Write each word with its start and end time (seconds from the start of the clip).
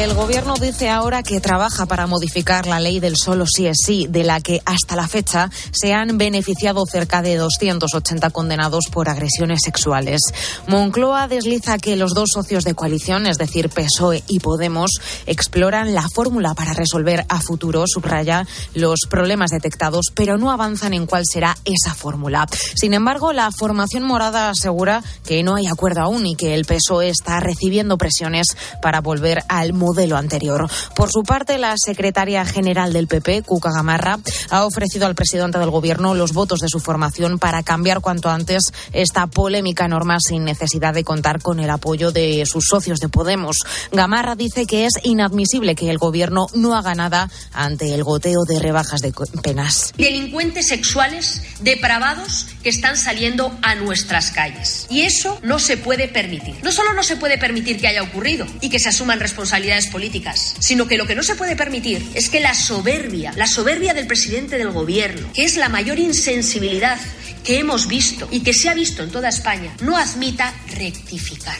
El 0.00 0.14
gobierno 0.14 0.54
dice 0.54 0.88
ahora 0.88 1.22
que 1.22 1.42
trabaja 1.42 1.84
para 1.84 2.06
modificar 2.06 2.66
la 2.66 2.80
ley 2.80 3.00
del 3.00 3.18
solo 3.18 3.44
sí 3.46 3.66
es 3.66 3.76
sí, 3.84 4.06
de 4.08 4.24
la 4.24 4.40
que 4.40 4.62
hasta 4.64 4.96
la 4.96 5.06
fecha 5.06 5.50
se 5.72 5.92
han 5.92 6.16
beneficiado 6.16 6.86
cerca 6.90 7.20
de 7.20 7.36
280 7.36 8.30
condenados 8.30 8.86
por 8.90 9.10
agresiones 9.10 9.60
sexuales. 9.62 10.22
Moncloa 10.68 11.28
desliza 11.28 11.76
que 11.76 11.96
los 11.96 12.14
dos 12.14 12.30
socios 12.32 12.64
de 12.64 12.72
coalición, 12.72 13.26
es 13.26 13.36
decir, 13.36 13.68
PSOE 13.68 14.24
y 14.26 14.40
Podemos, 14.40 14.90
exploran 15.26 15.92
la 15.92 16.08
fórmula 16.08 16.54
para 16.54 16.72
resolver 16.72 17.26
a 17.28 17.42
futuro, 17.42 17.84
subraya, 17.86 18.46
los 18.72 19.00
problemas 19.06 19.50
detectados, 19.50 20.06
pero 20.14 20.38
no 20.38 20.50
avanzan 20.50 20.94
en 20.94 21.04
cuál 21.04 21.24
será 21.30 21.58
esa 21.66 21.92
fórmula. 21.92 22.46
Sin 22.74 22.94
embargo, 22.94 23.34
la 23.34 23.50
formación 23.50 24.04
morada 24.04 24.48
asegura 24.48 25.02
que 25.26 25.42
no 25.42 25.56
hay 25.56 25.66
acuerdo 25.66 26.00
aún 26.00 26.24
y 26.24 26.36
que 26.36 26.54
el 26.54 26.64
PSOE 26.64 27.10
está 27.10 27.38
recibiendo 27.40 27.98
presiones 27.98 28.56
para 28.80 29.02
volver 29.02 29.42
al 29.48 29.74
modelo 29.74 29.89
anterior. 30.16 30.68
Por 30.94 31.10
su 31.10 31.22
parte, 31.22 31.58
la 31.58 31.74
secretaria 31.76 32.44
general 32.44 32.92
del 32.92 33.06
PP, 33.06 33.42
Cuca 33.42 33.70
Gamarra, 33.72 34.18
ha 34.50 34.64
ofrecido 34.64 35.06
al 35.06 35.14
presidente 35.14 35.58
del 35.58 35.70
Gobierno 35.70 36.14
los 36.14 36.32
votos 36.32 36.60
de 36.60 36.68
su 36.68 36.80
formación 36.80 37.38
para 37.38 37.62
cambiar 37.62 38.00
cuanto 38.00 38.30
antes 38.30 38.72
esta 38.92 39.26
polémica 39.26 39.88
norma 39.88 40.18
sin 40.20 40.44
necesidad 40.44 40.94
de 40.94 41.04
contar 41.04 41.42
con 41.42 41.60
el 41.60 41.70
apoyo 41.70 42.12
de 42.12 42.44
sus 42.46 42.66
socios 42.66 42.98
de 42.98 43.08
Podemos. 43.08 43.58
Gamarra 43.92 44.36
dice 44.36 44.66
que 44.66 44.86
es 44.86 44.94
inadmisible 45.02 45.74
que 45.74 45.90
el 45.90 45.98
Gobierno 45.98 46.46
no 46.54 46.76
haga 46.76 46.94
nada 46.94 47.30
ante 47.52 47.92
el 47.94 48.04
goteo 48.04 48.44
de 48.48 48.58
rebajas 48.58 49.00
de 49.00 49.12
penas. 49.42 49.92
Delincuentes 49.96 50.68
sexuales 50.68 51.42
depravados 51.60 52.46
que 52.62 52.68
están 52.68 52.96
saliendo 52.96 53.56
a 53.62 53.74
nuestras 53.74 54.30
calles. 54.30 54.86
Y 54.88 55.02
eso 55.02 55.38
no 55.42 55.58
se 55.58 55.76
puede 55.76 56.08
permitir. 56.08 56.56
No 56.62 56.72
solo 56.72 56.92
no 56.92 57.02
se 57.02 57.16
puede 57.16 57.38
permitir 57.38 57.80
que 57.80 57.88
haya 57.88 58.02
ocurrido 58.02 58.46
y 58.60 58.70
que 58.70 58.78
se 58.78 58.88
asuman 58.88 59.20
responsabilidades 59.20 59.79
políticas, 59.86 60.56
sino 60.60 60.86
que 60.86 60.96
lo 60.96 61.06
que 61.06 61.14
no 61.14 61.22
se 61.22 61.34
puede 61.34 61.56
permitir 61.56 62.10
es 62.14 62.28
que 62.28 62.40
la 62.40 62.54
soberbia, 62.54 63.32
la 63.36 63.46
soberbia 63.46 63.94
del 63.94 64.06
presidente 64.06 64.58
del 64.58 64.70
gobierno, 64.70 65.28
que 65.32 65.44
es 65.44 65.56
la 65.56 65.68
mayor 65.68 65.98
insensibilidad 65.98 66.98
que 67.44 67.58
hemos 67.58 67.86
visto 67.86 68.28
y 68.30 68.40
que 68.40 68.52
se 68.52 68.68
ha 68.68 68.74
visto 68.74 69.02
en 69.02 69.10
toda 69.10 69.28
España, 69.28 69.74
no 69.80 69.96
admita 69.96 70.52
rectificar. 70.74 71.56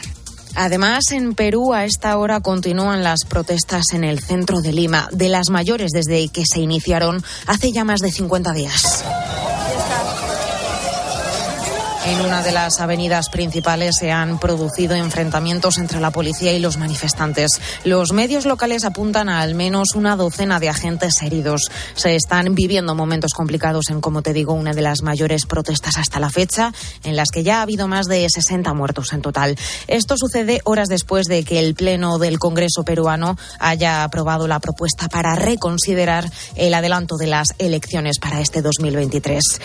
Además, 0.55 1.05
en 1.12 1.35
Perú 1.35 1.73
a 1.73 1.85
esta 1.85 2.17
hora 2.19 2.41
continúan 2.41 3.05
las 3.05 3.25
protestas 3.25 3.85
en 3.93 4.05
el 4.05 4.21
centro 4.21 4.61
de 4.61 4.73
Lima, 4.73 5.09
de 5.12 5.29
las 5.29 5.49
mayores 5.49 5.93
desde 5.93 6.29
que 6.29 6.43
se 6.45 6.61
iniciaron 6.61 7.23
hace 7.47 7.73
ya 7.73 7.84
más 7.84 8.01
de 8.01 8.11
50 8.11 8.53
días. 8.53 9.05
En 12.06 12.19
una 12.23 12.43
de 12.43 12.51
las 12.51 12.81
avenidas 12.81 13.29
principales 13.29 13.97
se 13.98 14.11
han 14.11 14.41
producido 14.41 14.95
enfrentamientos 14.95 15.77
entre 15.77 16.01
la 16.01 16.11
policía 16.11 16.51
y 16.55 16.59
los 16.59 16.79
manifestantes. 16.79 17.61
Los 17.84 18.12
medios 18.12 18.47
locales 18.47 18.87
apuntan 18.87 19.29
a 19.29 19.43
al 19.43 19.55
menos 19.55 19.89
una 19.95 20.17
docena 20.17 20.61
de 20.61 20.71
agentes 20.71 21.21
heridos. 21.21 21.71
Se 21.95 22.17
están 22.17 22.55
viviendo 22.55 22.95
momentos 22.95 23.34
complicados 23.34 23.91
en, 23.91 24.01
como 24.01 24.23
te 24.23 24.33
digo, 24.33 24.55
una 24.55 24.73
de 24.73 24.81
las 24.81 25.03
mayores 25.03 25.45
protestas 25.45 25.98
hasta 25.98 26.21
la 26.21 26.31
fecha, 26.31 26.73
en 27.05 27.17
las 27.17 27.28
que 27.31 27.43
ya 27.43 27.59
ha 27.59 27.62
habido 27.62 27.87
más 27.87 28.06
de 28.06 28.27
60 28.27 28.73
muertos 28.73 29.12
en 29.12 29.21
total. 29.21 29.59
Esto 29.87 30.17
sucede 30.17 30.62
horas 30.65 30.89
después 30.89 31.27
de 31.27 31.45
que 31.45 31.59
el 31.59 31.75
Pleno 31.75 32.19
del 32.19 32.39
Congreso 32.39 32.83
peruano 32.83 33.37
haya 33.59 34.05
aprobado 34.05 34.48
la 34.48 34.59
propuesta 34.59 35.09
para 35.09 35.34
reconsiderar 35.34 36.31
el 36.56 36.73
adelanto 36.73 37.19
de 37.19 37.27
las 37.27 37.48
elecciones 37.59 38.19
para 38.19 38.41
este 38.41 38.62
2023. 38.62 39.61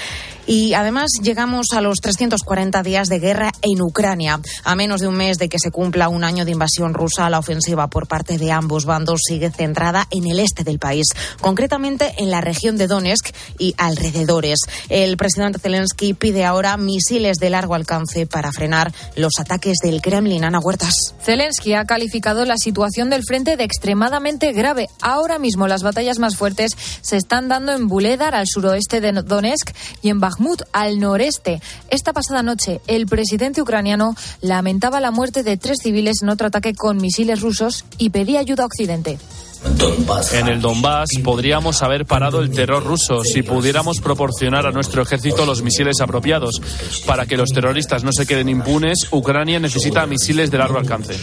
Y 0.47 0.73
además 0.73 1.11
llegamos 1.21 1.67
a 1.73 1.81
los 1.81 1.99
340 2.29 2.81
días 2.81 3.07
de 3.07 3.19
guerra 3.19 3.51
en 3.61 3.81
Ucrania. 3.81 4.39
A 4.63 4.75
menos 4.75 5.01
de 5.01 5.07
un 5.07 5.15
mes 5.15 5.37
de 5.37 5.47
que 5.47 5.59
se 5.59 5.69
cumpla 5.69 6.09
un 6.09 6.23
año 6.23 6.43
de 6.43 6.51
invasión 6.51 6.93
rusa, 6.93 7.29
la 7.29 7.39
ofensiva 7.39 7.87
por 7.87 8.07
parte 8.07 8.37
de 8.37 8.51
ambos 8.51 8.85
bandos 8.85 9.21
sigue 9.27 9.51
centrada 9.51 10.07
en 10.09 10.25
el 10.25 10.39
este 10.39 10.63
del 10.63 10.79
país, 10.79 11.05
concretamente 11.39 12.13
en 12.17 12.31
la 12.31 12.41
región 12.41 12.77
de 12.77 12.87
Donetsk 12.87 13.29
y 13.59 13.75
alrededores. 13.77 14.59
El 14.89 15.17
presidente 15.17 15.59
Zelensky 15.59 16.13
pide 16.13 16.45
ahora 16.45 16.77
misiles 16.77 17.37
de 17.37 17.51
largo 17.51 17.75
alcance 17.75 18.25
para 18.25 18.51
frenar 18.51 18.91
los 19.15 19.33
ataques 19.39 19.77
del 19.83 20.01
Kremlin. 20.01 20.43
Ana 20.43 20.59
Huertas. 20.59 21.13
Zelensky 21.21 21.73
ha 21.73 21.85
calificado 21.85 22.45
la 22.45 22.57
situación 22.57 23.09
del 23.09 23.23
frente 23.23 23.55
de 23.55 23.63
extremadamente 23.63 24.51
grave. 24.51 24.89
Ahora 25.01 25.37
mismo 25.37 25.67
las 25.67 25.83
batallas 25.83 26.17
más 26.17 26.35
fuertes 26.35 26.71
se 27.01 27.17
están 27.17 27.49
dando 27.49 27.73
en 27.73 27.87
Buledar, 27.87 28.33
al 28.33 28.47
suroeste 28.47 28.99
de 28.99 29.11
Donetsk, 29.11 29.71
y 30.01 30.09
en 30.09 30.19
Bakhmut, 30.19 30.63
al 30.73 30.99
noreste. 30.99 31.61
Esta 31.89 32.14
pasada 32.15 32.41
noche, 32.41 32.81
el 32.87 33.05
presidente 33.05 33.61
ucraniano 33.61 34.15
lamentaba 34.41 34.99
la 34.99 35.11
muerte 35.11 35.43
de 35.43 35.57
tres 35.57 35.77
civiles 35.83 36.23
en 36.23 36.29
otro 36.29 36.47
ataque 36.47 36.73
con 36.73 36.97
misiles 36.97 37.41
rusos 37.41 37.85
y 37.99 38.09
pedía 38.09 38.39
ayuda 38.39 38.63
a 38.63 38.65
Occidente. 38.67 39.19
En 40.33 40.47
el 40.47 40.61
Donbass 40.61 41.09
podríamos 41.23 41.81
haber 41.83 42.05
parado 42.05 42.39
el 42.39 42.51
terror 42.51 42.83
ruso 42.83 43.23
si 43.23 43.41
pudiéramos 43.41 43.99
proporcionar 43.99 44.65
a 44.65 44.71
nuestro 44.71 45.01
ejército 45.01 45.45
los 45.45 45.61
misiles 45.61 45.99
apropiados. 46.01 46.61
Para 47.05 47.25
que 47.25 47.35
los 47.35 47.49
terroristas 47.49 48.03
no 48.03 48.11
se 48.11 48.25
queden 48.25 48.47
impunes, 48.47 49.07
Ucrania 49.11 49.59
necesita 49.59 50.05
misiles 50.05 50.51
de 50.51 50.57
largo 50.57 50.77
alcance. 50.77 51.15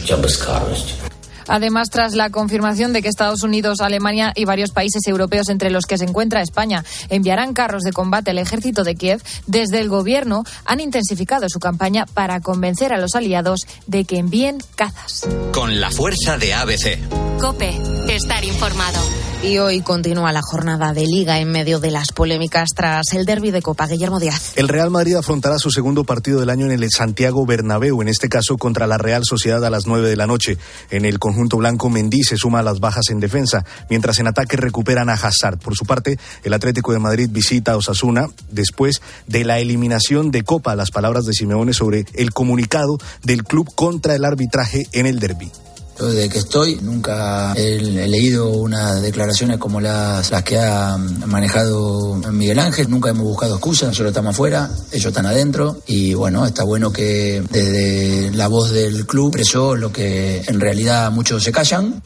Además, 1.48 1.90
tras 1.90 2.14
la 2.14 2.30
confirmación 2.30 2.92
de 2.92 3.02
que 3.02 3.08
Estados 3.08 3.42
Unidos, 3.42 3.80
Alemania 3.80 4.32
y 4.34 4.44
varios 4.44 4.70
países 4.70 5.02
europeos, 5.06 5.48
entre 5.48 5.70
los 5.70 5.86
que 5.86 5.98
se 5.98 6.04
encuentra 6.04 6.42
España, 6.42 6.84
enviarán 7.08 7.54
carros 7.54 7.82
de 7.82 7.92
combate 7.92 8.30
al 8.30 8.38
ejército 8.38 8.84
de 8.84 8.94
Kiev, 8.94 9.22
desde 9.46 9.80
el 9.80 9.88
gobierno 9.88 10.44
han 10.64 10.80
intensificado 10.80 11.48
su 11.48 11.58
campaña 11.58 12.06
para 12.06 12.40
convencer 12.40 12.92
a 12.92 12.98
los 12.98 13.14
aliados 13.14 13.66
de 13.86 14.04
que 14.04 14.18
envíen 14.18 14.58
cazas. 14.76 15.26
Con 15.52 15.80
la 15.80 15.90
fuerza 15.90 16.38
de 16.38 16.54
ABC. 16.54 16.98
Cope, 17.38 17.78
estar 18.08 18.44
informado. 18.44 19.31
Y 19.42 19.58
hoy 19.58 19.80
continúa 19.80 20.30
la 20.30 20.40
jornada 20.40 20.92
de 20.92 21.04
liga 21.04 21.40
en 21.40 21.50
medio 21.50 21.80
de 21.80 21.90
las 21.90 22.12
polémicas 22.12 22.68
tras 22.76 23.12
el 23.12 23.26
derby 23.26 23.50
de 23.50 23.60
Copa. 23.60 23.88
Guillermo 23.88 24.20
Díaz. 24.20 24.52
El 24.54 24.68
Real 24.68 24.88
Madrid 24.88 25.16
afrontará 25.16 25.58
su 25.58 25.72
segundo 25.72 26.04
partido 26.04 26.38
del 26.38 26.48
año 26.48 26.66
en 26.66 26.70
el 26.70 26.88
Santiago 26.92 27.44
Bernabéu, 27.44 28.00
en 28.02 28.08
este 28.08 28.28
caso 28.28 28.56
contra 28.56 28.86
la 28.86 28.98
Real 28.98 29.22
Sociedad 29.24 29.64
a 29.64 29.70
las 29.70 29.88
9 29.88 30.08
de 30.08 30.14
la 30.14 30.28
noche. 30.28 30.58
En 30.90 31.04
el 31.04 31.18
conjunto 31.18 31.56
blanco, 31.56 31.90
Mendy 31.90 32.22
se 32.22 32.36
suma 32.36 32.60
a 32.60 32.62
las 32.62 32.78
bajas 32.78 33.10
en 33.10 33.18
defensa, 33.18 33.64
mientras 33.90 34.20
en 34.20 34.28
ataque 34.28 34.56
recuperan 34.56 35.10
a 35.10 35.14
Hazard. 35.14 35.58
Por 35.58 35.74
su 35.74 35.86
parte, 35.86 36.20
el 36.44 36.54
Atlético 36.54 36.92
de 36.92 37.00
Madrid 37.00 37.28
visita 37.28 37.72
a 37.72 37.76
Osasuna 37.76 38.28
después 38.48 39.02
de 39.26 39.44
la 39.44 39.58
eliminación 39.58 40.30
de 40.30 40.44
Copa. 40.44 40.76
Las 40.76 40.92
palabras 40.92 41.24
de 41.24 41.32
Simeone 41.32 41.72
sobre 41.72 42.06
el 42.14 42.32
comunicado 42.32 42.96
del 43.24 43.42
club 43.42 43.74
contra 43.74 44.14
el 44.14 44.24
arbitraje 44.24 44.84
en 44.92 45.06
el 45.06 45.18
derby. 45.18 45.50
Desde 45.98 46.28
que 46.28 46.38
estoy 46.38 46.78
nunca 46.82 47.52
he, 47.54 47.78
leído 47.78 48.50
unas 48.50 49.02
declaraciones 49.02 49.58
como 49.58 49.80
las, 49.80 50.30
que 50.42 50.58
ha 50.58 50.96
manejado 50.96 52.16
Miguel 52.32 52.58
Ángel, 52.58 52.90
nunca 52.90 53.10
hemos 53.10 53.24
buscado 53.24 53.54
excusas, 53.54 53.88
nosotros 53.88 54.10
estamos 54.10 54.34
afuera, 54.34 54.70
ellos 54.90 55.06
están 55.06 55.26
adentro 55.26 55.76
y 55.86 56.14
bueno, 56.14 56.44
está 56.46 56.64
bueno 56.64 56.92
que 56.92 57.42
desde 57.50 58.30
la 58.32 58.48
voz 58.48 58.70
del 58.70 59.06
club 59.06 59.28
expresó 59.28 59.76
lo 59.76 59.92
que 59.92 60.42
en 60.46 60.60
realidad 60.60 61.10
muchos 61.12 61.44
se 61.44 61.52
callan. 61.52 62.02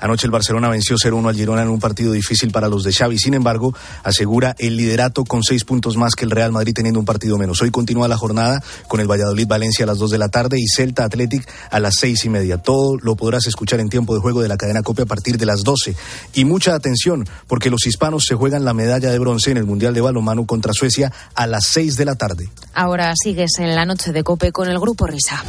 Anoche 0.00 0.26
el 0.26 0.30
Barcelona 0.30 0.68
venció 0.68 0.96
0-1 0.96 1.28
al 1.28 1.36
Girona 1.36 1.62
en 1.62 1.68
un 1.68 1.80
partido 1.80 2.12
difícil 2.12 2.50
para 2.50 2.68
los 2.68 2.84
de 2.84 2.92
Xavi. 2.92 3.18
Sin 3.18 3.34
embargo, 3.34 3.74
asegura 4.02 4.54
el 4.58 4.76
liderato 4.76 5.24
con 5.24 5.42
seis 5.42 5.64
puntos 5.64 5.96
más 5.96 6.14
que 6.14 6.24
el 6.24 6.30
Real 6.30 6.52
Madrid 6.52 6.74
teniendo 6.74 7.00
un 7.00 7.06
partido 7.06 7.38
menos. 7.38 7.62
Hoy 7.62 7.70
continúa 7.70 8.08
la 8.08 8.16
jornada 8.16 8.62
con 8.88 9.00
el 9.00 9.10
Valladolid-Valencia 9.10 9.84
a 9.84 9.86
las 9.86 9.98
2 9.98 10.10
de 10.10 10.18
la 10.18 10.28
tarde 10.28 10.58
y 10.60 10.66
Celta 10.66 11.04
Athletic 11.04 11.48
a 11.70 11.80
las 11.80 11.94
seis 11.98 12.24
y 12.24 12.28
media. 12.28 12.58
Todo 12.58 12.96
lo 13.00 13.16
podrás 13.16 13.46
escuchar 13.46 13.80
en 13.80 13.88
tiempo 13.88 14.14
de 14.14 14.20
juego 14.20 14.42
de 14.42 14.48
la 14.48 14.56
cadena 14.56 14.82
Copia 14.82 15.04
a 15.04 15.06
partir 15.06 15.38
de 15.38 15.46
las 15.46 15.62
12. 15.62 15.96
Y 16.34 16.44
mucha 16.44 16.74
atención, 16.74 17.26
porque 17.46 17.70
los 17.70 17.86
hispanos 17.86 18.24
se 18.26 18.34
juegan 18.34 18.64
la 18.64 18.74
medalla 18.74 19.10
de 19.10 19.18
bronce 19.18 19.50
en 19.50 19.56
el 19.56 19.64
Mundial 19.64 19.94
de 19.94 20.00
Balonmano 20.00 20.46
contra 20.46 20.72
Suecia 20.72 21.12
a 21.34 21.46
las 21.46 21.66
6 21.66 21.96
de 21.96 22.04
la 22.04 22.14
tarde. 22.16 22.48
Ahora 22.74 23.12
sigues 23.16 23.52
en 23.58 23.74
la 23.74 23.84
noche 23.84 24.12
de 24.12 24.22
Cope 24.22 24.52
con 24.52 24.68
el 24.68 24.78
Grupo 24.78 25.06
Risa. 25.06 25.42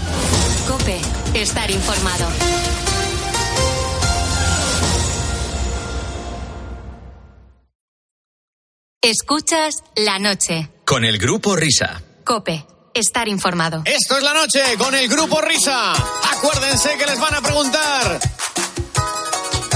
Cope, 0.68 0.98
estar 1.34 1.70
informado. 1.72 2.28
Escuchas 9.04 9.84
la 9.96 10.18
noche. 10.18 10.72
Con 10.84 11.06
el 11.06 11.20
Grupo 11.20 11.56
Risa. 11.56 12.02
Cope, 12.26 12.66
estar 12.96 13.28
informado. 13.28 13.84
Esto 13.86 14.18
es 14.18 14.24
la 14.24 14.34
noche 14.34 14.60
con 14.76 14.96
el 14.96 15.08
Grupo 15.08 15.40
Risa. 15.40 15.94
Acuérdense 16.36 16.98
que 16.98 17.06
les 17.06 17.20
van 17.20 17.36
a 17.36 17.42
preguntar. 17.42 18.20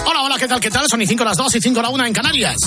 Hola, 0.07 0.23
hola, 0.23 0.37
¿qué 0.39 0.47
tal? 0.47 0.59
¿Qué 0.59 0.71
tal? 0.71 0.87
Son 0.89 0.99
y 1.03 1.05
5 1.05 1.23
las 1.23 1.37
2 1.37 1.55
y 1.55 1.61
5 1.61 1.81
la 1.83 1.89
1 1.89 2.05
en 2.07 2.13
Canarias. 2.13 2.57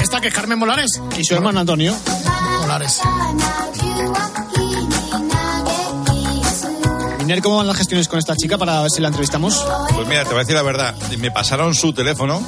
Esta 0.00 0.20
que 0.22 0.28
es 0.28 0.34
Carmen 0.34 0.58
Molares 0.58 1.00
y 1.18 1.24
su 1.24 1.34
hermano 1.34 1.60
Antonio 1.60 1.94
Molares. 2.62 3.00
Iner, 7.30 7.42
¿cómo 7.42 7.58
van 7.58 7.68
las 7.68 7.76
gestiones 7.76 8.08
con 8.08 8.18
esta 8.18 8.34
chica 8.34 8.58
para 8.58 8.82
ver 8.82 8.90
si 8.90 9.00
la 9.00 9.06
entrevistamos? 9.06 9.64
Pues 9.94 10.08
mira, 10.08 10.24
te 10.24 10.30
voy 10.30 10.38
a 10.38 10.40
decir 10.40 10.56
la 10.56 10.62
verdad. 10.62 10.96
Me 11.16 11.30
pasaron 11.30 11.76
su 11.76 11.92
teléfono. 11.92 12.40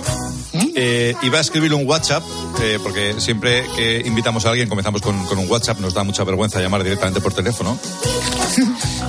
¿Mm? 0.53 0.67
Eh, 0.75 1.15
iba 1.23 1.39
a 1.39 1.41
escribirle 1.41 1.77
un 1.77 1.89
WhatsApp, 1.89 2.25
eh, 2.61 2.81
porque 2.83 3.15
siempre 3.19 3.65
que 3.77 4.03
invitamos 4.05 4.45
a 4.45 4.51
alguien 4.51 4.69
comenzamos 4.69 5.01
con, 5.01 5.25
con 5.27 5.39
un 5.39 5.49
WhatsApp, 5.49 5.79
nos 5.79 5.95
da 5.95 6.03
mucha 6.03 6.25
vergüenza 6.25 6.61
llamar 6.61 6.83
directamente 6.83 7.21
por 7.21 7.33
teléfono. 7.33 7.79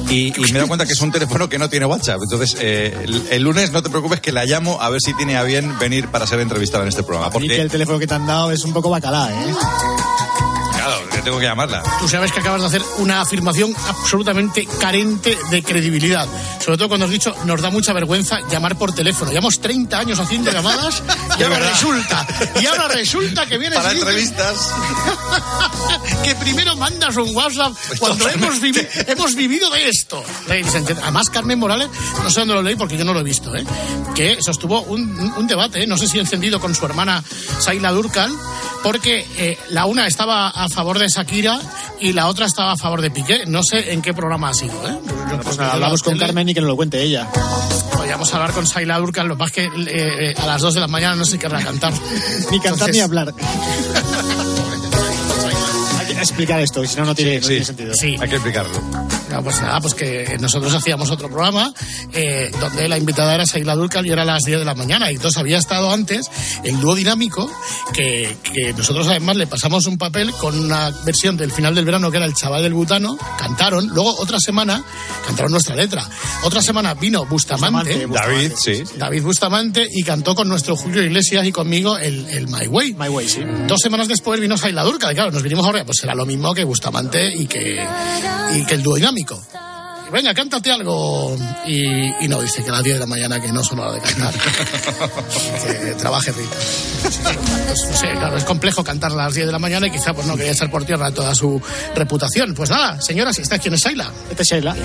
Y, 0.09 0.27
y 0.27 0.41
me 0.41 0.49
he 0.49 0.53
dado 0.53 0.67
cuenta 0.67 0.85
que 0.85 0.93
es 0.93 1.01
un 1.01 1.11
teléfono 1.11 1.49
que 1.49 1.57
no 1.57 1.67
tiene 1.69 1.87
WhatsApp. 1.87 2.21
Entonces, 2.21 2.55
eh, 2.61 2.95
el, 3.03 3.27
el 3.31 3.41
lunes 3.41 3.71
no 3.71 3.81
te 3.81 3.89
preocupes 3.89 4.21
que 4.21 4.31
la 4.31 4.45
llamo 4.45 4.79
a 4.79 4.89
ver 4.91 4.99
si 5.03 5.15
tiene 5.15 5.37
a 5.37 5.43
bien 5.43 5.79
venir 5.79 6.07
para 6.09 6.27
ser 6.27 6.39
entrevistada 6.39 6.83
en 6.83 6.89
este 6.89 7.01
programa. 7.01 7.29
Y 7.29 7.31
que 7.31 7.47
Porque, 7.47 7.61
el 7.61 7.71
teléfono 7.71 7.97
que 7.97 8.05
te 8.05 8.13
han 8.13 8.27
dado 8.27 8.51
es 8.51 8.63
un 8.63 8.73
poco 8.73 8.91
bacalá, 8.91 9.31
¿eh? 9.31 9.53
Tengo 11.23 11.39
que 11.39 11.45
llamarla. 11.45 11.81
Tú 11.99 12.07
sabes 12.07 12.31
que 12.31 12.39
acabas 12.39 12.61
de 12.61 12.67
hacer 12.67 12.81
una 12.97 13.21
afirmación 13.21 13.73
absolutamente 13.87 14.65
carente 14.79 15.37
de 15.49 15.63
credibilidad. 15.63 16.27
Sobre 16.63 16.77
todo 16.77 16.87
cuando 16.89 17.05
has 17.05 17.11
dicho, 17.11 17.35
nos 17.45 17.61
da 17.61 17.69
mucha 17.69 17.93
vergüenza 17.93 18.39
llamar 18.49 18.77
por 18.77 18.93
teléfono. 18.93 19.31
Llevamos 19.31 19.59
30 19.59 19.97
años 19.99 20.19
haciendo 20.19 20.51
llamadas 20.51 21.01
y 21.39 21.43
ahora 21.43 21.59
resulta, 21.59 22.27
y 22.61 22.65
ahora 22.65 22.87
resulta 22.89 23.45
que 23.45 23.57
vienes 23.57 23.79
Para 23.79 23.93
y 23.93 23.97
entrevistas. 23.99 24.73
que 26.23 26.35
primero 26.35 26.75
mandas 26.75 27.15
un 27.17 27.35
WhatsApp 27.35 27.73
cuando 27.99 28.29
hemos, 28.29 28.59
vivi- 28.61 28.87
hemos 29.07 29.35
vivido 29.35 29.69
de 29.69 29.89
esto. 29.89 30.23
Además, 31.01 31.29
Carmen 31.29 31.59
Morales, 31.59 31.89
no 32.21 32.29
sé 32.29 32.39
dónde 32.41 32.53
lo 32.55 32.61
leí 32.61 32.75
porque 32.75 32.97
yo 32.97 33.05
no 33.05 33.13
lo 33.13 33.19
he 33.19 33.23
visto, 33.23 33.55
¿eh? 33.55 33.63
que 34.15 34.37
sostuvo 34.41 34.81
un, 34.83 35.33
un 35.37 35.47
debate, 35.47 35.83
¿eh? 35.83 35.87
no 35.87 35.97
sé 35.97 36.07
si 36.07 36.19
encendido 36.19 36.59
con 36.59 36.75
su 36.75 36.85
hermana 36.85 37.23
Saila 37.59 37.91
Durkan, 37.91 38.31
porque 38.83 39.25
eh, 39.37 39.57
la 39.69 39.85
una 39.85 40.07
estaba 40.07 40.49
a 40.49 40.69
favor 40.69 40.99
de 40.99 41.09
Shakira 41.15 41.59
y 41.99 42.13
la 42.13 42.27
otra 42.27 42.45
estaba 42.45 42.71
a 42.73 42.77
favor 42.77 43.01
de 43.01 43.11
Piqué. 43.11 43.45
No 43.47 43.61
sé 43.63 43.91
en 43.93 44.01
qué 44.01 44.13
programa 44.13 44.49
ha 44.49 44.53
sido. 44.53 44.73
¿eh? 44.89 44.99
Pues 45.43 45.57
nada, 45.57 45.73
hablamos 45.73 46.01
con 46.03 46.17
Carmen 46.17 46.47
y 46.49 46.53
que 46.53 46.61
nos 46.61 46.67
lo 46.69 46.75
cuente 46.75 47.01
ella. 47.01 47.27
Podríamos 47.93 48.33
hablar 48.33 48.51
con 48.53 48.65
Saila 48.67 48.97
Durkan, 48.99 49.27
lo 49.27 49.37
es 49.45 49.51
que 49.51 49.65
eh, 49.65 49.71
eh, 49.87 50.35
a 50.37 50.45
las 50.45 50.61
2 50.61 50.73
de 50.73 50.79
la 50.79 50.87
mañana 50.87 51.15
no 51.15 51.25
sé 51.25 51.37
qué 51.37 51.43
querrá 51.47 51.59
cantar. 51.63 51.93
Ni 52.51 52.59
cantar 52.59 52.89
Entonces- 52.89 52.95
ni 52.95 53.01
hablar. 53.01 53.33
Hay 55.99 56.05
que 56.07 56.19
explicar 56.21 56.59
esto, 56.59 56.85
si 56.85 56.97
no, 56.97 57.05
no 57.05 57.15
tiene, 57.15 57.39
no 57.39 57.47
tiene 57.47 57.65
sentido. 57.65 57.93
Sí. 57.93 58.15
Hay 58.19 58.29
que 58.29 58.35
explicarlo. 58.35 58.71
No, 59.33 59.43
pues 59.43 59.59
nada, 59.61 59.81
pues 59.81 59.95
que 59.95 60.37
nosotros 60.39 60.71
hacíamos 60.75 61.09
otro 61.09 61.27
programa 61.27 61.73
eh, 62.13 62.51
donde 62.61 62.87
la 62.87 62.99
invitada 62.99 63.33
era 63.33 63.47
Saila 63.47 63.73
Durcal 63.73 64.05
y 64.05 64.11
era 64.11 64.21
a 64.21 64.25
las 64.25 64.43
10 64.43 64.59
de 64.59 64.65
la 64.65 64.75
mañana. 64.75 65.11
Y 65.11 65.15
entonces 65.15 65.39
había 65.39 65.57
estado 65.57 65.91
antes 65.91 66.29
el 66.63 66.79
dúo 66.79 66.93
dinámico, 66.93 67.51
que, 67.93 68.37
que 68.43 68.73
nosotros 68.73 69.07
además 69.07 69.37
le 69.37 69.47
pasamos 69.47 69.87
un 69.87 69.97
papel 69.97 70.31
con 70.33 70.59
una 70.59 70.91
versión 71.03 71.35
del 71.35 71.51
final 71.51 71.73
del 71.73 71.83
verano 71.83 72.11
que 72.11 72.17
era 72.17 72.27
el 72.27 72.35
chaval 72.35 72.61
del 72.61 72.75
butano, 72.75 73.17
cantaron. 73.39 73.87
Luego 73.87 74.15
otra 74.19 74.39
semana 74.39 74.83
cantaron 75.25 75.51
nuestra 75.51 75.75
letra. 75.75 76.07
Otra 76.43 76.61
semana 76.61 76.93
vino 76.93 77.25
Bustamante. 77.25 78.05
David, 78.07 78.51
sí. 78.55 78.83
David 78.97 79.23
Bustamante 79.23 79.87
y 79.91 80.03
cantó 80.03 80.35
con 80.35 80.47
nuestro 80.47 80.75
Julio 80.75 81.01
Iglesias 81.01 81.43
y 81.47 81.51
conmigo 81.51 81.97
el, 81.97 82.27
el 82.29 82.47
My 82.49 82.67
Way. 82.67 82.93
My 82.93 83.09
Way, 83.09 83.27
sí. 83.27 83.41
Dos 83.67 83.79
semanas 83.81 84.07
después 84.07 84.39
vino 84.39 84.57
Saila 84.57 84.83
Durcal 84.83 85.11
y 85.11 85.15
claro, 85.15 85.31
nos 85.31 85.41
vinimos 85.41 85.65
ahora, 85.65 85.83
pues 85.83 85.97
será 85.99 86.13
lo 86.13 86.27
mismo 86.27 86.53
que 86.53 86.63
Bustamante 86.63 87.33
y 87.35 87.47
que, 87.47 87.83
y 88.55 88.65
que 88.65 88.75
el 88.75 88.83
dúo 88.83 88.95
dinámico. 88.95 89.22
Y 90.07 90.11
venga, 90.11 90.33
cántate 90.33 90.71
algo. 90.71 91.35
Y, 91.65 92.25
y 92.25 92.27
no, 92.27 92.41
dice 92.41 92.63
que 92.63 92.69
a 92.69 92.73
las 92.73 92.83
10 92.83 92.95
de 92.95 92.99
la 92.99 93.05
mañana 93.05 93.39
que 93.39 93.51
no 93.51 93.63
son 93.63 93.79
hora 93.79 93.93
de 93.93 94.01
cantar. 94.01 94.33
que 95.67 95.93
trabaje 95.95 96.31
Rita. 96.31 96.55
Pues, 97.01 97.19
no 97.89 97.97
sé, 97.97 98.11
claro, 98.11 98.37
es 98.37 98.43
complejo 98.43 98.83
cantar 98.83 99.11
a 99.11 99.15
las 99.15 99.33
10 99.33 99.47
de 99.47 99.51
la 99.51 99.59
mañana 99.59 99.87
y 99.87 99.91
quizá 99.91 100.13
pues 100.13 100.27
no 100.27 100.35
quería 100.35 100.51
echar 100.51 100.69
por 100.69 100.85
tierra 100.85 101.11
toda 101.11 101.33
su 101.33 101.61
reputación. 101.95 102.53
Pues 102.53 102.69
nada, 102.69 103.01
señoras, 103.01 103.39
¿esta 103.39 103.57
quién 103.59 103.73
es 103.75 103.81
Saila? 103.81 104.11
Esta 104.29 104.43
es 104.43 104.49
Sheila. 104.49 104.75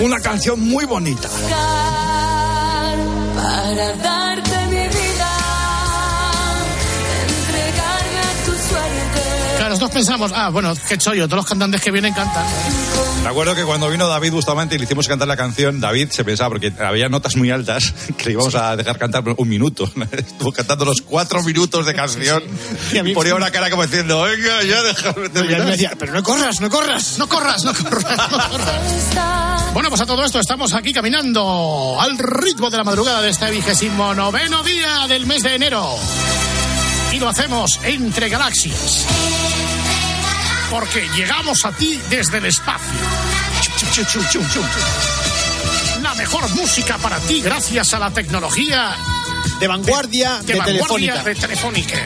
Una 0.00 0.20
canción 0.20 0.58
muy 0.60 0.84
bonita. 0.84 1.28
para 3.36 4.21
Nosotros 9.82 9.98
pensamos, 10.06 10.30
ah, 10.32 10.48
bueno, 10.50 10.74
qué 10.88 10.96
chollo, 10.96 11.26
todos 11.26 11.38
los 11.38 11.46
cantantes 11.46 11.80
que 11.80 11.90
vienen 11.90 12.14
cantan. 12.14 12.46
Me 13.24 13.28
acuerdo 13.28 13.52
que 13.56 13.64
cuando 13.64 13.90
vino 13.90 14.06
David 14.06 14.30
Bustamante 14.30 14.76
y 14.76 14.78
le 14.78 14.84
hicimos 14.84 15.08
cantar 15.08 15.26
la 15.26 15.36
canción, 15.36 15.80
David 15.80 16.10
se 16.10 16.22
pensaba, 16.24 16.50
porque 16.50 16.72
había 16.78 17.08
notas 17.08 17.34
muy 17.34 17.50
altas, 17.50 17.92
que 18.16 18.26
le 18.26 18.32
íbamos 18.34 18.54
a 18.54 18.76
dejar 18.76 18.96
cantar 19.00 19.24
un 19.36 19.48
minuto. 19.48 19.90
Estuvo 20.12 20.52
cantando 20.52 20.84
los 20.84 21.02
cuatro 21.02 21.42
minutos 21.42 21.84
de 21.84 21.94
canción 21.94 22.44
Y 22.92 22.98
a 22.98 23.02
mí- 23.02 23.10
y 23.10 23.14
ponía 23.14 23.34
una 23.34 23.50
cara 23.50 23.70
como 23.70 23.82
diciendo, 23.82 24.22
venga, 24.22 24.62
ya 24.62 24.82
déjame 24.84 25.14
Y 25.22 25.24
él 25.24 25.32
terminar. 25.32 25.64
me 25.64 25.70
decía, 25.72 25.92
pero 25.98 26.12
no 26.12 26.22
corras, 26.22 26.60
no 26.60 26.70
corras. 26.70 27.18
No 27.18 27.28
corras, 27.28 27.64
no 27.64 27.74
corras, 27.74 28.04
no 28.30 28.38
corras. 28.50 28.80
Bueno, 29.74 29.88
pues 29.88 30.00
a 30.02 30.06
todo 30.06 30.22
esto 30.24 30.38
estamos 30.38 30.74
aquí 30.74 30.92
caminando 30.92 31.96
al 31.98 32.16
ritmo 32.18 32.70
de 32.70 32.76
la 32.76 32.84
madrugada 32.84 33.20
de 33.22 33.30
este 33.30 33.50
vigésimo 33.50 34.14
noveno 34.14 34.62
día 34.62 35.08
del 35.08 35.26
mes 35.26 35.42
de 35.42 35.56
enero. 35.56 35.96
Y 37.12 37.18
lo 37.18 37.28
hacemos 37.28 37.80
entre 37.82 38.28
galaxias. 38.28 39.06
Porque 40.72 41.06
llegamos 41.14 41.66
a 41.66 41.72
ti 41.72 42.00
desde 42.08 42.38
el 42.38 42.46
espacio. 42.46 42.98
La 46.00 46.14
mejor 46.14 46.48
música 46.54 46.96
para 46.96 47.18
ti 47.20 47.42
gracias 47.42 47.92
a 47.92 47.98
la 47.98 48.10
tecnología 48.10 48.96
De 49.60 49.68
vanguardia, 49.68 50.38
de, 50.38 50.54
de, 50.54 50.58
vanguardia 50.58 51.22
telefónica. 51.22 51.22
de 51.22 51.34
Telefónica. 51.34 51.98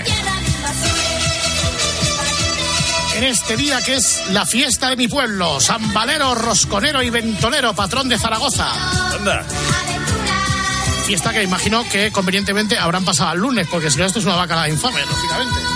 En 3.15 3.23
este 3.23 3.57
día 3.57 3.81
que 3.83 3.95
es 3.95 4.25
la 4.33 4.45
fiesta 4.45 4.91
de 4.91 4.97
mi 4.97 5.07
pueblo, 5.07 5.61
San 5.61 5.93
Valero, 5.95 6.35
Rosconero 6.35 7.05
y 7.05 7.11
Ventolero, 7.11 7.73
patrón 7.73 8.09
de 8.09 8.19
Zaragoza. 8.19 8.69
Anda. 9.15 9.47
Fiesta 11.07 11.33
que 11.33 11.45
imagino 11.45 11.89
que 11.89 12.11
convenientemente 12.11 12.77
habrán 12.77 13.05
pasado 13.05 13.31
al 13.31 13.39
lunes, 13.39 13.69
porque 13.71 13.93
si 13.93 13.99
no 13.99 14.07
esto 14.07 14.19
es 14.19 14.25
una 14.25 14.35
vaca 14.35 14.69
infame, 14.69 15.03
lógicamente. 15.07 15.76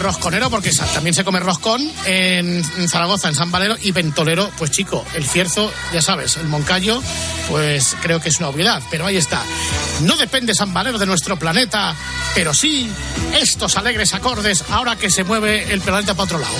Rosconero, 0.00 0.50
porque 0.50 0.70
también 0.94 1.14
se 1.14 1.24
come 1.24 1.40
roscón 1.40 1.90
en, 2.06 2.64
Zaragoza, 2.88 3.28
en 3.28 3.34
San 3.34 3.50
Valero, 3.50 3.76
y 3.80 3.92
Ventolero, 3.92 4.50
pues 4.58 4.70
chico, 4.70 5.04
el 5.14 5.26
cierzo, 5.26 5.72
ya 5.92 6.02
sabes, 6.02 6.36
el 6.36 6.48
Moncayo, 6.48 7.02
pues 7.48 7.96
creo 8.02 8.20
que 8.20 8.30
es 8.30 8.38
una 8.38 8.48
obviedad, 8.48 8.82
pero 8.90 9.06
ahí 9.06 9.16
está. 9.16 9.42
No 10.02 10.16
depende 10.16 10.54
San 10.54 10.72
Valero 10.72 10.98
de 10.98 11.06
nuestro 11.06 11.38
planeta, 11.38 11.94
pero 12.34 12.54
sí 12.54 12.90
estos 13.40 13.76
alegres 13.76 14.14
acordes 14.14 14.64
ahora 14.70 14.96
que 14.96 15.10
se 15.10 15.24
mueve 15.24 15.72
el 15.72 15.80
planeta 15.80 16.14
para 16.14 16.24
otro 16.24 16.38
lado. 16.38 16.56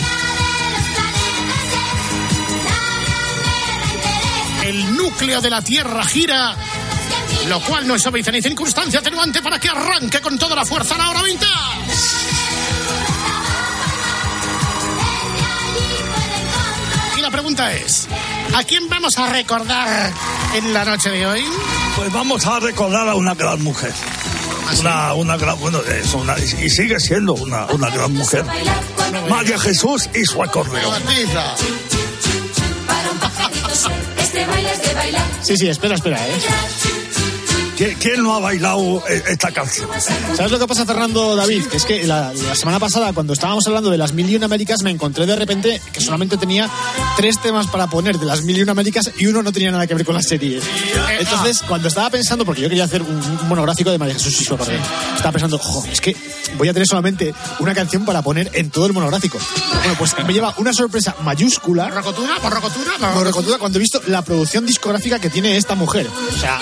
El 4.64 4.96
núcleo 4.96 5.40
de 5.40 5.50
la 5.50 5.62
Tierra 5.62 6.04
gira, 6.04 6.54
lo 7.48 7.60
cual 7.60 7.88
no 7.88 7.94
es 7.94 8.06
obediencia 8.06 8.32
ni 8.32 8.42
circunstancia 8.42 9.00
atenuante 9.00 9.42
para 9.42 9.58
que 9.58 9.68
arranque 9.68 10.20
con 10.20 10.38
toda 10.38 10.54
la 10.54 10.64
fuerza 10.64 10.96
la 10.96 11.10
hora 11.10 11.22
20. 11.22 11.46
La 17.30 17.32
pregunta 17.32 17.72
es, 17.72 18.08
¿a 18.56 18.64
quién 18.64 18.88
vamos 18.88 19.16
a 19.16 19.28
recordar 19.28 20.12
en 20.52 20.74
la 20.74 20.84
noche 20.84 21.10
de 21.10 21.24
hoy? 21.28 21.44
Pues 21.94 22.12
vamos 22.12 22.44
a 22.44 22.58
recordar 22.58 23.08
a 23.08 23.14
una 23.14 23.34
gran 23.36 23.62
mujer. 23.62 23.92
Una, 24.80 25.14
una 25.14 25.36
gran, 25.36 25.56
bueno, 25.60 25.80
es 25.80 26.12
una, 26.12 26.36
y 26.36 26.68
sigue 26.68 26.98
siendo 26.98 27.34
una, 27.34 27.66
una 27.66 27.88
gran 27.90 28.12
mujer. 28.14 28.44
María 29.28 29.60
Jesús 29.60 30.10
y 30.12 30.24
su 30.24 30.42
acordeón. 30.42 30.92
Este. 31.08 31.38
Sí, 35.42 35.56
sí, 35.56 35.68
espera, 35.68 35.94
espera, 35.94 36.18
¿eh? 36.26 36.32
¿Quién, 37.98 38.22
no 38.22 38.34
ha 38.34 38.40
bailado 38.40 39.02
eh, 39.08 39.22
esta 39.28 39.50
canción? 39.52 39.88
¿Sabes 40.36 40.52
lo 40.52 40.58
que 40.58 40.66
pasa, 40.66 40.84
Fernando 40.84 41.34
David? 41.34 41.64
Que 41.64 41.78
es 41.78 41.86
que 41.86 42.06
la, 42.06 42.30
la 42.34 42.54
semana 42.54 42.78
pasada, 42.78 43.14
cuando 43.14 43.32
estábamos 43.32 43.66
hablando 43.66 43.88
de 43.88 43.96
las 43.96 44.12
Mil 44.12 44.28
y 44.28 44.36
Una 44.36 44.44
Américas, 44.44 44.82
me 44.82 44.90
encontré 44.90 45.24
de 45.24 45.34
repente 45.34 45.80
que 45.90 46.00
solamente 46.02 46.36
tenía 46.36 46.68
tres 47.16 47.40
temas 47.40 47.68
para 47.68 47.86
poner 47.86 48.18
de 48.18 48.26
las 48.26 48.42
Mil 48.42 48.58
y 48.58 48.62
Una 48.62 48.72
Américas 48.72 49.10
y 49.16 49.26
uno 49.26 49.42
no 49.42 49.50
tenía 49.50 49.70
nada 49.70 49.86
que 49.86 49.94
ver 49.94 50.04
con 50.04 50.14
la 50.14 50.22
serie. 50.22 50.60
Entonces, 51.18 51.62
cuando 51.66 51.88
estaba 51.88 52.10
pensando, 52.10 52.44
porque 52.44 52.60
yo 52.60 52.68
quería 52.68 52.84
hacer 52.84 53.00
un, 53.00 53.16
un 53.16 53.48
monográfico 53.48 53.90
de 53.90 53.96
María 53.96 54.14
Jesús 54.14 54.42
y 54.42 54.44
su 54.44 54.54
estaba 54.54 55.32
pensando, 55.32 55.58
jo, 55.58 55.82
es 55.90 56.02
que 56.02 56.14
voy 56.58 56.68
a 56.68 56.72
tener 56.72 56.86
solamente 56.86 57.34
una 57.60 57.74
canción 57.74 58.04
para 58.04 58.22
poner 58.22 58.50
en 58.54 58.70
todo 58.70 58.86
el 58.86 58.92
monográfico. 58.92 59.38
Bueno, 59.78 59.94
pues 59.98 60.14
me 60.26 60.32
lleva 60.32 60.54
una 60.58 60.72
sorpresa 60.72 61.16
mayúscula. 61.22 61.88
¿Rocotura? 61.88 62.36
¿Por 62.40 62.52
rocotura? 62.52 62.92
Por 63.14 63.24
rocotura, 63.24 63.58
cuando 63.58 63.78
he 63.78 63.80
visto 63.80 64.02
la 64.06 64.22
producción 64.22 64.66
discográfica 64.66 65.18
que 65.18 65.30
tiene 65.30 65.56
esta 65.56 65.74
mujer. 65.74 66.06
O 66.08 66.38
sea, 66.38 66.58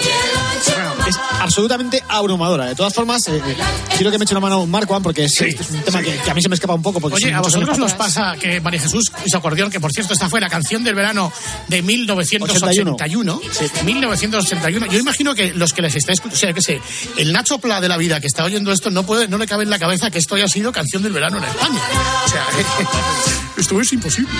absolutamente 1.40 2.02
abrumadora. 2.09 2.66
De 2.66 2.75
todas 2.75 2.95
formas, 2.95 3.26
eh, 3.28 3.40
eh, 3.45 3.57
quiero 3.97 4.11
que 4.11 4.18
me 4.18 4.25
eche 4.25 4.35
una 4.35 4.40
mano 4.40 4.66
Marco, 4.66 5.00
porque 5.00 5.25
es, 5.25 5.40
este 5.40 5.62
es 5.62 5.71
un 5.71 5.80
tema 5.83 6.02
que, 6.02 6.16
que 6.16 6.30
a 6.30 6.35
mí 6.35 6.42
se 6.42 6.49
me 6.49 6.54
escapa 6.54 6.75
un 6.75 6.83
poco. 6.83 7.00
Porque 7.00 7.16
Oye, 7.16 7.35
a 7.35 7.40
vosotros 7.40 7.78
nos 7.78 7.95
pasa 7.95 8.35
que 8.40 8.61
María 8.61 8.80
Jesús 8.80 9.11
y 9.25 9.30
su 9.30 9.37
acordeón, 9.37 9.71
que 9.71 9.80
por 9.80 9.92
cierto 9.92 10.12
esta 10.12 10.28
fue 10.28 10.40
la 10.40 10.49
canción 10.49 10.85
del 10.85 10.95
verano 10.95 11.33
de 11.68 11.83
1981, 11.83 13.40
1981. 13.85 14.87
Yo 14.87 14.99
imagino 14.99 15.35
que 15.35 15.52
los 15.54 15.73
que 15.73 15.83
les 15.83 15.95
estáis, 15.95 16.21
o 16.21 16.37
sea, 16.37 16.52
que 16.52 16.62
sé, 16.62 16.80
el 17.16 17.33
Nacho 17.33 17.59
Pla 17.59 17.80
de 17.80 17.88
la 17.88 17.97
vida 17.97 18.21
que 18.21 18.26
está 18.26 18.45
oyendo 18.45 18.73
esto 18.73 18.90
no 18.90 19.04
puede, 19.04 19.28
no 19.28 19.38
le 19.38 19.47
cabe 19.47 19.64
en 19.64 19.71
la 19.71 19.78
cabeza 19.78 20.11
que 20.11 20.18
esto 20.18 20.35
haya 20.35 20.49
sido 20.49 20.73
canción 20.73 21.02
del 21.02 21.12
verano 21.12 21.38
en 21.38 21.45
España. 21.45 21.80
O 22.25 22.28
sea, 22.28 22.47
esto 23.57 23.80
es 23.80 23.92
imposible. 23.92 24.30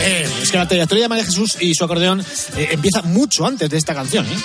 Eh, 0.00 0.28
Es 0.42 0.50
que 0.50 0.58
la 0.58 0.68
trayectoria 0.68 1.04
de 1.04 1.08
María 1.08 1.24
Jesús 1.24 1.56
y 1.60 1.74
su 1.74 1.84
acordeón 1.84 2.20
eh, 2.56 2.68
empieza 2.72 3.02
mucho 3.02 3.46
antes 3.46 3.68
de 3.70 3.76
esta 3.76 3.94
canción. 3.94 4.26
¿eh? 4.26 4.36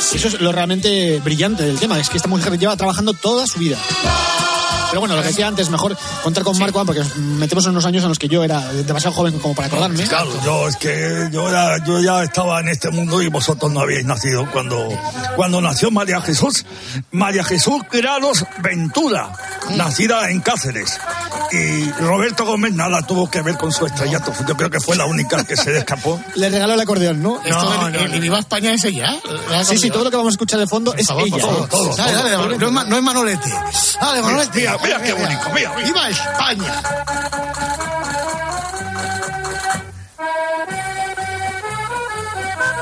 Eso 0.00 0.28
es 0.28 0.40
lo 0.40 0.50
realmente 0.50 1.20
brillante 1.22 1.62
del 1.62 1.78
tema, 1.78 2.00
es 2.00 2.08
que 2.08 2.16
esta 2.16 2.28
mujer 2.28 2.58
lleva 2.58 2.74
trabajando 2.76 3.12
toda 3.12 3.46
su 3.46 3.58
vida. 3.58 3.78
Pero 4.90 5.00
bueno, 5.00 5.16
lo 5.16 5.22
que 5.22 5.28
decía 5.28 5.46
antes, 5.46 5.70
mejor 5.70 5.96
contar 6.22 6.42
con 6.44 6.58
Marco, 6.58 6.84
porque 6.84 7.02
metemos 7.16 7.64
en 7.64 7.70
unos 7.70 7.84
años 7.86 8.02
en 8.02 8.08
los 8.08 8.18
que 8.18 8.28
yo 8.28 8.42
era 8.44 8.60
demasiado 8.72 9.14
joven 9.14 9.38
como 9.38 9.54
para 9.54 9.68
acordarme. 9.68 10.02
Claro, 10.04 10.30
yo 10.44 10.68
es 10.68 10.76
que 10.76 11.28
yo 11.32 11.48
era, 11.48 11.78
yo 11.84 12.00
ya 12.00 12.22
estaba 12.24 12.60
en 12.60 12.68
este 12.68 12.90
mundo 12.90 13.22
y 13.22 13.28
vosotros 13.28 13.70
no 13.72 13.80
habíais 13.80 14.04
nacido 14.04 14.50
cuando, 14.50 14.88
cuando 15.36 15.60
nació 15.60 15.90
María 15.90 16.20
Jesús, 16.20 16.64
María 17.12 17.44
Jesús 17.44 17.82
Grados 17.92 18.44
Ventura, 18.62 19.32
nacida 19.76 20.30
en 20.30 20.40
Cáceres. 20.40 20.98
Y 21.52 21.90
Roberto 21.92 22.44
Gómez 22.44 22.72
nada 22.74 23.02
tuvo 23.02 23.28
que 23.28 23.42
ver 23.42 23.56
con 23.56 23.72
su 23.72 23.84
estrellato. 23.86 24.32
Yo 24.46 24.56
creo 24.56 24.70
que 24.70 24.78
fue 24.80 24.96
la 24.96 25.06
única 25.06 25.42
que 25.44 25.56
se 25.56 25.70
le 25.70 25.78
escapó. 25.78 26.20
Le 26.36 26.48
regaló 26.48 26.74
el 26.74 26.80
acordeón, 26.80 27.22
¿no? 27.22 27.40
el 27.44 28.20
Viva 28.20 28.38
España 28.38 28.72
es 28.72 28.84
ella. 28.84 29.16
Sí, 29.64 29.76
sí, 29.78 29.90
todo 29.90 30.04
lo 30.04 30.10
que 30.10 30.16
vamos 30.16 30.32
a 30.32 30.34
escuchar 30.34 30.58
de 30.60 30.66
fondo 30.66 30.94
es 30.94 31.06
favor, 31.06 31.24
ella. 31.26 31.32
por 31.38 31.40
favor, 31.40 31.68
Todo, 31.68 31.96
Dale, 31.96 32.12
todo. 32.12 32.22
dale, 32.22 32.58
no, 32.58 32.66
es, 32.66 32.72
Ma- 32.72 32.84
no 32.84 32.96
es 32.96 33.02
Manolete. 33.02 33.52
Dale, 34.00 34.22
Manolete. 34.22 34.58
Mira, 34.60 34.78
mira 34.82 35.00
qué 35.02 35.12
bonito, 35.12 35.50
mira. 35.54 35.70
¡Viva 35.76 36.08
España! 36.08 36.82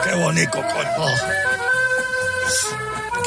Qué 0.05 0.15
bonito, 0.15 0.63
coño. 0.63 0.89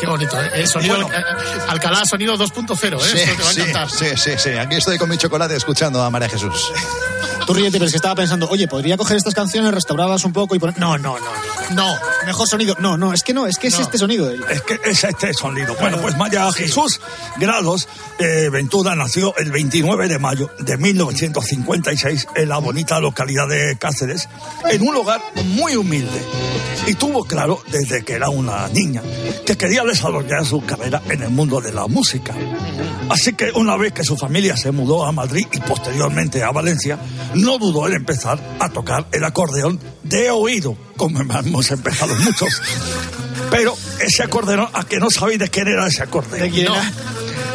Qué 0.01 0.08
bonito, 0.08 0.41
¿eh? 0.41 0.50
El 0.55 0.67
sonido, 0.67 0.96
Bueno. 0.96 1.10
eh, 1.15 1.24
Alcalá 1.70 2.03
sonido 2.05 2.36
2.0, 2.38 2.98
¿eh? 2.98 3.08
Sí, 3.12 3.17
Esto 3.20 3.36
te 3.38 3.43
va 3.43 3.50
a 3.50 3.53
sí, 3.53 3.62
encantar. 3.62 3.89
sí, 3.91 4.05
sí, 4.17 4.31
sí. 4.38 4.50
Aquí 4.50 4.75
estoy 4.75 4.98
con 4.98 5.08
mi 5.10 5.17
chocolate 5.17 5.55
escuchando 5.55 6.01
a 6.03 6.10
María 6.10 6.27
Jesús. 6.27 6.72
Tú 7.46 7.53
ríete, 7.53 7.72
pero 7.74 7.86
es 7.86 7.91
que 7.91 7.98
estaba 7.98 8.15
pensando, 8.15 8.48
oye, 8.50 8.67
podría 8.67 8.98
coger 8.98 9.17
estas 9.17 9.34
canciones, 9.34 9.72
restaurarlas 9.74 10.24
un 10.25 10.34
poco 10.34 10.55
y 10.55 10.60
poner. 10.60 10.77
No, 10.79 10.98
no, 10.98 11.17
no. 11.20 11.25
No. 11.75 11.96
Mejor 12.25 12.48
sonido. 12.48 12.75
No, 12.79 12.98
no, 12.98 13.13
es 13.13 13.24
que 13.24 13.34
no, 13.34 13.48
es 13.48 13.58
que 13.58 13.67
es 13.67 13.79
este 13.79 13.98
sonido. 13.98 14.27
de 14.27 14.36
ella. 14.36 14.46
Es 14.50 14.62
que 14.62 14.79
es 14.84 15.03
este 15.03 15.34
sonido. 15.34 15.75
Bueno, 15.79 15.98
pues 16.01 16.17
María 16.17 16.51
Jesús 16.51 17.00
Grados 17.39 17.88
eh, 18.20 18.50
Ventura 18.51 18.96
nació 18.96 19.36
el 19.38 19.51
29 19.51 20.08
de 20.08 20.20
mayo 20.20 20.50
de 20.60 20.77
1956 20.77 22.27
en 22.36 22.50
la 22.50 22.58
bonita 22.58 23.00
localidad 23.00 23.48
de 23.48 23.77
Cáceres, 23.79 24.27
en 24.70 24.81
un 24.88 24.93
lugar 24.93 25.22
muy 25.46 25.75
humilde. 25.75 26.22
Y 26.88 26.96
tuvo 26.96 27.24
claro 27.25 27.62
desde 27.72 28.03
que 28.03 28.13
era 28.13 28.29
una 28.29 28.67
niña 28.70 29.01
que 29.46 29.55
quería 29.55 29.84
desarrollar 29.91 30.45
su 30.45 30.65
carrera 30.65 31.01
en 31.10 31.24
el 31.24 31.29
mundo 31.29 31.62
de 31.62 31.71
la 31.71 31.88
música. 31.88 32.33
Así 33.10 33.33
que 33.33 33.51
una 33.51 33.77
vez 33.77 33.93
que 33.93 34.03
su 34.03 34.17
familia 34.17 34.57
se 34.57 34.71
mudó 34.71 35.05
a 35.05 35.12
Madrid 35.12 35.45
y 35.51 35.60
posteriormente 35.60 36.43
a 36.43 36.51
Valencia, 36.51 36.98
no 37.36 37.57
dudó 37.57 37.88
en 37.88 37.95
empezar 37.95 38.39
a 38.60 38.69
tocar 38.69 39.07
el 39.12 39.24
acordeón 39.24 39.79
de 40.03 40.31
oído, 40.31 40.77
como 40.98 41.19
hemos 41.19 41.71
empezado 41.71 42.15
muchos. 42.15 42.62
Pero 43.50 43.75
ese 44.00 44.24
acordeón, 44.24 44.67
¿a 44.74 44.86
que 44.86 44.98
no 44.98 45.10
sabéis 45.10 45.39
de 45.39 45.50
quién 45.50 45.67
era 45.67 45.88
ese 45.88 46.03
acordeón? 46.03 46.41
¿De 46.41 46.50
quién 46.50 46.67
No. 46.67 46.75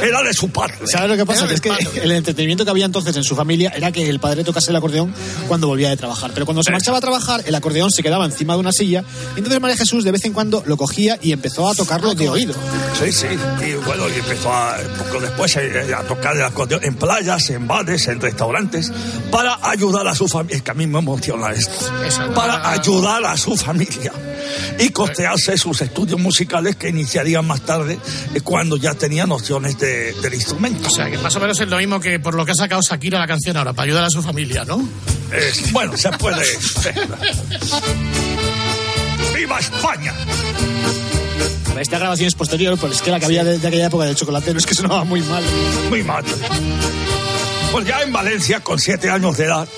Era? 0.03 0.23
De 0.23 0.35
su 0.35 0.49
padre. 0.49 0.75
¿Sabes 0.87 1.11
lo 1.11 1.17
que 1.17 1.25
pasa? 1.25 1.47
Que 1.47 1.55
es 1.55 1.61
que 1.61 1.71
el 2.03 2.11
entretenimiento 2.11 2.65
que 2.65 2.71
había 2.71 2.85
entonces 2.85 3.17
en 3.17 3.23
su 3.23 3.37
familia 3.37 3.73
era 3.77 3.93
que 3.93 4.09
el 4.09 4.19
padre 4.19 4.43
tocase 4.45 4.71
el 4.71 4.77
acordeón 4.77 5.15
cuando 5.47 5.69
volvía 5.69 5.91
de 5.91 5.97
trabajar. 5.97 6.33
Pero 6.35 6.47
cuando 6.47 6.63
se 6.63 6.73
marchaba 6.73 6.99
a 6.99 7.01
trabajar, 7.01 7.43
el 7.47 7.55
acordeón 7.55 7.91
se 7.91 8.03
quedaba 8.03 8.25
encima 8.25 8.55
de 8.55 8.61
una 8.61 8.73
silla. 8.73 9.05
Y 9.35 9.39
entonces 9.39 9.61
María 9.61 9.77
Jesús 9.77 10.05
de 10.05 10.11
vez 10.11 10.25
en 10.25 10.33
cuando 10.33 10.63
lo 10.67 10.77
cogía 10.77 11.19
y 11.23 11.33
empezó 11.33 11.69
a 11.69 11.75
tocarlo 11.75 12.15
de 12.15 12.29
oído. 12.29 12.55
Sí, 12.99 13.13
sí. 13.13 13.27
Y 13.65 13.75
bueno, 13.85 14.09
y 14.09 14.19
empezó 14.19 14.53
a, 14.53 14.77
poco 14.99 15.21
después 15.21 15.57
eh, 15.57 15.95
a 15.97 16.03
tocar 16.03 16.37
el 16.37 16.45
acordeón 16.45 16.85
en 16.85 16.97
playas, 16.97 17.51
en 17.51 17.67
bares, 17.67 18.09
en 18.09 18.21
restaurantes, 18.21 18.93
para 19.31 19.59
ayudar 19.63 20.07
a 20.09 20.15
su 20.15 20.27
familia. 20.27 20.57
Es 20.57 20.63
que 20.63 20.71
a 20.71 20.75
mí 20.75 20.87
me 20.87 20.99
emociona 20.99 21.53
esto. 21.53 21.73
Para 22.35 22.71
ayudar 22.71 23.25
a 23.25 23.37
su 23.37 23.57
familia. 23.57 24.13
Y 24.79 24.91
costearse 24.91 25.57
sus 25.59 25.81
estudios 25.83 26.21
musicales 26.21 26.77
que 26.77 26.89
iniciarían 26.89 27.47
más 27.47 27.61
tarde, 27.63 27.99
eh, 28.35 28.41
cuando 28.43 28.77
ya 28.77 28.95
tenía 28.95 29.27
nociones 29.27 29.79
de- 29.79 30.13
del 30.15 30.35
instrumento. 30.35 30.89
O 30.89 30.91
sea, 30.91 31.11
que 31.11 31.19
más 31.19 31.35
o 31.37 31.41
menos 31.41 31.59
es 31.61 31.69
lo 31.69 31.77
mismo 31.79 32.01
que 32.01 32.19
por 32.21 32.35
lo 32.35 32.45
que 32.45 32.53
ha 32.53 32.55
sacado 32.55 32.81
Shakira 32.83 33.19
la 33.19 33.27
canción 33.27 33.57
ahora, 33.57 33.73
para 33.73 33.85
ayudar 33.87 34.05
a 34.05 34.11
su 34.11 34.23
familia, 34.23 34.65
¿no? 34.65 34.87
Es- 35.33 35.73
bueno, 35.73 35.97
se 35.97 36.11
puede. 36.13 36.45
¡Viva 39.35 39.59
España! 39.59 40.15
Esta 41.79 41.99
grabación 41.99 42.29
es 42.29 42.35
posterior, 42.35 42.79
pues 42.79 42.95
es 42.95 43.03
que 43.03 43.11
la 43.11 43.21
que 43.21 43.27
había 43.27 43.45
de, 43.45 43.59
de 43.59 43.69
aquella 43.69 43.87
época 43.87 44.05
del 44.07 44.17
chocolatero 44.17 44.59
es 44.59 44.65
que 44.65 44.75
sonaba 44.75 45.05
muy 45.05 45.21
mal. 45.21 45.45
Muy 45.91 46.03
mal. 46.03 46.25
Pues 47.71 47.87
ya 47.87 48.01
en 48.01 48.13
Valencia, 48.13 48.61
con 48.61 48.79
siete 48.79 49.11
años 49.11 49.37
de 49.37 49.45
edad, 49.45 49.69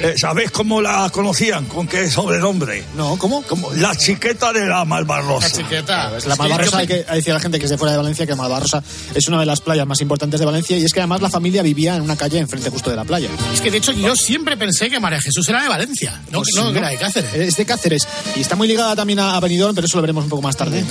eh, 0.00 0.14
¿sabéis 0.16 0.50
cómo 0.50 0.80
la 0.80 1.08
conocían? 1.10 1.66
¿Con 1.66 1.86
qué 1.86 2.10
sobrenombre? 2.10 2.84
No, 2.96 3.16
¿cómo? 3.18 3.42
Como 3.42 3.72
la 3.74 3.94
chiqueta 3.94 4.52
de 4.52 4.66
la 4.66 4.84
Malvarrosa. 4.84 5.48
La 5.48 5.54
chiqueta. 5.54 6.08
Pues 6.10 6.26
la 6.26 6.36
Malvarrosa, 6.36 6.78
hay 6.78 6.86
que 6.86 7.04
decir 7.04 7.30
a 7.32 7.34
la 7.34 7.40
gente 7.40 7.58
que 7.58 7.64
es 7.66 7.70
de 7.70 7.78
fuera 7.78 7.92
de 7.92 7.98
Valencia 7.98 8.26
que 8.26 8.34
Malvarrosa 8.34 8.82
es 9.14 9.28
una 9.28 9.38
de 9.40 9.46
las 9.46 9.60
playas 9.60 9.86
más 9.86 10.00
importantes 10.00 10.40
de 10.40 10.46
Valencia 10.46 10.76
y 10.76 10.84
es 10.84 10.92
que 10.92 11.00
además 11.00 11.20
la 11.20 11.30
familia 11.30 11.62
vivía 11.62 11.94
en 11.96 12.02
una 12.02 12.16
calle 12.16 12.38
enfrente 12.38 12.70
justo 12.70 12.90
de 12.90 12.96
la 12.96 13.04
playa. 13.04 13.28
Es 13.52 13.60
que 13.60 13.70
de 13.70 13.78
hecho 13.78 13.92
yo 13.92 14.16
siempre 14.16 14.56
pensé 14.56 14.90
que 14.90 14.98
María 14.98 15.20
Jesús 15.20 15.48
era 15.48 15.62
de 15.62 15.68
Valencia, 15.68 16.20
no, 16.30 16.38
Pues 16.38 16.50
no, 16.56 16.64
no. 16.64 16.72
que 16.72 16.78
era 16.78 16.88
de 16.88 16.96
Cáceres. 16.96 17.34
Es 17.34 17.56
de 17.56 17.66
Cáceres 17.66 18.08
y 18.34 18.40
está 18.40 18.56
muy 18.56 18.66
ligada 18.68 18.96
también 18.96 19.18
a 19.20 19.36
a 19.36 19.40
Benidorm, 19.40 19.74
pero 19.74 19.86
eso 19.86 19.98
lo 19.98 20.02
veremos 20.02 20.24
un 20.24 20.30
poco 20.30 20.42
más 20.42 20.56
tarde. 20.56 20.82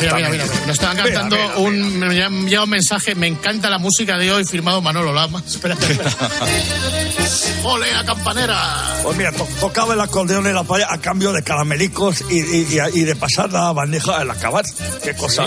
Mira, 0.00 0.14
mira, 0.14 0.28
mira, 0.30 0.44
nos 0.46 0.70
estaban 0.74 0.96
cantando 0.96 1.36
mira, 1.36 1.56
un, 1.58 1.98
me 1.98 2.24
enviado 2.24 2.64
un 2.64 2.70
mensaje, 2.70 3.14
me 3.14 3.26
encanta 3.26 3.68
la 3.68 3.78
música 3.78 4.16
de 4.16 4.32
hoy, 4.32 4.44
firmado 4.44 4.80
Manolo 4.80 5.12
Lama. 5.12 5.42
Espérate, 5.46 5.84
espérate. 5.92 6.16
¡Ole, 7.64 7.92
la 7.92 8.04
Pues 9.02 9.16
mira, 9.16 9.32
to- 9.32 9.46
tocaba 9.60 9.94
el 9.94 10.00
acordeón 10.00 10.46
en 10.46 10.54
la 10.54 10.64
playa 10.64 10.86
a 10.90 10.98
cambio 11.00 11.32
de 11.32 11.42
caramelicos 11.42 12.22
y, 12.30 12.38
y- 12.40 12.66
y- 12.94 13.00
y 13.00 13.04
de 13.04 13.16
pasar 13.16 13.52
la 13.52 13.72
bandeja 13.72 14.18
al 14.18 14.30
acabar. 14.30 14.64
Qué 15.02 15.14
cosa. 15.14 15.44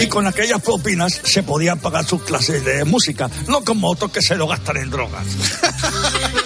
Y 0.00 0.06
con 0.08 0.26
aquellas 0.26 0.60
propinas 0.62 1.20
se 1.24 1.42
podían 1.42 1.78
pagar 1.78 2.04
sus 2.06 2.22
clases 2.22 2.64
de 2.64 2.84
música, 2.84 3.30
no 3.46 3.64
como 3.64 3.90
otros 3.90 4.10
que 4.10 4.20
se 4.22 4.36
lo 4.36 4.46
gastan 4.46 4.78
en 4.78 4.90
drogas. 4.90 5.24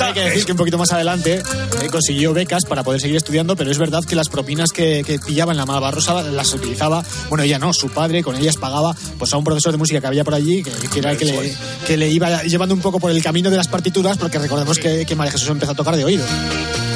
Hay 0.00 0.12
que 0.14 0.20
decir 0.20 0.38
es- 0.38 0.44
que 0.46 0.52
un 0.52 0.58
poquito 0.58 0.78
más 0.78 0.92
adelante 0.92 1.42
eh, 1.82 1.86
consiguió 1.90 2.32
becas 2.32 2.64
para 2.64 2.82
poder 2.82 3.00
seguir 3.00 3.16
estudiando, 3.16 3.56
pero 3.56 3.70
es 3.70 3.78
verdad 3.78 4.02
que 4.04 4.14
las 4.16 4.28
propinas 4.28 4.70
que, 4.70 5.02
que 5.04 5.18
pillaba 5.18 5.52
en 5.52 5.58
la 5.58 5.66
Malvarrosa 5.66 6.22
las 6.22 6.52
utilizaba, 6.54 7.04
bueno, 7.28 7.44
ella 7.44 7.58
no, 7.58 7.72
su 7.72 7.88
padre 7.88 8.22
con 8.22 8.36
ellas 8.36 8.56
pagaba 8.56 8.94
pues 9.18 9.32
a 9.32 9.36
un 9.36 9.44
profesor 9.44 9.72
de 9.72 9.78
música 9.78 10.00
que 10.00 10.06
había 10.06 10.24
por 10.24 10.34
allí, 10.34 10.62
que, 10.62 10.70
que 10.88 10.98
era 10.98 11.12
el 11.12 11.16
que 11.18 11.24
le, 11.24 11.54
que 11.86 11.96
le 11.96 12.08
iba 12.08 12.42
llevando 12.42 12.74
un 12.74 12.80
poco 12.80 12.98
por 13.00 13.10
el 13.10 13.22
camino 13.22 13.50
de 13.50 13.56
las 13.56 13.68
partituras, 13.68 14.16
porque 14.18 14.38
recordemos 14.38 14.78
que, 14.78 15.04
que 15.06 15.16
María 15.16 15.32
Jesús 15.32 15.48
empezó 15.48 15.72
a 15.72 15.74
tocar 15.74 15.96
de 15.96 16.04
oído. 16.04 16.24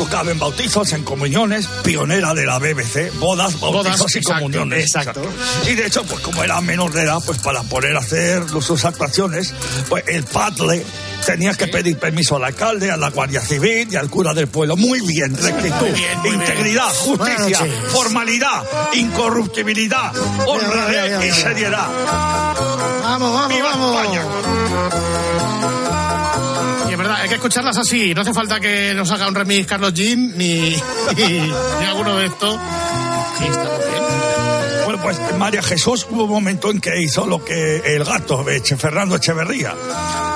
Tocaba 0.04 0.30
en 0.30 0.38
bautizos, 0.38 0.92
en 0.92 1.02
comuniones, 1.02 1.66
pionera 1.82 2.34
de 2.34 2.44
la 2.44 2.58
BBC, 2.58 3.10
bodas, 3.18 3.58
bautizos 3.58 3.98
Bodas, 3.98 4.14
y 4.14 4.18
exacto, 4.18 4.34
comuniones. 4.34 4.84
exacto. 4.84 5.22
Y 5.66 5.74
de 5.74 5.86
hecho, 5.86 6.04
pues 6.04 6.20
como 6.20 6.42
era 6.44 6.60
menor 6.60 6.92
de 6.92 7.02
edad, 7.04 7.18
pues 7.24 7.38
para 7.38 7.62
poder 7.62 7.96
hacer 7.96 8.42
sus 8.60 8.84
actuaciones, 8.84 9.54
pues 9.88 10.04
el 10.06 10.24
padre 10.24 10.84
tenía 11.24 11.54
que 11.54 11.68
pedir 11.68 11.98
permiso 11.98 12.36
al 12.36 12.44
alcalde, 12.44 12.90
a 12.90 12.98
la 12.98 13.08
Guardia 13.10 13.40
Civil 13.40 13.88
y 13.90 13.96
al 13.96 14.10
cura 14.10 14.34
del 14.34 14.48
pueblo. 14.48 14.76
Muy 14.76 15.00
bien, 15.00 15.34
rectitud, 15.38 15.80
muy 15.88 15.92
bien. 15.92 16.34
integridad, 16.34 16.88
justicia, 16.94 17.60
formalidad, 17.88 18.62
incorruptibilidad, 18.92 20.12
honradez 20.46 21.24
y 21.24 21.32
seriedad. 21.40 21.88
Vamos, 23.02 23.32
vamos, 23.32 23.48
¡Viva 23.48 23.70
vamos. 23.70 24.02
España! 24.04 25.73
Hay 27.16 27.28
que 27.28 27.34
escucharlas 27.36 27.76
así. 27.78 28.14
No 28.14 28.22
hace 28.22 28.34
falta 28.34 28.60
que 28.60 28.92
nos 28.94 29.10
haga 29.10 29.28
un 29.28 29.34
remix 29.34 29.66
Carlos 29.66 29.92
Jean 29.94 30.36
ni, 30.36 30.76
ni, 31.16 31.24
ni 31.38 31.84
alguno 31.86 32.16
de 32.16 32.26
estos. 32.26 32.58
Sí, 33.38 33.44
está 33.46 33.64
muy 33.64 33.70
bien. 33.90 34.04
Bueno, 34.84 35.00
pues 35.02 35.18
María 35.38 35.62
Jesús 35.62 36.06
hubo 36.10 36.24
un 36.24 36.30
momento 36.30 36.70
en 36.70 36.80
que 36.80 37.00
hizo 37.02 37.26
lo 37.26 37.42
que 37.44 37.78
el 37.96 38.04
gato 38.04 38.44
de 38.44 38.60
Fernando 38.60 39.16
Echeverría, 39.16 39.74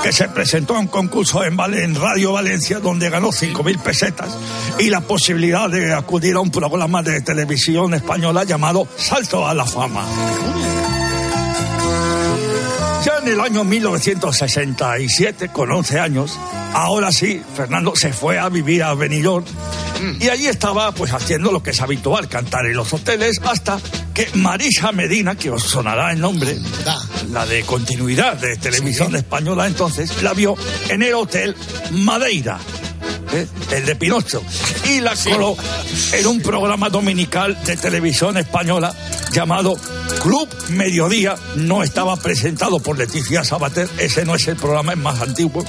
que 0.02 0.10
se 0.12 0.28
presentó 0.30 0.74
a 0.76 0.78
un 0.80 0.86
concurso 0.88 1.44
en, 1.44 1.54
Val- 1.56 1.74
en 1.74 1.94
Radio 1.94 2.32
Valencia 2.32 2.78
donde 2.80 3.10
ganó 3.10 3.28
5.000 3.28 3.78
pesetas 3.82 4.30
y 4.78 4.88
la 4.88 5.02
posibilidad 5.02 5.68
de 5.68 5.92
acudir 5.92 6.34
a 6.36 6.40
un 6.40 6.50
programa 6.50 7.02
de 7.02 7.20
televisión 7.20 7.92
española 7.94 8.44
llamado 8.44 8.88
Salto 8.96 9.46
a 9.46 9.52
la 9.52 9.66
Fama. 9.66 10.04
En 13.28 13.34
el 13.34 13.40
año 13.40 13.62
1967, 13.62 15.50
con 15.50 15.70
11 15.70 16.00
años, 16.00 16.38
ahora 16.72 17.12
sí, 17.12 17.42
Fernando 17.54 17.94
se 17.94 18.14
fue 18.14 18.38
a 18.38 18.48
vivir 18.48 18.82
a 18.82 18.94
Benidorm. 18.94 19.44
Y 20.18 20.30
allí 20.30 20.46
estaba 20.46 20.92
pues 20.92 21.12
haciendo 21.12 21.52
lo 21.52 21.62
que 21.62 21.72
es 21.72 21.80
habitual, 21.82 22.26
cantar 22.30 22.64
en 22.64 22.74
los 22.74 22.90
hoteles, 22.94 23.38
hasta 23.44 23.78
que 24.14 24.30
Marisa 24.32 24.92
Medina, 24.92 25.34
que 25.34 25.50
os 25.50 25.62
sonará 25.62 26.10
el 26.12 26.20
nombre, 26.20 26.56
la 27.30 27.44
de 27.44 27.64
continuidad 27.64 28.38
de 28.38 28.56
televisión 28.56 29.14
española 29.14 29.66
entonces, 29.66 30.22
la 30.22 30.32
vio 30.32 30.56
en 30.88 31.02
el 31.02 31.12
hotel 31.12 31.54
Madeira. 31.90 32.58
¿Eh? 33.32 33.46
el 33.72 33.86
de 33.86 33.96
Pinocho, 33.96 34.42
y 34.84 35.00
la 35.00 35.14
coló 35.16 35.56
en 36.12 36.26
un 36.26 36.40
programa 36.40 36.88
dominical 36.88 37.58
de 37.64 37.76
televisión 37.76 38.36
española 38.36 38.94
llamado 39.32 39.76
Club 40.22 40.48
Mediodía. 40.70 41.36
No 41.56 41.82
estaba 41.82 42.16
presentado 42.16 42.80
por 42.80 42.98
Leticia 42.98 43.44
Sabater, 43.44 43.88
ese 43.98 44.24
no 44.24 44.34
es 44.34 44.46
el 44.48 44.56
programa, 44.56 44.92
es 44.92 44.98
más 44.98 45.20
antiguo. 45.20 45.64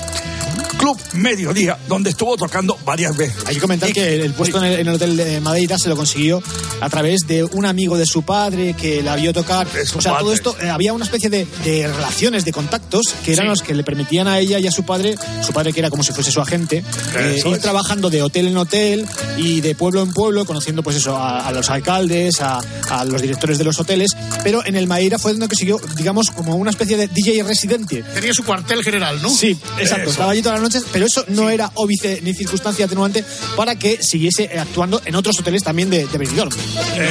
Club 0.78 0.98
Mediodía, 1.14 1.78
donde 1.88 2.12
estuvo 2.12 2.38
tocando 2.38 2.78
varias 2.86 3.16
veces. 3.18 3.44
Hay 3.46 3.56
que 3.56 3.62
comentar 3.62 3.92
que 3.92 4.16
el 4.16 4.34
puesto 4.34 4.58
en 4.60 4.66
el, 4.66 4.80
en 4.80 4.88
el 4.88 4.96
Hotel 4.96 5.18
de 5.18 5.42
Madeira 5.42 5.78
se 5.78 5.90
lo 5.90 5.96
consiguió 5.96 6.42
a 6.82 6.90
través 6.90 7.22
de 7.28 7.44
un 7.44 7.66
amigo 7.66 7.98
de 7.98 8.06
su 8.06 8.24
padre 8.24 8.74
que 8.74 9.02
la 9.04 9.16
vio 9.16 9.34
tocar. 9.34 9.68
O 9.96 10.02
sea, 10.02 10.18
todo 10.18 10.34
esto, 10.34 10.56
eh, 10.62 10.70
había 10.70 10.94
una 10.94 11.06
especie 11.06 11.30
de, 11.30 11.48
de 11.64 11.88
relaciones, 11.88 12.46
de 12.46 12.52
contactos, 12.52 13.14
que 13.26 13.34
eran 13.34 13.48
los 13.48 13.62
que 13.62 13.74
le 13.74 13.84
permitían 13.84 14.28
a 14.28 14.40
ella 14.40 14.60
y 14.60 14.68
a 14.68 14.72
su 14.72 14.84
padre, 14.84 15.16
su 15.42 15.52
padre 15.54 15.74
que 15.74 15.80
era 15.80 15.90
como 15.90 16.04
si 16.04 16.14
fuese 16.14 16.32
su 16.32 16.40
agente, 16.42 16.84
eh, 17.18 17.42
ir 17.46 17.54
es. 17.56 17.62
trabajando 17.62 18.10
de 18.10 18.22
hotel 18.22 18.48
en 18.48 18.58
hotel 18.58 19.06
y 19.38 19.62
de 19.62 19.76
pueblo 19.76 20.02
en 20.02 20.14
pueblo, 20.14 20.46
conociendo 20.46 20.84
pues 20.84 20.96
eso, 20.96 21.16
a, 21.18 21.48
a 21.48 21.52
los 21.52 21.70
alcaldes, 21.70 22.42
a, 22.42 22.60
a 22.90 23.06
los 23.06 23.22
directores 23.22 23.58
de 23.58 23.64
los 23.64 23.80
hoteles. 23.80 24.12
Pero 24.44 24.66
en 24.66 24.76
el 24.76 24.88
Madeira 24.88 25.18
fue 25.20 25.32
donde 25.32 25.48
consiguió, 25.48 25.80
digamos, 25.96 26.32
como 26.32 26.56
una 26.56 26.70
especie 26.72 26.98
de 26.98 27.08
DJ 27.08 27.44
residente. 27.44 28.04
Tenía 28.14 28.34
su 28.34 28.44
cuartel 28.44 28.84
general, 28.84 29.22
¿no? 29.22 29.30
Sí, 29.30 29.58
exacto. 29.80 30.04
Eso. 30.04 30.12
Estaba 30.12 30.32
allí 30.32 30.42
todas 30.42 30.59
las 30.62 30.74
noches, 30.74 30.88
pero 30.92 31.06
eso 31.06 31.24
no 31.30 31.50
era 31.50 31.72
óbice 31.76 32.20
ni 32.24 32.34
circunstancia 32.34 32.86
atenuante 32.86 33.24
para 33.56 33.76
que 33.76 34.02
siguiese 34.02 34.44
eh, 34.46 34.60
actuando 34.60 35.02
en 35.06 35.16
otros 35.16 35.40
hoteles 35.40 35.64
también 35.64 35.90
de, 35.90 36.06
de 36.08 36.18
Benidorm. 36.18 36.52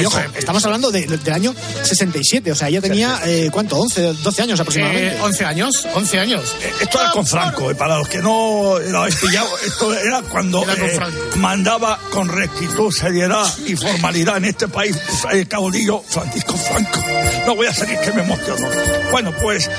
Y 0.01 0.05
ojo, 0.05 0.19
es. 0.19 0.25
estamos 0.37 0.63
hablando 0.65 0.91
de- 0.91 1.05
del 1.07 1.33
año 1.33 1.53
67, 1.83 2.51
o 2.51 2.55
sea, 2.55 2.69
ella 2.69 2.81
tenía, 2.81 3.19
eh, 3.25 3.49
¿cuánto? 3.51 3.77
11, 3.77 4.13
12 4.23 4.41
años 4.41 4.59
aproximadamente. 4.59 5.15
Eh, 5.15 5.21
11 5.21 5.45
años, 5.45 5.87
11 5.93 6.19
años. 6.19 6.55
Esto 6.81 6.99
era 7.01 7.11
con 7.11 7.25
Franco, 7.25 7.71
eh, 7.71 7.75
para 7.75 7.97
los 7.97 8.07
que 8.07 8.19
no 8.19 8.77
lo 8.79 8.99
habéis 8.99 9.15
pillado, 9.15 9.49
esto 9.65 9.93
era 9.93 10.21
cuando 10.21 10.63
Era 10.63 10.75
con 10.75 10.85
eh, 10.89 10.99
mandaba 11.37 11.99
con 12.11 12.27
rectitud, 12.29 12.91
seriedad 12.91 13.45
y 13.65 13.75
formalidad 13.75 14.37
en 14.37 14.45
este 14.45 14.67
país 14.67 14.95
el 15.31 15.47
caudillo 15.47 16.03
Francisco 16.07 16.55
Franco. 16.57 16.99
No 17.45 17.55
voy 17.55 17.67
a 17.67 17.73
seguir 17.73 17.97
que 17.99 18.11
me 18.11 18.21
emociono. 18.23 18.67
Bueno, 19.11 19.33
pues 19.41 19.69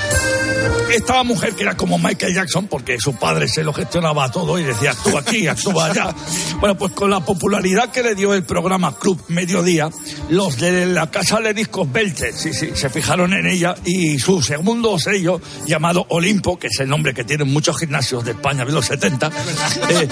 estaba 0.93 1.23
mujer 1.23 1.53
que 1.53 1.63
era 1.63 1.75
como 1.77 1.97
Michael 1.97 2.33
Jackson, 2.35 2.67
porque 2.67 2.99
su 2.99 3.15
padre 3.15 3.47
se 3.47 3.60
lo 3.63 3.73
gestionaba 3.73 4.31
todo 4.31 4.59
y 4.59 4.63
decía, 4.63 4.91
actúa 4.91 5.21
aquí, 5.21 5.47
actúa 5.47 5.87
allá. 5.87 6.13
Bueno, 6.59 6.77
pues 6.77 6.91
con 6.93 7.09
la 7.09 7.21
popularidad 7.21 7.91
que 7.91 8.03
le 8.03 8.13
dio 8.15 8.33
el 8.33 8.43
programa 8.43 8.97
Club 8.97 9.21
Mediodía, 9.27 9.89
los 10.29 10.57
de 10.57 10.85
la 10.85 11.09
casa 11.09 11.39
de 11.39 11.53
discos 11.53 11.89
Belte, 11.91 12.33
sí, 12.33 12.53
sí, 12.53 12.71
se 12.73 12.89
fijaron 12.89 13.33
en 13.33 13.47
ella 13.47 13.75
y 13.85 14.19
su 14.19 14.41
segundo 14.41 14.97
sello, 14.99 15.39
llamado 15.65 16.05
Olimpo, 16.09 16.59
que 16.59 16.67
es 16.67 16.79
el 16.79 16.89
nombre 16.89 17.13
que 17.13 17.23
tienen 17.23 17.49
muchos 17.51 17.77
gimnasios 17.77 18.25
de 18.25 18.31
España 18.31 18.65
de 18.65 18.71
los 18.71 18.85
70, 18.85 19.31
eh, 19.89 20.07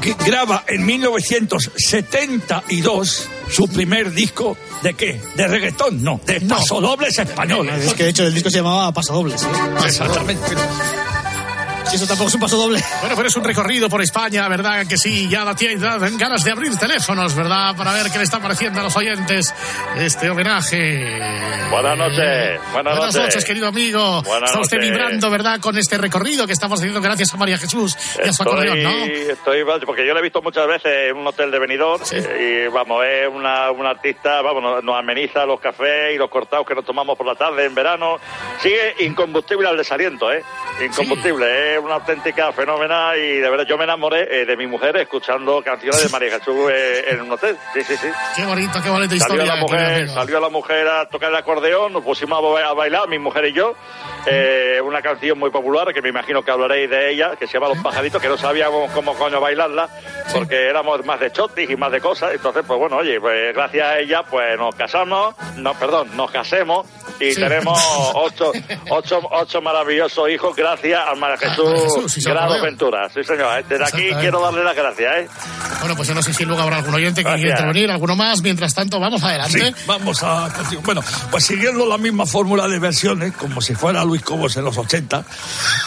que 0.00 0.14
graba 0.24 0.64
en 0.66 0.84
1972 0.84 3.28
su 3.50 3.68
primer 3.68 4.12
disco 4.12 4.56
de 4.82 4.94
qué? 4.94 5.20
¿De 5.36 5.46
reggaetón? 5.46 6.02
No, 6.02 6.20
de 6.26 6.40
pasodobles 6.42 7.18
españoles. 7.18 7.84
Es 7.84 7.94
que 7.94 8.02
de 8.04 8.10
hecho 8.10 8.26
el 8.26 8.34
disco 8.34 8.50
se 8.50 8.58
llamaba 8.58 8.92
Pasodobles. 8.92 9.42
¿eh? 9.42 9.46
Exactamente. 9.84 10.44
Si 11.88 11.96
eso 11.96 12.06
tampoco 12.06 12.28
es 12.28 12.34
un 12.34 12.40
pasodoble. 12.40 12.82
Bueno, 13.00 13.14
pero 13.16 13.28
es 13.28 13.36
un 13.36 13.44
recorrido 13.44 13.88
por 13.88 14.02
España, 14.02 14.48
¿verdad? 14.48 14.86
Que 14.88 14.96
sí, 14.98 15.28
ya 15.28 15.44
da 15.44 15.54
da- 15.54 16.08
ganas 16.18 16.42
de 16.44 16.50
abrir 16.50 16.76
teléfonos, 16.76 17.34
¿verdad? 17.34 17.76
Para 17.76 17.92
ver 17.92 18.10
qué 18.10 18.18
le 18.18 18.24
está 18.24 18.40
pareciendo 18.40 18.80
a 18.80 18.82
los 18.82 18.96
oyentes 18.96 19.54
este 19.96 20.28
homenaje. 20.28 21.20
Buenas 21.70 21.96
noches, 21.96 22.60
buenas 22.72 22.72
Buenas 22.72 22.96
noches. 22.96 23.16
noches, 23.16 23.44
querido 23.44 23.68
amigo. 23.68 24.22
Buenas 24.22 24.50
está 24.50 24.60
usted 24.60 24.76
noches. 24.78 24.90
vibrando, 24.90 25.30
¿verdad? 25.30 25.60
Con 25.60 25.78
este 25.78 25.96
recorrido 25.98 26.46
que 26.46 26.52
estamos 26.52 26.80
haciendo 26.80 27.00
gracias 27.00 27.32
a 27.32 27.36
María 27.36 27.56
Jesús 27.58 27.96
y 28.24 28.28
a 28.28 28.32
su 28.32 28.42
acordeón, 28.42 28.82
¿no? 28.82 28.90
estoy, 29.06 29.64
porque 29.84 30.04
yo 30.06 30.12
la 30.12 30.20
he 30.20 30.22
visto 30.22 30.42
muchas 30.42 30.66
veces 30.66 31.10
en 31.10 31.16
un 31.16 31.26
hotel 31.26 31.50
de 31.50 31.58
Benidorm 31.58 32.02
eh, 32.12 32.66
y 32.66 32.72
vamos, 32.72 33.04
es 33.04 33.28
una, 33.32 33.70
una 33.70 33.90
artista, 33.90 34.42
vamos, 34.42 34.62
nos, 34.62 34.82
nos 34.84 34.98
ameniza 34.98 35.44
los 35.46 35.60
cafés 35.60 36.14
y 36.14 36.18
los 36.18 36.30
cortados 36.30 36.66
que 36.66 36.74
nos 36.74 36.84
tomamos 36.84 37.16
por 37.16 37.26
la 37.26 37.34
tarde 37.36 37.64
en 37.64 37.74
verano. 37.74 38.16
Sigue 38.60 38.96
incombustible 39.04 39.68
al 39.68 39.76
desaliento, 39.76 40.32
¿eh? 40.32 40.42
Incombustible, 40.84 41.75
una 41.84 41.94
auténtica 41.94 42.52
fenómena 42.52 43.16
y 43.16 43.38
de 43.38 43.50
verdad 43.50 43.64
yo 43.66 43.76
me 43.78 43.84
enamoré 43.84 44.42
eh, 44.42 44.44
de 44.46 44.56
mi 44.56 44.66
mujer 44.66 44.96
escuchando 44.96 45.62
canciones 45.62 46.02
de 46.02 46.08
María 46.08 46.30
Jesús 46.38 46.70
eh, 46.72 47.04
en 47.10 47.22
un 47.22 47.32
hotel. 47.32 47.56
Sí, 47.74 47.82
sí, 47.84 47.96
sí. 47.96 48.08
Qué 48.36 48.44
bonito, 48.44 48.78
qué 48.82 48.90
bonita 48.90 49.16
Salió 49.16 49.42
historia. 49.42 49.44
la, 49.54 49.56
mujer, 49.60 49.78
querido 49.80 49.96
amigo. 50.02 50.14
salió 50.14 50.40
la 50.40 50.48
mujer 50.48 50.88
a 50.88 51.08
tocar 51.08 51.30
el 51.30 51.36
acordeón, 51.36 51.92
nos 51.92 52.02
pusimos 52.02 52.38
a 52.38 52.40
ba- 52.42 52.68
a 52.68 52.72
bailar, 52.74 53.08
mi 53.08 53.18
mujer 53.18 53.46
y 53.46 53.52
yo, 53.52 53.74
eh, 54.26 54.80
una 54.82 55.02
canción 55.02 55.38
muy 55.38 55.50
popular 55.50 55.92
que 55.92 56.02
me 56.02 56.08
imagino 56.08 56.42
que 56.42 56.50
hablaréis 56.50 56.90
de 56.90 57.10
ella, 57.10 57.36
que 57.38 57.46
se 57.46 57.54
llama 57.54 57.68
Los 57.68 57.78
Pajaritos, 57.78 58.20
que 58.20 58.28
no 58.28 58.36
sabíamos 58.36 58.90
cómo 58.92 59.14
coño 59.14 59.40
bailarla, 59.40 59.88
porque 60.32 60.68
éramos 60.68 61.04
más 61.04 61.20
de 61.20 61.30
chotis 61.32 61.68
y 61.70 61.76
más 61.76 61.92
de 61.92 62.00
cosas, 62.00 62.32
entonces 62.34 62.64
pues 62.66 62.78
bueno, 62.78 62.96
oye, 62.96 63.20
pues 63.20 63.54
gracias 63.54 63.86
a 63.86 63.98
ella 63.98 64.22
pues 64.24 64.58
nos 64.58 64.74
casamos, 64.74 65.34
no, 65.56 65.74
perdón, 65.74 66.16
nos 66.16 66.30
casemos 66.30 66.86
y 67.20 67.32
Sí. 67.32 67.40
tenemos 67.40 67.78
ocho, 68.14 68.52
ocho, 68.90 69.20
ocho 69.30 69.60
maravillosos 69.62 70.28
hijos 70.30 70.54
gracias 70.56 71.00
a 71.06 71.14
María 71.14 71.36
Jesús, 71.38 71.65
su 72.08 72.20
Grado 72.28 72.54
acordeón. 72.54 72.66
Ventura, 72.66 73.08
sí 73.08 73.22
señor, 73.24 73.64
desde 73.64 73.84
aquí 73.84 74.02
Exactamente. 74.02 74.20
quiero 74.20 74.40
darle 74.40 74.64
las 74.64 74.76
gracias, 74.76 75.12
¿eh? 75.16 75.28
Bueno, 75.80 75.96
pues 75.96 76.08
yo 76.08 76.14
no 76.14 76.22
sé 76.22 76.32
si 76.32 76.44
luego 76.44 76.62
habrá 76.62 76.76
algún 76.76 76.94
oyente 76.94 77.22
que 77.22 77.34
quiera 77.34 77.50
intervenir, 77.50 77.90
alguno 77.90 78.16
más. 78.16 78.42
Mientras 78.42 78.74
tanto, 78.74 78.98
vamos 78.98 79.22
adelante. 79.22 79.58
Sí, 79.58 79.84
vamos 79.86 80.22
a. 80.22 80.48
Bueno, 80.82 81.02
pues 81.30 81.44
siguiendo 81.44 81.86
la 81.86 81.98
misma 81.98 82.26
fórmula 82.26 82.66
de 82.68 82.78
versiones, 82.78 83.32
como 83.32 83.60
si 83.60 83.74
fuera 83.74 84.04
Luis 84.04 84.22
Cobos 84.22 84.56
en 84.56 84.64
los 84.64 84.76
80, 84.76 85.24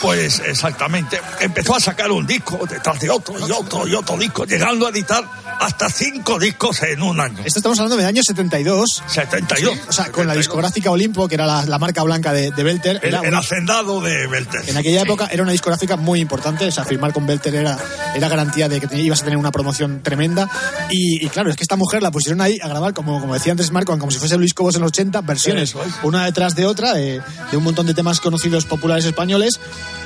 pues 0.02 0.40
exactamente, 0.40 1.20
empezó 1.40 1.76
a 1.76 1.80
sacar 1.80 2.12
un 2.12 2.26
disco 2.26 2.60
detrás 2.70 3.00
de 3.00 3.10
otro 3.10 3.36
y 3.40 3.52
otro 3.52 3.88
y 3.88 3.94
otro 3.96 4.18
disco, 4.18 4.46
llegando 4.46 4.88
a 4.88 4.90
editar 4.90 5.24
hasta 5.60 5.90
cinco 5.90 6.40
discos 6.40 6.82
en 6.84 7.02
un 7.02 7.20
año. 7.20 7.40
Esto 7.46 7.60
estamos 7.60 7.78
hablando 7.80 7.98
del 7.98 8.06
año 8.06 8.22
72. 8.24 9.04
72. 9.08 9.78
O 9.88 9.92
sea, 9.92 10.12
con 10.12 10.26
la 10.28 10.34
discográfica 10.34 10.90
Olimpo, 10.92 11.28
que 11.28 11.36
era 11.36 11.46
la, 11.46 11.66
la 11.66 11.78
marca 11.80 12.04
blanca 12.04 12.32
de, 12.34 12.52
de 12.52 12.64
Belter. 12.64 13.00
El, 13.04 13.10
era 13.10 13.22
el 13.22 13.36
hacendado 13.36 14.02
de 14.02 14.28
Belter. 14.28 14.62
En 14.70 14.78
aquella 14.78 15.02
época 15.02 15.28
era 15.32 15.44
una 15.44 15.52
discográfica 15.52 15.96
muy 15.98 16.20
importante, 16.22 16.66
o 16.66 16.72
sea, 16.72 16.86
firmar 16.86 17.14
con 17.14 17.28
Belter 17.28 17.54
era, 17.56 17.78
era 18.16 18.30
garantía 18.30 18.70
de 18.70 18.80
que 18.80 18.88
te- 18.88 19.00
ibas 19.00 19.22
a 19.22 19.26
tener 19.26 19.38
una 19.38 19.52
promoción 19.52 20.02
tremenda. 20.02 20.50
Y, 20.90 21.26
y 21.26 21.30
claro, 21.30 21.50
es 21.50 21.56
que 21.56 21.64
esta 21.64 21.76
mujer 21.76 22.02
la 22.02 22.12
pusieron 22.12 22.42
ahí 22.42 22.58
a 22.64 22.68
grabar, 22.68 22.94
como, 22.94 23.20
como 23.20 23.34
decía 23.34 23.52
antes 23.52 23.72
Marco, 23.72 23.98
como 23.98 24.12
si 24.12 24.20
fuese 24.20 24.38
Luis 24.38 24.54
Cobos 24.54 24.76
en 24.76 24.82
los 24.82 24.90
80, 24.90 25.22
versiones, 25.22 25.72
es. 25.76 25.76
una 26.04 26.26
detrás 26.26 26.56
de 26.56 26.66
otra, 26.66 26.94
de, 26.94 27.22
de 27.52 27.58
un 27.58 27.64
montón 27.64 27.86
de 27.86 27.94
temas 27.94 28.20
conocidos 28.22 28.66
populares 28.66 29.06
españoles. 29.06 29.60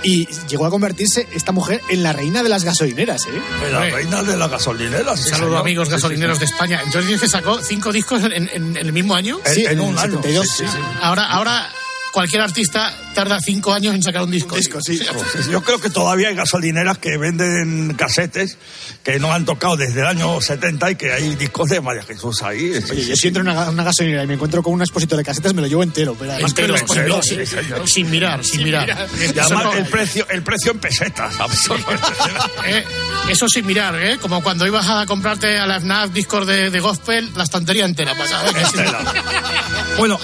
Y 0.06 0.28
llegó 0.50 0.66
a 0.66 0.70
convertirse 0.70 1.28
esta 1.34 1.52
mujer 1.54 1.80
en 1.90 2.04
la 2.04 2.12
reina 2.12 2.44
de 2.44 2.50
las 2.50 2.64
gasolineras, 2.66 3.26
¿eh? 3.28 3.30
La 3.72 3.78
Hombre. 3.78 3.92
reina 3.92 4.22
de 4.24 4.36
la 4.36 4.48
gasolinera. 4.50 5.16
sí, 5.16 5.30
Saludos 5.44 5.52
señor. 5.60 5.62
amigos 5.62 5.90
gasolineros 5.90 6.40
de 6.40 6.46
España. 6.46 6.80
Entonces 6.84 7.06
dices 7.06 7.22
que 7.22 7.28
sacó 7.30 7.62
cinco 7.62 7.92
discos 7.92 8.24
en, 8.24 8.34
en- 8.34 8.50
en 8.54 8.78
el 8.78 8.92
mismo 8.94 9.16
año. 9.16 9.40
Sí, 9.46 9.66
en 9.66 9.80
un 9.80 9.98
año. 9.98 10.22
72, 10.22 10.48
sí, 10.48 10.64
sí, 10.66 10.72
sí. 10.72 10.78
Ahora, 11.02 11.26
ahora 11.26 11.70
cualquier 12.14 12.42
artista 12.44 12.96
tarda 13.16 13.40
cinco 13.42 13.74
años 13.74 13.94
en 13.96 14.04
sacar 14.04 14.22
un 14.22 14.32
disco. 14.32 14.56
Disco, 14.56 14.80
sí. 14.82 14.98
Sí, 15.34 15.50
Yo 15.52 15.62
creo 15.64 15.80
que 15.82 15.90
todavía 15.90 16.30
hay 16.30 16.36
gasolineras 16.36 16.98
que 17.00 17.18
venden 17.18 17.94
casetes 17.96 18.58
que 19.04 19.20
no 19.20 19.34
han 19.34 19.46
tocado 19.46 19.76
desde 19.76 20.00
el 20.02 20.06
año 20.08 20.40
70 20.40 20.92
y 20.92 20.96
que 20.96 21.12
hay 21.12 21.36
discos 21.36 21.70
de 21.70 21.82
María 21.82 22.04
Jesús 22.04 22.42
ahí. 22.44 22.74
Sí, 22.82 22.92
Oye, 22.92 23.02
sí, 23.04 23.10
yo 23.10 23.16
si 23.16 23.28
entro 23.30 23.42
en 23.42 23.50
una, 23.50 23.70
una 23.70 23.84
gasolinera 23.84 24.24
y 24.24 24.28
me 24.28 24.36
encuentro 24.36 24.62
con 24.64 24.74
un 24.74 24.82
expositor 24.82 25.18
de 25.18 25.24
casetes, 25.26 25.54
me 25.54 25.62
lo 25.62 25.68
llevo 25.68 25.82
entero. 25.84 26.16
Pero 26.18 26.32
Entero, 26.34 26.76
que 26.76 26.80
lo 26.82 26.88
entero, 26.94 27.22
sin, 27.24 27.40
sí, 27.40 27.46
señor. 27.48 27.90
sin 27.90 28.10
mirar, 28.12 28.46
sin 28.46 28.64
mirar. 28.64 28.88
Y 28.90 29.40
además 29.40 29.64
no- 29.66 29.74
el 29.74 29.86
precio, 29.88 30.28
el 30.30 30.44
precio 30.44 30.72
en 30.72 30.80
pesetas. 30.80 31.34
eh, 32.66 32.84
eso 33.30 33.48
sin 33.50 33.66
mirar, 33.66 33.96
¿eh? 34.02 34.18
Como 34.22 34.42
cuando 34.44 34.66
ibas 34.68 34.88
a 34.88 35.06
comprarte 35.06 35.58
a 35.58 35.66
la 35.66 35.80
FNAF 35.80 36.12
discos 36.12 36.46
de, 36.48 36.70
de 36.70 36.80
gospel, 36.80 37.32
la 37.36 37.44
estantería 37.44 37.86
entera. 37.86 38.16
pasada, 38.16 38.50
¿eh? 38.52 38.62
Estela. 38.64 39.00
Bueno, 39.98 40.20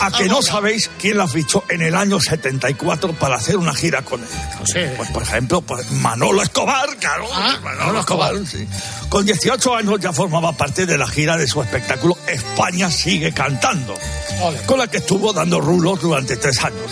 a 0.00 0.10
que 0.10 0.24
no 0.24 0.42
sabéis 0.42 0.90
quién 1.00 1.16
la 1.16 1.28
fichó 1.32 1.64
en 1.68 1.82
el 1.82 1.94
año 1.94 2.20
74 2.20 3.12
para 3.14 3.36
hacer 3.36 3.56
una 3.56 3.74
gira 3.74 4.02
con 4.02 4.20
él. 4.20 4.28
Sí. 4.64 4.80
Pues, 4.96 5.10
por 5.10 5.22
ejemplo, 5.22 5.60
pues 5.62 5.90
Manolo 5.92 6.42
Escobar, 6.42 6.96
claro. 6.98 7.26
Ah, 7.32 7.58
Manolo 7.62 8.00
Escobar, 8.00 8.34
sí. 8.46 8.66
Con 9.08 9.24
18 9.24 9.74
años 9.76 9.98
ya 10.00 10.12
formaba 10.12 10.52
parte 10.52 10.86
de 10.86 10.96
la 10.96 11.06
gira 11.06 11.36
de 11.36 11.46
su 11.46 11.60
espectáculo 11.62 12.16
España 12.26 12.90
sigue 12.90 13.32
cantando, 13.32 13.94
Ole. 14.42 14.58
con 14.66 14.78
la 14.78 14.86
que 14.86 14.98
estuvo 14.98 15.32
dando 15.32 15.60
rulos 15.60 16.00
durante 16.00 16.36
tres 16.36 16.62
años. 16.62 16.90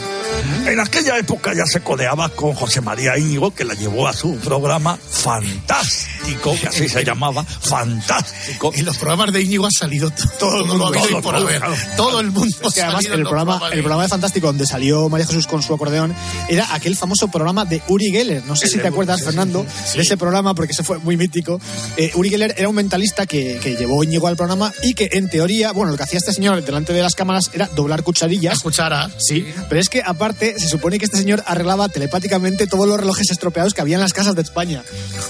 En 0.66 0.80
aquella 0.80 1.18
época 1.18 1.52
ya 1.54 1.66
se 1.66 1.80
codeaba 1.80 2.28
con 2.30 2.54
José 2.54 2.80
María 2.80 3.18
Íñigo, 3.18 3.54
que 3.54 3.64
la 3.64 3.74
llevó 3.74 4.08
a 4.08 4.12
su 4.12 4.36
programa 4.36 4.96
Fantástico, 4.96 6.19
que 6.24 6.68
así 6.68 6.88
se 6.88 7.04
llamaba, 7.04 7.44
Fantástico. 7.44 8.72
En 8.74 8.84
los 8.84 8.98
programas 8.98 9.32
de 9.32 9.42
Íñigo 9.42 9.66
ha 9.66 9.70
salido 9.70 10.10
todo, 10.38 10.64
por 11.22 11.34
haber. 11.34 11.62
Todo 11.96 12.20
el 12.20 12.30
mundo. 12.30 12.56
Es 12.62 12.74
que 12.74 12.82
además 12.82 13.04
el 13.06 13.22
programa, 13.22 13.60
el 13.70 13.76
de- 13.76 13.82
programa 13.82 14.02
de 14.02 14.08
Fantástico 14.08 14.46
donde 14.46 14.66
salió 14.66 15.08
María 15.08 15.26
Jesús 15.26 15.46
con 15.46 15.62
su 15.62 15.74
acordeón 15.74 16.14
era 16.48 16.74
aquel 16.74 16.96
famoso 16.96 17.28
programa 17.28 17.64
de 17.64 17.82
Uri 17.88 18.10
Geller. 18.10 18.44
No 18.44 18.56
sé 18.56 18.66
El 18.66 18.70
si 18.72 18.78
te 18.78 18.88
acuerdas, 18.88 19.18
sí, 19.20 19.24
Fernando, 19.24 19.64
sí. 19.86 19.96
de 19.98 20.02
ese 20.02 20.16
programa 20.16 20.54
porque 20.54 20.72
ese 20.72 20.82
fue 20.82 20.98
muy 20.98 21.16
mítico. 21.16 21.60
Eh, 21.96 22.12
Uri 22.14 22.30
Geller 22.30 22.54
era 22.56 22.68
un 22.68 22.74
mentalista 22.74 23.26
que, 23.26 23.58
que 23.62 23.76
llevó 23.76 24.02
Íñigo 24.04 24.26
al 24.26 24.36
programa 24.36 24.72
y 24.82 24.94
que 24.94 25.08
en 25.12 25.28
teoría, 25.28 25.72
bueno, 25.72 25.90
lo 25.92 25.96
que 25.96 26.02
hacía 26.04 26.18
este 26.18 26.32
señor 26.32 26.62
delante 26.64 26.92
de 26.92 27.02
las 27.02 27.14
cámaras 27.14 27.50
era 27.52 27.66
doblar 27.68 28.02
cucharillas. 28.02 28.54
Escuchara. 28.54 29.10
Sí, 29.18 29.46
pero 29.68 29.80
es 29.80 29.88
que 29.88 30.02
aparte 30.04 30.54
se 30.58 30.68
supone 30.68 30.98
que 30.98 31.04
este 31.04 31.16
señor 31.18 31.42
arreglaba 31.46 31.88
telepáticamente 31.88 32.66
todos 32.66 32.86
los 32.86 32.98
relojes 32.98 33.30
estropeados 33.30 33.74
que 33.74 33.80
había 33.80 33.96
en 33.96 34.00
las 34.00 34.12
casas 34.12 34.34
de 34.34 34.42
España. 34.42 34.82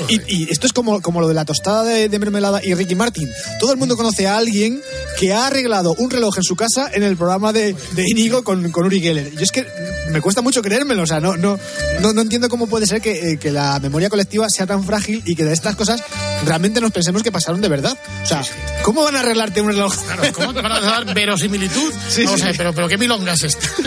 Y, 0.09 0.21
y 0.27 0.49
esto 0.51 0.67
es 0.67 0.73
como, 0.81 1.03
como 1.03 1.21
lo 1.21 1.29
de 1.29 1.35
la 1.35 1.45
tostada 1.45 1.85
de, 1.85 2.19
mermelada 2.19 2.61
y 2.65 2.73
Ricky 2.75 2.95
Martin. 2.95 3.29
Todo 3.59 3.73
el 3.73 3.79
mundo 3.79 3.97
conoce 3.97 4.27
a 4.27 4.39
alguien 4.39 4.81
que 5.19 5.33
ha 5.33 5.47
arreglado 5.49 5.95
un 5.99 6.11
reloj 6.11 6.39
en 6.39 6.43
su 6.43 6.57
casa 6.57 6.91
en 6.93 7.03
el 7.03 7.17
programa 7.17 7.53
de, 7.53 7.75
de 7.93 8.05
Inigo 8.09 8.43
con, 8.43 8.71
con 8.71 8.87
Uri 8.87 9.01
Geller. 9.01 9.31
Yo 9.33 9.43
es 9.43 9.53
que 9.53 9.67
me 10.11 10.23
cuesta 10.23 10.41
mucho 10.41 10.63
creérmelo, 10.63 11.03
o 11.03 11.07
sea, 11.07 11.21
no, 11.21 11.37
no, 11.37 11.59
no, 12.01 12.13
no 12.15 12.23
entiendo 12.23 12.49
cómo 12.49 12.67
puede 12.67 12.87
ser 12.87 13.03
que, 13.03 13.33
eh, 13.33 13.39
que 13.39 13.51
la 13.51 13.79
memoria 13.79 14.09
colectiva 14.09 14.49
sea 14.49 14.67
tan 14.67 14.83
frágil 14.85 15.23
y 15.27 15.35
que 15.35 15.45
de 15.45 15.53
estas 15.53 15.77
cosas 15.77 16.03
realmente 16.45 16.81
nos 16.81 16.91
pensemos 16.93 17.23
que 17.23 17.33
pasaron 17.33 17.61
de 17.61 17.69
verdad. 17.69 17.97
O 18.23 18.27
sea, 18.27 18.43
¿cómo 18.83 19.03
van 19.05 19.17
a 19.17 19.21
arreglarte 19.21 19.61
un 19.61 19.69
reloj? 19.69 19.95
Claro, 19.97 20.23
¿cómo 20.35 20.55
te 20.55 20.61
van 20.63 20.73
a 20.73 20.81
dar 20.81 21.05
verosimilitud? 21.15 21.93
Sí, 22.09 22.25
no 22.25 22.37
sí. 22.37 22.43
sé, 22.43 22.55
pero, 22.57 22.73
pero 22.75 22.89
qué 22.89 22.99
milonga 22.99 23.33
es 23.33 23.45
esta. 23.45 23.67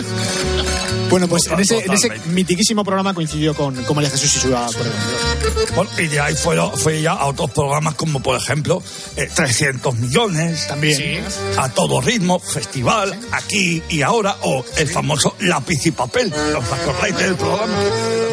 Bueno, 1.10 1.28
pues 1.28 1.46
en 1.46 1.60
ese, 1.60 1.84
en 1.84 1.92
ese 1.92 2.10
mitiquísimo 2.30 2.82
programa 2.82 3.14
coincidió 3.14 3.54
con, 3.54 3.84
con 3.84 3.94
María 3.94 4.10
Jesús 4.10 4.34
y 4.36 4.40
su. 4.40 4.48
Bueno, 4.48 5.90
y 5.98 6.06
de 6.08 6.18
ahí 6.18 6.34
fue, 6.34 6.56
fue 6.76 7.02
ya 7.02 7.12
a 7.12 7.26
otros 7.26 7.50
programas 7.52 7.94
como, 7.94 8.20
por 8.20 8.36
ejemplo, 8.36 8.82
eh, 9.16 9.28
300 9.32 9.94
millones. 9.96 10.66
También. 10.66 10.96
Sí. 10.96 11.18
A 11.56 11.68
todo 11.68 12.00
ritmo, 12.00 12.40
festival, 12.40 13.16
aquí 13.30 13.80
y 13.90 14.02
ahora, 14.02 14.38
o 14.42 14.64
el 14.76 14.88
famoso 14.88 15.36
lápiz 15.40 15.86
y 15.86 15.92
papel. 15.92 16.32
¿Os 16.32 16.72
acordáis 16.72 17.16
del 17.16 17.36
programa? 17.36 17.72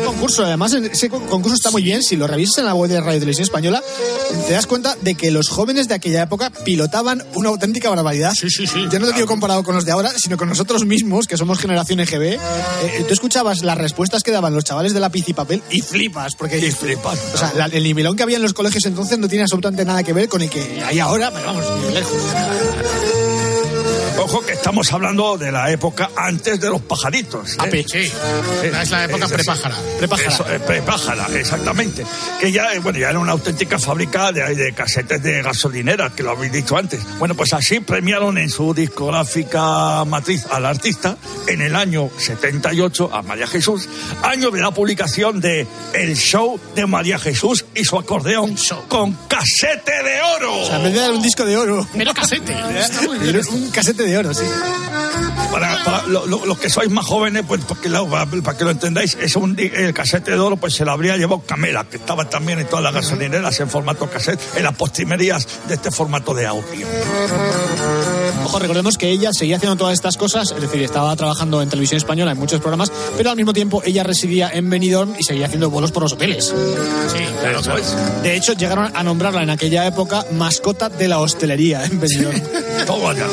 Concurso, 0.06 0.44
además, 0.46 0.74
ese 0.74 1.10
con- 1.10 1.28
concurso 1.28 1.56
está 1.56 1.70
muy 1.72 1.84
bien. 1.84 2.02
Si 2.02 2.16
lo 2.16 2.26
revisas 2.26 2.60
en 2.60 2.66
la 2.66 2.74
web 2.74 2.90
de 2.90 3.00
Radio 3.00 3.20
Televisión 3.20 3.44
Española, 3.44 3.84
te 4.47 4.54
das 4.54 4.65
cuenta 4.67 4.95
de 5.02 5.15
que 5.15 5.32
los 5.32 5.50
jóvenes 5.50 5.88
de 5.88 5.95
aquella 5.95 6.24
época 6.24 6.50
pilotaban 6.63 7.24
una 7.36 7.50
auténtica 7.50 7.89
barbaridad. 7.89 8.34
Sí, 8.34 8.50
sí, 8.50 8.67
sí. 8.67 8.86
Ya 8.91 9.00
no 9.00 9.08
te 9.08 9.13
digo 9.13 9.28
comparado 9.28 9.63
con 9.63 9.76
los 9.76 9.86
de 9.86 9.91
ahora, 9.91 10.12
sino 10.17 10.38
con 10.38 10.50
nosotros 10.50 10.86
mismos, 10.86 11.28
que 11.28 11.38
somos 11.38 11.60
generación 11.60 12.00
EGB. 12.00 12.24
Eh, 12.34 12.39
tú 13.08 13.13
escuchabas 13.13 13.63
las 13.63 13.78
respuestas 13.78 14.24
que 14.24 14.32
daban 14.32 14.54
los 14.54 14.63
chavales 14.63 14.93
de 14.93 15.00
lápiz 15.00 15.28
y 15.28 15.34
papel 15.34 15.62
y 15.69 15.82
flipas, 15.82 16.36
porque 16.36 16.58
Y 16.58 16.71
flipas. 16.71 17.19
O 17.34 17.38
sea, 17.38 17.54
la- 17.56 17.65
el 17.65 17.84
nivelón 17.84 18.15
que 18.15 18.24
había 18.24 18.38
en 18.38 18.43
los 18.43 18.54
colegios 18.54 18.86
entonces 18.86 19.17
no 19.19 19.28
tiene 19.28 19.43
absolutamente 19.43 19.86
nada 19.86 20.04
que 20.04 20.13
ver 20.13 20.28
con 20.30 20.41
el 20.41 20.50
que 20.50 20.82
hay 20.84 21.00
ahora, 21.00 21.32
pero 21.32 21.45
vamos, 21.45 21.65
lejos. 21.93 22.21
Ojo 24.24 24.42
que 24.46 24.54
estamos 24.54 24.92
hablando 24.94 25.36
de 25.38 25.52
la 25.52 25.72
época 25.72 26.12
antes 26.16 26.60
de 26.60 26.70
los 26.70 26.82
pajaritos. 26.82 27.54
¿eh? 27.54 27.58
Api, 27.58 27.84
sí. 27.88 28.12
Es 28.64 28.92
la 28.92 29.06
época 29.06 29.28
prepájara. 29.28 29.76
Prepájara. 29.98 30.30
Eso, 30.30 30.46
eh, 30.48 30.60
prepájara, 30.60 31.28
exactamente. 31.34 32.06
Que 32.40 32.52
ya, 32.52 32.72
eh, 32.74 32.80
bueno, 32.80 33.00
ya 33.00 33.10
era 33.10 33.18
una 33.18 33.32
auténtica 33.32 33.80
fábrica 33.80 34.32
de, 34.32 34.54
de 34.56 34.74
casetes 34.74 35.24
de 35.24 35.42
gasolinera, 35.42 36.12
que 36.12 36.22
lo 36.22 36.32
habéis 36.32 36.52
dicho 36.52 36.78
antes. 36.78 37.00
Bueno, 37.18 37.34
pues 37.36 37.52
así 37.54 37.80
premiaron 37.80 38.38
en 38.38 38.50
su 38.50 38.74
discográfica 38.74 40.06
matriz 40.06 40.46
al 40.52 40.66
artista 40.68 41.18
en 41.48 41.62
el 41.62 41.76
año 41.76 42.10
78 42.18 43.10
a 43.12 43.22
María 43.24 43.48
Jesús, 43.48 43.90
año 44.22 44.52
de 44.52 44.62
la 44.62 44.72
publicación 44.72 45.42
de 45.42 45.66
El 45.94 46.16
Show 46.16 46.60
de 46.76 46.86
María 46.86 47.18
Jesús 47.18 47.66
y 47.74 47.84
su 47.86 47.98
acordeón 47.98 48.56
con 48.88 49.14
casete 49.28 49.92
de 50.04 50.22
oro. 50.38 50.62
O 50.62 50.66
sea, 50.68 50.78
en 50.78 50.84
vez 50.84 50.94
de 50.94 51.00
dar 51.00 51.12
un 51.12 51.22
disco 51.22 51.44
de 51.44 51.58
oro, 51.58 51.88
Pero 51.98 52.14
casete. 52.14 52.54
Está 52.80 53.02
muy 53.02 53.18
bien. 53.18 53.36
era 53.36 53.50
un 53.50 53.72
casete 53.72 54.04
de 54.04 54.11
Para, 55.52 55.84
para 55.84 56.04
lo- 56.08 56.26
lo- 56.28 56.45
los 56.45 56.58
que 56.58 56.69
sois 56.69 56.89
más 56.89 57.06
jóvenes, 57.06 57.43
pues 57.47 57.62
para, 57.65 57.82
que 58.58 58.63
lo 58.63 58.71
entendáis, 58.71 59.17
es 59.19 59.36
un 59.36 59.58
el 59.60 59.93
casete 59.93 60.32
de 60.32 60.39
oro, 60.39 60.56
pues 60.58 60.74
se 60.76 60.86
lo 60.86 60.91
habría 60.91 61.17
llevado 61.17 61.41
Camela, 61.45 61.84
que 61.89 61.97
estaba 61.97 62.30
también 62.30 62.60
en 62.60 62.67
todas 62.67 62.84
las 62.84 62.93
gasolineras 62.93 63.60
en 63.60 63.69
formato 63.69 64.10
cassette, 64.10 64.39
en 64.56 64.63
las 64.63 64.76
postrimerías 64.76 65.45
de 65.67 65.74
este 65.76 65.91
formato 65.91 66.34
de 66.34 66.47
audio. 66.47 66.88
Ojo, 68.46 68.60
recordemos 68.60 68.98
que 68.98 69.10
ella 69.10 69.32
seguía 69.34 69.58
haciendo 69.58 69.76
todas 69.78 69.94
estas 69.94 70.17
cosas, 70.17 70.52
es 70.52 70.62
decir, 70.62 70.82
estaba 70.82 71.15
trabajando 71.15 71.62
en 71.62 71.70
televisión 71.70 71.98
española 71.98 72.32
en 72.32 72.38
muchos 72.38 72.60
programas, 72.60 72.91
pero 73.17 73.30
al 73.30 73.36
mismo 73.38 73.54
tiempo 73.54 73.82
ella 73.86 74.04
residía 74.04 74.50
en 74.54 74.70
Benidorm 74.70 75.13
y 75.20 75.24
seguía 75.24 75.46
haciendo 75.46 75.70
bolos 75.70 75.91
por 75.91 76.04
los 76.04 76.13
hoteles. 76.13 76.46
Sí, 76.46 77.24
claro, 77.41 77.60
Eso 77.60 77.72
claro. 77.72 77.80
es. 77.80 78.24
De 78.24 78.36
hecho, 78.36 78.54
llegaron 78.54 78.91
a 78.96 79.04
nombrarla 79.04 79.44
en 79.44 79.50
aquella 79.50 79.86
época 79.88 80.26
mascota 80.34 80.89
de 80.89 81.08
la 81.08 81.20
hostelería 81.20 81.86
en 81.86 82.00
Benidorm. 82.00 82.41
Todo 82.86 83.10
allá. 83.10 83.28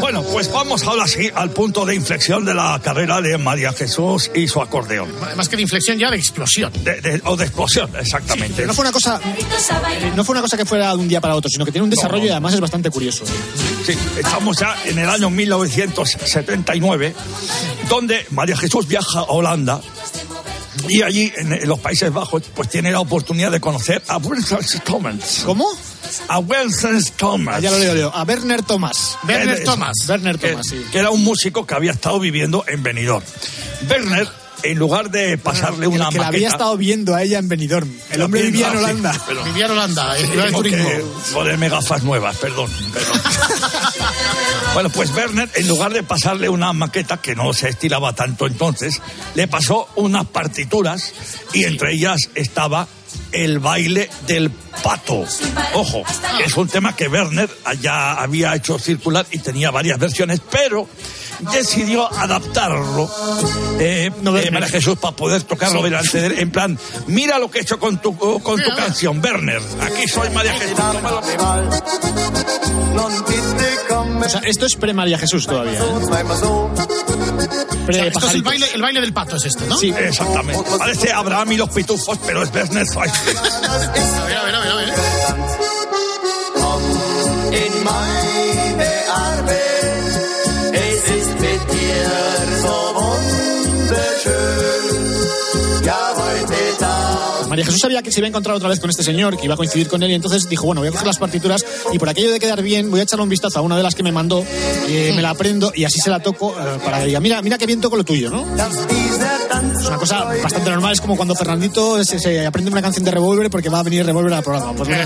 Bueno, 0.00 0.22
pues 0.22 0.52
vamos 0.52 0.84
ahora 0.84 1.06
sí 1.08 1.30
al 1.34 1.50
punto 1.50 1.84
de 1.84 1.94
inflexión 1.94 2.44
de 2.44 2.54
la 2.54 2.78
carrera 2.82 3.20
de 3.20 3.38
María 3.38 3.72
Jesús 3.72 4.30
y 4.34 4.46
su 4.46 4.60
acordeón. 4.60 5.08
Más 5.36 5.48
que 5.48 5.56
de 5.56 5.62
inflexión 5.62 5.98
ya 5.98 6.10
de 6.10 6.16
explosión. 6.16 6.72
De- 6.84 7.00
de- 7.00 7.22
o 7.24 7.36
de 7.36 7.44
explosión, 7.46 7.90
exactamente. 7.98 8.54
Pero 8.56 8.68
no 8.68 8.74
fue 8.74 8.82
una 8.82 8.92
cosa, 8.92 9.20
eh, 9.24 10.12
no 10.14 10.24
fue 10.24 10.34
una 10.34 10.42
cosa 10.42 10.56
que 10.56 10.64
fuera 10.64 10.90
de 10.90 10.96
un 10.98 11.08
día 11.08 11.20
para 11.20 11.34
otro, 11.34 11.48
sino 11.50 11.64
que 11.64 11.72
tiene 11.72 11.84
un 11.84 11.90
desarrollo 11.90 12.26
y 12.26 12.28
además 12.28 12.54
es 12.54 12.60
bastante 12.60 12.90
curioso. 12.90 13.24
Sí, 13.86 13.96
estamos 14.18 14.58
ya 14.58 14.76
en 14.86 14.98
el 14.98 15.08
año 15.08 15.30
1979, 15.30 17.14
donde 17.88 18.26
María 18.30 18.56
Jesús 18.56 18.88
viaja 18.88 19.20
a 19.20 19.22
Holanda 19.22 19.80
y 20.88 21.02
allí 21.02 21.32
en, 21.36 21.68
los 21.68 21.78
Países 21.78 22.12
Bajos 22.12 22.42
pues 22.52 22.68
tiene 22.68 22.90
la 22.90 22.98
oportunidad 22.98 23.52
de 23.52 23.60
conocer 23.60 24.02
a 24.08 24.16
Wilson 24.16 24.58
Thomas. 24.84 25.42
¿Cómo? 25.44 25.68
A 26.26 26.40
Wilson 26.40 27.00
Thomas. 27.16 27.58
Ah, 27.58 27.60
ya 27.60 27.70
lo 27.70 27.78
leo, 27.78 27.94
leo. 27.94 28.10
A 28.12 28.24
Werner 28.24 28.64
Thomas. 28.64 29.18
Werner 29.22 29.62
Thomas. 29.62 29.96
Werner 30.08 30.36
que, 30.36 30.50
Thomas, 30.50 30.66
sí. 30.66 30.84
que 30.90 30.98
era 30.98 31.10
un 31.10 31.22
músico 31.22 31.64
que 31.64 31.74
había 31.76 31.92
estado 31.92 32.18
viviendo 32.18 32.64
en 32.66 32.82
Benidorm. 32.82 33.24
Werner, 33.88 34.28
en 34.70 34.78
lugar 34.78 35.10
de 35.10 35.38
pasarle 35.38 35.86
una 35.86 36.06
El 36.08 36.12
que 36.12 36.18
la 36.18 36.28
había 36.28 36.48
estado 36.48 36.76
viendo 36.76 37.14
a 37.14 37.22
ella 37.22 37.38
en 37.38 37.48
Benidorm. 37.48 37.90
El 38.10 38.22
hombre 38.22 38.42
Viendo, 38.42 38.58
vivía 38.58 38.68
en 38.68 38.76
ah, 38.76 38.78
sí, 38.78 38.84
Holanda. 38.84 39.24
pero- 39.26 39.44
Vivía 39.44 39.66
en 39.66 39.70
Holanda, 39.72 40.14
de 40.14 40.52
turismo. 40.52 40.88
ponerme 41.32 41.68
gafas 41.68 42.02
nuevas, 42.02 42.36
perdón. 42.36 42.70
perdón. 42.92 43.20
bueno, 44.74 44.90
pues 44.90 45.10
Werner, 45.14 45.48
en 45.54 45.68
lugar 45.68 45.92
de 45.92 46.02
pasarle 46.02 46.48
una 46.48 46.72
maqueta 46.72 47.18
que 47.18 47.34
no 47.34 47.52
se 47.52 47.68
estilaba 47.68 48.12
tanto 48.14 48.46
entonces, 48.46 49.00
le 49.34 49.48
pasó 49.48 49.88
unas 49.96 50.26
partituras 50.26 51.12
y 51.52 51.64
entre 51.64 51.92
ellas 51.94 52.30
estaba 52.34 52.86
el 53.32 53.58
baile 53.58 54.10
del 54.26 54.50
pato. 54.50 55.24
Ojo, 55.74 56.02
que 56.36 56.44
es 56.44 56.56
un 56.56 56.68
tema 56.68 56.94
que 56.94 57.08
Werner 57.08 57.48
ya 57.80 58.14
había 58.14 58.54
hecho 58.54 58.78
circular 58.78 59.26
y 59.30 59.38
tenía 59.38 59.70
varias 59.70 59.98
versiones, 59.98 60.40
pero 60.50 60.88
decidió 61.52 62.12
adaptarlo 62.12 63.10
eh, 63.78 64.10
No, 64.22 64.36
eh. 64.36 64.50
María 64.50 64.68
Jesús 64.68 64.98
para 64.98 65.16
poder 65.16 65.42
tocarlo 65.42 65.82
delante 65.82 66.20
de 66.20 66.26
él 66.26 66.38
en 66.38 66.50
plan 66.50 66.78
mira 67.06 67.38
lo 67.38 67.50
que 67.50 67.58
he 67.58 67.62
hecho 67.62 67.78
con 67.78 68.00
tu 68.00 68.16
con 68.16 68.60
tu 68.60 68.74
canción 68.74 69.20
Werner 69.22 69.62
aquí 69.80 70.06
soy 70.08 70.30
María 70.30 70.52
Jesús. 70.54 70.76
O 74.26 74.28
sea, 74.28 74.40
esto 74.44 74.66
es 74.66 74.74
pre-María 74.76 75.18
Jesús 75.18 75.46
todavía. 75.46 75.78
¿eh? 75.78 75.84
Pre 77.86 78.08
Esto 78.08 78.26
es 78.26 78.34
el 78.34 78.42
baile, 78.42 78.66
el 78.74 78.82
baile 78.82 79.00
del 79.00 79.12
pato, 79.12 79.36
es 79.36 79.44
esto, 79.44 79.64
¿no? 79.66 79.76
Sí. 79.76 79.94
exactamente 79.96 80.60
parece 80.78 81.12
Abraham 81.12 81.52
y 81.52 81.56
los 81.56 81.68
pitufos 81.70 82.18
pero 82.26 82.42
es 82.42 82.52
Werner. 82.52 82.86
A 82.96 84.24
ver, 84.24 84.36
a 84.36 84.42
ver, 84.44 84.54
a 84.54 84.74
ver, 84.74 84.94
María 97.56 97.64
Jesús 97.64 97.80
sabía 97.80 98.02
que 98.02 98.12
se 98.12 98.20
iba 98.20 98.26
a 98.26 98.28
encontrar 98.28 98.54
otra 98.54 98.68
vez 98.68 98.80
con 98.80 98.90
este 98.90 99.02
señor, 99.02 99.38
que 99.38 99.46
iba 99.46 99.54
a 99.54 99.56
coincidir 99.56 99.88
con 99.88 100.02
él, 100.02 100.10
y 100.10 100.14
entonces 100.14 100.46
dijo, 100.46 100.66
bueno, 100.66 100.82
voy 100.82 100.88
a 100.88 100.90
coger 100.90 101.06
las 101.06 101.16
partituras 101.16 101.64
y 101.90 101.98
por 101.98 102.06
aquello 102.06 102.30
de 102.30 102.38
quedar 102.38 102.60
bien, 102.60 102.90
voy 102.90 103.00
a 103.00 103.04
echarle 103.04 103.22
un 103.22 103.30
vistazo 103.30 103.60
a 103.60 103.62
una 103.62 103.78
de 103.78 103.82
las 103.82 103.94
que 103.94 104.02
me 104.02 104.12
mandó, 104.12 104.44
eh, 104.88 105.14
me 105.16 105.22
la 105.22 105.30
aprendo 105.30 105.72
y 105.74 105.84
así 105.84 105.98
se 105.98 106.10
la 106.10 106.20
toco 106.20 106.50
eh, 106.52 106.78
para 106.84 107.00
que 107.00 107.06
diga, 107.06 107.20
mira, 107.20 107.40
mira 107.40 107.56
qué 107.56 107.64
bien 107.64 107.80
toco 107.80 107.96
lo 107.96 108.04
tuyo, 108.04 108.28
¿no? 108.28 108.44
Es 109.80 109.86
una 109.86 109.96
cosa 109.96 110.24
bastante 110.42 110.68
normal, 110.68 110.92
es 110.92 111.00
como 111.00 111.16
cuando 111.16 111.34
Fernandito 111.34 112.04
se, 112.04 112.18
se 112.18 112.44
aprende 112.44 112.70
una 112.70 112.82
canción 112.82 113.06
de 113.06 113.10
Revolver 113.10 113.48
porque 113.48 113.70
va 113.70 113.80
a 113.80 113.82
venir 113.82 114.04
Revolver 114.04 114.34
al 114.34 114.42
programa. 114.42 114.74
Pues 114.74 114.86
bueno, 114.86 115.02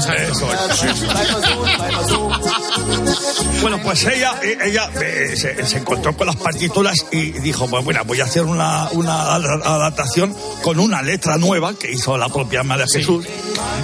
Bueno, 3.60 3.78
pues 3.82 4.04
ella, 4.06 4.40
eh, 4.42 4.56
ella 4.64 4.90
eh, 5.02 5.34
se, 5.36 5.66
se 5.66 5.76
encontró 5.78 6.16
con 6.16 6.26
las 6.26 6.36
partituras 6.36 7.04
y 7.12 7.30
dijo, 7.40 7.68
pues 7.68 7.84
bueno, 7.84 8.00
voy 8.06 8.20
a 8.20 8.24
hacer 8.24 8.44
una, 8.44 8.88
una 8.92 9.34
ad- 9.34 9.62
adaptación 9.62 10.34
con 10.62 10.80
una 10.80 11.02
letra 11.02 11.36
nueva 11.36 11.74
que 11.74 11.92
hizo 11.92 12.16
la 12.16 12.30
propia 12.30 12.62
María 12.62 12.86
Jesús. 12.90 13.26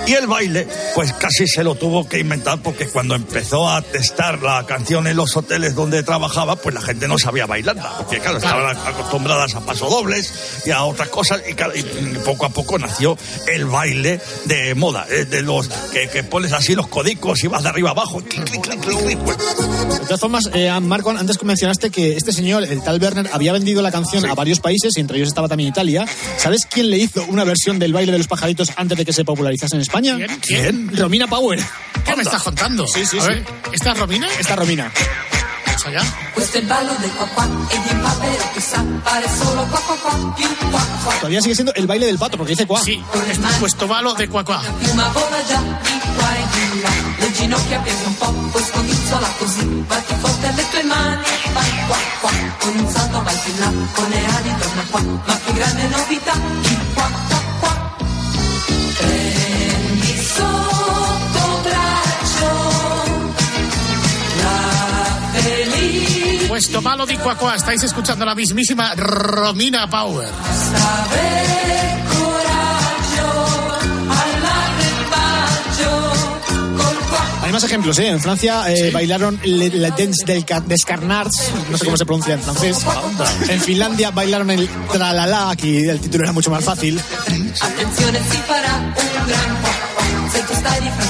Y 0.07 0.13
el 0.15 0.27
baile, 0.29 0.67
pues 0.95 1.13
casi 1.13 1.47
se 1.47 1.63
lo 1.63 1.75
tuvo 1.75 2.09
que 2.09 2.19
inventar 2.21 2.59
porque 2.63 2.87
cuando 2.89 3.15
empezó 3.15 3.69
a 3.69 3.83
testar 3.83 4.41
la 4.43 4.65
canción 4.65 5.07
en 5.09 5.17
los 5.17 5.37
hoteles 5.37 5.75
donde 5.75 6.03
trabajaba, 6.03 6.57
pues 6.57 6.75
la 6.75 6.81
gente 6.81 7.07
no 7.07 7.19
sabía 7.19 7.45
bailarla. 7.45 7.99
Porque 7.99 8.21
claro, 8.21 8.39
estaban 8.39 8.77
acostumbradas 8.79 9.55
a 9.57 9.61
pasodobles 9.61 10.63
y 10.65 10.71
a 10.71 10.85
otras 10.85 11.09
cosas 11.09 11.43
y, 11.47 11.53
claro, 11.53 11.73
y 11.77 11.83
poco 12.25 12.47
a 12.47 12.49
poco 12.49 12.79
nació 12.79 13.19
el 13.47 13.67
baile 13.67 14.21
de 14.47 14.75
moda, 14.75 15.07
eh, 15.11 15.27
de 15.27 15.43
los 15.43 15.69
que, 15.93 16.09
que 16.09 16.23
pones 16.25 16.53
así 16.55 16.75
los 16.75 16.87
codicos 16.87 17.43
y 17.45 17.49
vas 17.49 17.63
de 17.65 17.69
arriba 17.69 17.91
abajo. 17.91 18.21
clic, 18.27 18.45
clic, 18.45 18.63
clic, 18.63 18.81
clic, 18.81 18.99
clic, 19.01 19.19
pues, 19.19 19.37
De 19.67 20.07
todas 20.11 20.21
formas, 20.21 20.51
eh, 20.55 20.71
Marco, 20.81 21.11
antes 21.11 21.43
mencionaste 21.43 21.91
que 21.91 22.17
este 22.17 22.33
señor, 22.33 22.63
el 22.63 22.81
tal 22.83 23.01
Werner, 23.03 23.29
había 23.33 23.53
vendido 23.53 23.83
la 23.83 23.91
canción 23.91 24.25
a 24.27 24.35
varios 24.35 24.61
países 24.61 24.97
y 24.97 25.01
entre 25.01 25.17
ellos 25.17 25.29
estaba 25.29 25.49
también 25.49 25.71
Italia. 25.71 26.07
¿Sabes 26.39 26.67
quién 26.67 26.91
le 26.91 26.99
hizo 26.99 27.25
una 27.29 27.43
versión 27.45 27.79
del 27.79 27.93
baile 27.93 28.13
de 28.13 28.19
los 28.19 28.29
pajaritos 28.29 28.71
antes 28.77 28.97
de 28.97 29.05
que 29.05 29.13
se 29.13 29.25
popularizase 29.25 29.75
en 29.75 29.83
España? 29.83 30.17
¿Quién? 30.41 30.97
Romina 30.97 31.27
Power. 31.27 31.61
¿Qué 32.05 32.15
me 32.15 32.23
estás 32.23 32.43
contando? 32.43 32.87
Sí, 32.87 33.05
sí, 33.05 33.19
A 33.19 33.23
sí. 33.23 33.29
ver, 33.29 33.45
¿Esta 33.73 33.93
es 33.93 33.99
Romina? 33.99 34.29
Esta 34.39 34.55
Romina. 34.55 34.93
Vamos 35.67 35.87
allá. 35.87 36.03
Todavía 41.19 41.43
sigue 41.43 41.55
siendo 41.55 41.75
el 41.75 41.87
baile 41.87 42.07
del 42.07 42.19
pato 42.19 42.37
porque 42.39 42.53
dice 42.53 42.67
cuá. 42.67 42.81
Sí, 42.83 43.03
puesto 43.59 43.89
balo 43.89 44.15
de 44.15 44.29
cuacuá. 44.29 44.63
Di 47.37 47.43
qua 47.43 47.49
di 47.49 47.55
ginocchia 47.55 47.79
pieghi 47.81 48.05
un 48.07 48.17
po', 48.17 48.33
poi 48.51 48.63
scodinzola 48.63 49.29
così. 49.39 49.65
Batti 49.87 50.15
forte 50.21 50.53
le 50.55 50.69
tue 50.71 50.83
mani, 50.85 51.25
vai 51.53 51.71
qua 51.87 51.97
qua. 52.21 52.31
Con 52.59 52.79
un 52.79 52.89
salto 52.91 53.23
vai 53.23 53.37
più 53.45 53.53
là, 53.59 53.73
con 53.93 54.09
le 54.09 54.25
ali 54.25 54.55
torna 54.59 54.85
qua. 54.91 55.01
Ma 55.01 55.35
più 55.45 55.53
grande 55.53 55.89
novità, 55.89 56.33
di 56.61 56.79
qua 56.95 57.11
qua 57.29 57.41
qua. 57.61 57.97
Prendi 58.97 60.25
sotto 60.35 61.61
braccio 61.63 62.51
la 64.41 65.21
felice. 65.33 66.47
Puesto 66.47 66.81
balo 66.81 67.05
de 67.05 67.19
cuacuá. 67.19 67.55
Estáis 67.55 67.83
escuchando 67.83 68.25
la 68.25 68.35
mismísima 68.35 68.93
Romina 68.97 69.87
Power. 69.89 70.33
Avere 70.73 71.96
Hay 77.47 77.53
más 77.53 77.63
ejemplos, 77.63 77.97
¿eh? 78.01 78.09
En 78.09 78.21
Francia 78.21 78.65
eh, 78.75 78.91
bailaron 78.91 79.39
le, 79.45 79.69
la 79.71 79.91
dance 79.91 80.25
del 80.27 80.45
ca- 80.45 80.61
descarnats, 80.61 81.53
no 81.71 81.79
sé 81.79 81.85
cómo 81.85 81.97
se 81.97 82.05
pronuncia 82.05 82.35
en 82.35 82.43
francés. 82.43 82.79
En 83.49 83.61
Finlandia 83.61 84.11
bailaron 84.11 84.51
el 84.51 84.69
tralala, 84.93 85.51
aquí 85.51 85.79
el 85.79 86.01
título 86.01 86.25
era 86.25 86.33
mucho 86.33 86.51
más 86.51 86.65
fácil. 86.65 86.99
Attenzione 87.61 88.19
si 88.31 88.39
farà 88.49 88.75
un 88.83 89.29
gran 89.29 89.51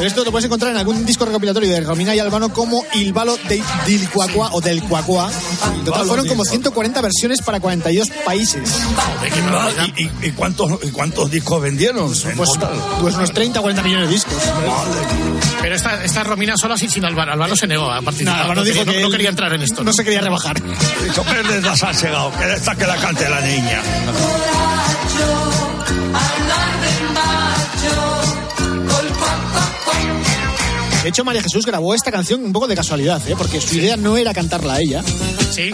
esto 0.02 0.24
lo 0.24 0.30
puedes 0.30 0.44
encontrar 0.46 0.72
en 0.72 0.78
algún 0.78 1.04
disco 1.06 1.24
recopilatorio 1.24 1.70
de 1.70 1.80
Romina 1.80 2.14
y 2.14 2.18
Albano 2.18 2.52
como 2.52 2.84
Il 2.94 3.12
Balo 3.12 3.36
de, 3.48 3.62
del 3.86 4.08
Cuacua 4.10 4.50
o 4.52 4.60
del 4.60 4.82
Cuacua. 4.82 5.30
En 5.74 5.84
total 5.84 6.06
fueron 6.06 6.26
como 6.26 6.44
140 6.44 7.00
versiones 7.00 7.42
para 7.42 7.60
42 7.60 8.08
países. 8.24 8.70
¿Y, 9.96 10.02
y, 10.02 10.10
y 10.28 10.30
cuántos, 10.32 10.78
y 10.84 10.90
cuántos 10.90 11.30
discos 11.30 11.60
vendieron? 11.62 12.12
en 12.12 12.36
Pues, 12.36 12.50
pues 13.00 13.14
unos 13.14 13.32
30 13.32 13.58
o 13.60 13.62
40 13.62 13.82
millones 13.82 14.08
de 14.08 14.14
discos. 14.14 14.34
Pero 15.60 15.74
esta, 15.74 16.04
esta 16.04 16.22
Romina 16.24 16.54
sola 16.56 16.76
sí 16.76 16.88
sin 16.88 17.04
Albano. 17.04 17.32
Albano 17.32 17.56
se 17.56 17.66
negó 17.66 17.90
a 17.90 18.00
participar. 18.02 18.36
No, 18.36 18.42
Albano 18.42 18.60
no, 18.60 18.64
dijo 18.64 18.78
quería- 18.84 18.94
que 18.94 19.02
no, 19.02 19.10
quería 19.10 19.28
entrar 19.30 19.52
en 19.54 19.62
esto. 19.62 19.82
No 19.82 19.92
se 19.92 20.04
quería 20.04 20.20
rebajar. 20.20 20.60
Les 20.62 21.62
das 21.62 21.82
al 21.82 21.96
llegado, 21.96 22.32
que 22.36 22.52
esta 22.54 22.74
que 22.74 22.86
la 22.86 22.96
cante 22.96 23.28
la 23.28 23.40
niña. 23.40 23.82
De 31.06 31.10
hecho, 31.10 31.22
María 31.24 31.40
Jesús 31.40 31.64
grabó 31.64 31.94
esta 31.94 32.10
canción 32.10 32.44
un 32.44 32.52
poco 32.52 32.66
de 32.66 32.74
casualidad, 32.74 33.22
¿eh? 33.28 33.36
porque 33.38 33.60
su 33.60 33.76
idea 33.76 33.96
no 33.96 34.16
era 34.16 34.34
cantarla 34.34 34.74
a 34.74 34.80
ella. 34.80 35.04
Sí. 35.52 35.70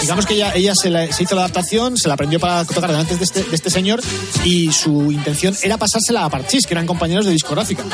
Digamos 0.00 0.24
que 0.24 0.32
ella, 0.32 0.52
ella 0.54 0.72
se, 0.74 0.88
la- 0.88 1.12
se 1.12 1.22
hizo 1.24 1.34
la 1.34 1.42
adaptación, 1.42 1.98
se 1.98 2.08
la 2.08 2.14
aprendió 2.14 2.40
para 2.40 2.64
tocar 2.64 2.88
delante 2.90 3.14
de 3.14 3.22
este, 3.22 3.42
de 3.42 3.54
este 3.54 3.68
señor 3.68 4.00
y 4.42 4.72
su 4.72 5.12
intención 5.12 5.54
era 5.62 5.76
pasársela 5.76 6.24
a 6.24 6.30
Parchís, 6.30 6.66
que 6.66 6.72
eran 6.72 6.86
compañeros 6.86 7.26
de 7.26 7.32
discográfica. 7.32 7.84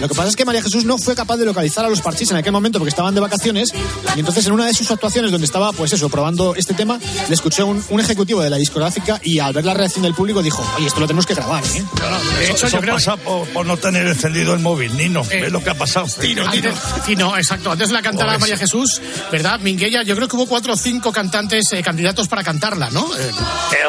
Lo 0.00 0.08
que 0.08 0.14
pasa 0.16 0.28
es 0.28 0.34
que 0.34 0.44
María 0.44 0.60
Jesús 0.60 0.84
no 0.84 0.98
fue 0.98 1.14
capaz 1.14 1.36
de 1.36 1.44
localizar 1.44 1.84
a 1.84 1.88
los 1.88 2.00
Parchís 2.00 2.28
en 2.32 2.36
aquel 2.36 2.50
momento 2.50 2.80
porque 2.80 2.88
estaban 2.90 3.14
de 3.14 3.20
vacaciones 3.20 3.68
y 4.16 4.18
entonces 4.18 4.44
en 4.48 4.54
una 4.54 4.66
de 4.66 4.74
sus 4.74 4.90
actuaciones 4.90 5.30
donde 5.30 5.44
estaba, 5.46 5.72
pues 5.72 5.92
eso, 5.92 6.08
probando 6.08 6.56
este 6.56 6.74
tema, 6.74 6.98
le 7.28 7.34
escuchó 7.34 7.64
un, 7.68 7.80
un 7.90 8.00
ejecutivo 8.00 8.42
de 8.42 8.50
la 8.50 8.56
discográfica 8.56 9.20
y 9.22 9.38
al 9.38 9.52
ver 9.52 9.64
la 9.64 9.74
reacción 9.74 10.02
del 10.02 10.14
público 10.14 10.42
dijo, 10.42 10.66
oye, 10.78 10.88
esto 10.88 10.98
lo 10.98 11.06
tenemos 11.06 11.26
que 11.26 11.34
grabar, 11.34 11.62
¿eh? 11.76 11.84
De 12.38 12.44
Eso, 12.46 12.54
hecho, 12.54 12.66
eso 12.66 12.76
yo 12.76 12.80
creo 12.80 12.94
pasa 12.94 13.16
por, 13.18 13.46
por 13.50 13.64
no 13.64 13.76
tener 13.76 14.08
encendido 14.08 14.52
el 14.52 14.58
móvil, 14.58 14.96
Nino. 14.96 15.22
Eh, 15.30 15.42
¿Ves 15.42 15.52
lo 15.52 15.62
que 15.62 15.70
ha 15.70 15.78
pasado? 15.78 16.06
Antes, 16.32 16.74
sí, 17.04 17.16
no, 17.16 17.36
exacto. 17.36 17.72
Antes 17.72 17.88
de 17.88 17.94
la 17.94 18.02
Pobres. 18.02 18.40
María 18.40 18.56
Jesús, 18.56 19.00
¿verdad? 19.30 19.60
Minguella, 19.60 20.02
yo 20.02 20.16
creo 20.16 20.26
que 20.28 20.36
hubo 20.36 20.46
cuatro 20.46 20.72
o 20.72 20.76
cinco 20.76 21.12
cantantes 21.12 21.72
eh, 21.72 21.82
candidatos 21.82 22.28
para 22.28 22.42
cantarla, 22.42 22.90
¿no? 22.90 23.06
Eh, 23.16 23.30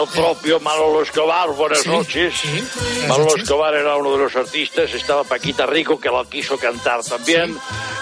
El 0.02 0.08
propio 0.14 0.60
Manolo 0.60 1.02
Escobar, 1.04 1.50
buenas 1.50 1.80
Sí, 1.80 1.90
noches. 1.90 2.34
sí, 2.42 2.48
buenas 2.50 3.08
Manolo 3.08 3.26
noches. 3.26 3.44
Escobar 3.44 3.74
era 3.76 3.96
uno 3.96 4.12
de 4.14 4.18
los 4.20 4.36
artistas, 4.36 4.94
estaba 4.94 5.24
Paquita 5.24 5.66
Rico, 5.66 6.00
que 6.00 6.10
la 6.10 6.26
quiso 6.30 6.58
cantar 6.58 7.02
también. 7.04 7.52
Eh, 7.52 7.54
eh, 7.54 7.95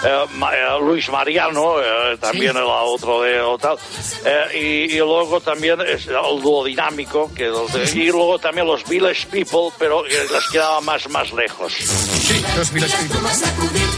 Luis 0.80 1.08
Mariano, 1.08 1.80
eh, 1.80 2.16
también 2.20 2.52
Sí. 2.52 2.58
era 2.58 2.66
otro 2.82 3.22
de 3.22 3.40
o 3.40 3.56
tal. 3.58 3.76
Eh, 4.24 4.88
y, 4.90 4.94
y 4.94 4.98
luego 4.98 5.40
también 5.40 5.78
es 5.80 6.06
el 6.06 6.42
dúo 6.42 6.64
dinámico, 6.64 7.30
que, 7.34 7.50
y 7.94 8.06
luego 8.06 8.38
también 8.38 8.66
los 8.66 8.84
Village 8.88 9.26
People, 9.30 9.70
pero 9.78 10.04
eh, 10.06 10.10
les 10.32 10.48
quedaba 10.50 10.80
más, 10.80 11.08
más 11.08 11.32
lejos. 11.32 11.72
sí, 11.74 12.42
los 12.56 12.72
Village 12.72 12.96
People. 12.98 13.20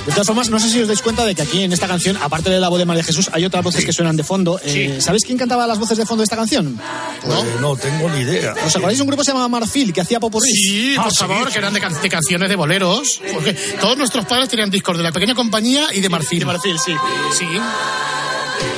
De 0.07 0.13
todas 0.13 0.27
formas, 0.27 0.49
no 0.51 0.61
sé 0.61 0.71
si 0.71 0.81
os 0.81 0.87
dais 0.87 1.03
cuenta 1.03 1.25
de 1.25 1.35
que 1.35 1.43
aquí 1.43 1.65
en 1.65 1.73
esta 1.73 1.89
canción, 1.89 2.17
aparte 2.23 2.49
de 2.51 2.61
la 2.61 2.69
voz 2.69 2.79
de 2.79 2.85
María 2.85 3.03
Jesús, 3.03 3.29
hay 3.33 3.45
otras 3.45 3.65
voces 3.65 3.85
que 3.85 3.93
suenan 3.93 4.17
de 4.17 4.23
fondo. 4.23 4.61
Eh, 4.65 4.99
¿Sabéis 5.01 5.25
quién 5.25 5.37
cantaba 5.37 5.67
las 5.67 5.79
voces 5.79 5.99
de 5.99 6.07
fondo 6.07 6.21
de 6.21 6.25
esta 6.25 6.37
canción? 6.37 6.81
Pues 7.25 7.45
no 7.61 7.77
tengo 7.77 8.09
ni 8.11 8.21
idea. 8.21 8.55
¿Os 8.65 8.77
acordáis 8.77 8.99
de 8.99 9.03
un 9.03 9.09
grupo 9.09 9.23
que 9.23 9.27
se 9.27 9.33
llamaba 9.33 9.49
Marfil 9.49 9.93
que 9.93 10.01
hacía 10.03 10.21
popurrí? 10.21 10.49
Sí, 10.53 10.95
Ah, 10.99 11.03
por 11.05 11.13
sí, 11.13 11.19
favor, 11.19 11.47
sí. 11.49 11.53
que 11.55 11.59
eran 11.59 11.73
de, 11.75 11.81
can- 11.81 12.01
de 12.01 12.09
canciones 12.09 12.49
de 12.49 12.55
boleros. 12.57 13.21
Porque 13.33 13.53
todos 13.81 13.97
nuestros 13.99 14.25
padres 14.27 14.49
tenían 14.49 14.71
discos 14.71 14.97
de 14.97 15.03
la 15.03 15.11
pequeña 15.11 15.35
compañía 15.35 15.87
y 15.97 16.01
de 16.01 16.09
Marfil. 16.11 16.41
De 16.41 16.45
Marfil, 16.45 16.79
sí. 16.79 16.95
Sí. 17.33 17.47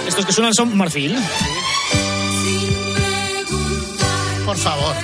Estos 0.07 0.25
que 0.25 0.33
suenan 0.33 0.55
son 0.55 0.77
Marfil. 0.77 1.17
Por 4.47 4.57
favor. 4.57 4.95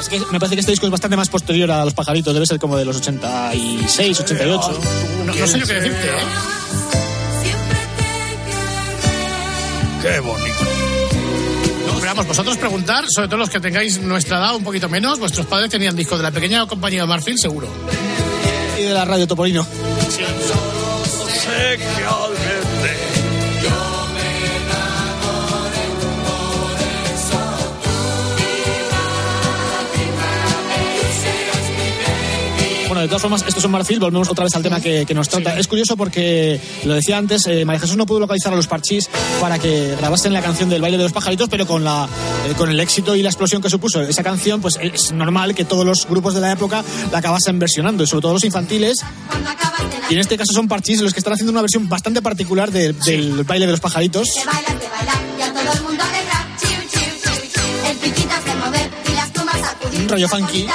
Es 0.00 0.08
que 0.08 0.18
me 0.30 0.40
parece 0.40 0.56
que 0.56 0.60
este 0.60 0.72
disco 0.72 0.86
es 0.86 0.92
bastante 0.92 1.16
más 1.16 1.28
posterior 1.28 1.70
a 1.70 1.84
Los 1.84 1.94
Pajaritos, 1.94 2.34
debe 2.34 2.44
ser 2.44 2.58
como 2.58 2.76
de 2.76 2.84
los 2.84 2.96
86, 2.96 4.20
88. 4.20 4.80
No, 5.26 5.34
no 5.34 5.46
sé 5.46 5.60
yo 5.60 5.66
qué 5.66 5.74
decirte, 5.74 6.08
¿eh? 6.08 6.22
Qué 10.02 10.20
bonito. 10.20 10.48
Pero 12.00 12.14
vamos, 12.14 12.26
vosotros 12.26 12.56
preguntar, 12.56 13.04
sobre 13.08 13.28
todo 13.28 13.38
los 13.38 13.48
que 13.48 13.60
tengáis 13.60 14.00
nuestra 14.00 14.38
edad, 14.38 14.56
un 14.56 14.64
poquito 14.64 14.88
menos, 14.88 15.20
vuestros 15.20 15.46
padres 15.46 15.70
tenían 15.70 15.94
discos 15.94 16.18
de 16.18 16.24
la 16.24 16.32
pequeña 16.32 16.66
compañía 16.66 17.02
de 17.02 17.06
Marfil, 17.06 17.38
seguro. 17.38 17.68
Y 18.78 18.82
de 18.82 18.92
la 18.92 19.04
radio 19.04 19.26
Topolino. 19.26 19.66
Bueno, 33.02 33.08
de 33.08 33.18
todas 33.18 33.22
formas, 33.22 33.44
estos 33.48 33.60
son 33.60 33.72
Marfil, 33.72 33.98
volvemos 33.98 34.28
otra 34.30 34.44
vez 34.44 34.54
al 34.54 34.62
tema 34.62 34.80
que, 34.80 35.04
que 35.04 35.12
nos 35.12 35.28
trata. 35.28 35.58
Es 35.58 35.66
curioso 35.66 35.96
porque, 35.96 36.60
lo 36.84 36.94
decía 36.94 37.18
antes, 37.18 37.44
eh, 37.48 37.64
María 37.64 37.80
Jesús 37.80 37.96
no 37.96 38.06
pudo 38.06 38.20
localizar 38.20 38.52
a 38.52 38.56
los 38.56 38.68
Parchís 38.68 39.10
para 39.40 39.58
que 39.58 39.96
grabasen 39.96 40.32
la 40.32 40.40
canción 40.40 40.70
del 40.70 40.80
baile 40.80 40.98
de 40.98 41.02
los 41.02 41.12
pajaritos, 41.12 41.48
pero 41.48 41.66
con, 41.66 41.82
la, 41.82 42.08
eh, 42.48 42.54
con 42.56 42.70
el 42.70 42.78
éxito 42.78 43.16
y 43.16 43.22
la 43.24 43.28
explosión 43.30 43.60
que 43.60 43.68
supuso 43.68 44.00
esa 44.02 44.22
canción, 44.22 44.60
pues 44.60 44.78
es 44.80 45.10
normal 45.10 45.52
que 45.56 45.64
todos 45.64 45.84
los 45.84 46.06
grupos 46.06 46.34
de 46.34 46.42
la 46.42 46.52
época 46.52 46.84
la 47.10 47.18
acabasen 47.18 47.58
versionando, 47.58 48.04
y 48.04 48.06
sobre 48.06 48.22
todo 48.22 48.34
los 48.34 48.44
infantiles. 48.44 49.00
Y 50.08 50.14
en 50.14 50.20
este 50.20 50.36
caso 50.36 50.52
son 50.52 50.68
Parchís 50.68 51.00
los 51.00 51.12
que 51.12 51.18
están 51.18 51.32
haciendo 51.32 51.50
una 51.50 51.62
versión 51.62 51.88
bastante 51.88 52.22
particular 52.22 52.70
de- 52.70 52.92
del 52.92 53.42
baile 53.42 53.66
de 53.66 53.72
los 53.72 53.80
pajaritos. 53.80 54.28
Baila, 54.46 54.68
baila, 54.68 55.12
y 55.40 55.42
a 55.42 55.52
todo 55.52 55.72
el 55.72 55.82
mundo 55.82 56.04
alegra. 56.04 56.46
Chiu, 56.60 56.78
chiu, 56.88 57.00
chiu, 57.20 57.50
chiu. 57.50 57.90
El 57.90 57.98
se 57.98 58.54
mover 58.54 58.90
y 59.10 59.14
las 59.16 59.60
sacudir. 59.66 60.00
Un 60.02 60.08
rollo 60.08 60.28
funky. 60.28 60.66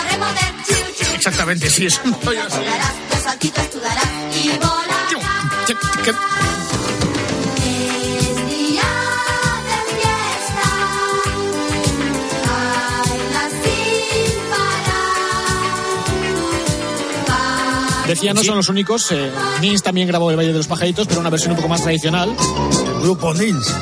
Exactamente, 1.18 1.70
sí, 1.70 1.88
es. 1.88 2.00
Decía, 18.08 18.34
no 18.34 18.42
son 18.42 18.56
los 18.56 18.70
únicos. 18.70 19.12
Eh, 19.12 19.32
Nins 19.60 19.84
también 19.84 20.08
grabó 20.08 20.32
El 20.32 20.38
Valle 20.38 20.54
de 20.54 20.58
los 20.58 20.68
Pajaritos, 20.68 21.08
pero 21.08 21.20
una 21.20 21.30
versión 21.30 21.52
un 21.52 21.58
poco 21.58 21.68
más 21.68 21.82
tradicional. 21.82 22.34
Grupo 23.02 23.34
Nins. 23.34 23.74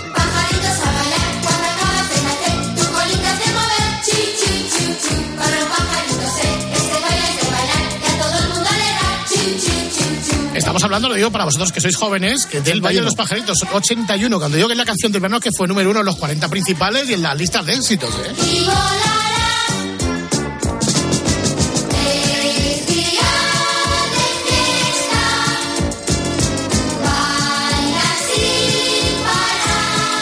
Hablando, 10.86 11.10
lo 11.10 11.15
digo 11.15 11.32
para 11.32 11.45
vosotros 11.45 11.71
que 11.71 11.82
sois 11.82 11.95
jóvenes, 11.95 12.45
que 12.45 12.62
del 12.62 12.80
Valle 12.80 13.00
de 13.00 13.06
los 13.06 13.15
Pajaritos 13.15 13.58
81, 13.74 14.38
cuando 14.39 14.56
digo 14.56 14.67
que 14.67 14.74
es 14.74 14.78
la 14.78 14.86
canción 14.86 15.12
del 15.12 15.21
verano 15.21 15.39
que 15.39 15.52
fue 15.52 15.67
número 15.67 15.89
uno 15.89 16.00
en 16.00 16.06
los 16.06 16.15
40 16.15 16.48
principales 16.48 17.10
y 17.10 17.13
en 17.13 17.21
las 17.21 17.38
listas 17.38 17.65
de 17.65 17.74
éxitos, 17.74 18.10
¿eh? 18.10 18.34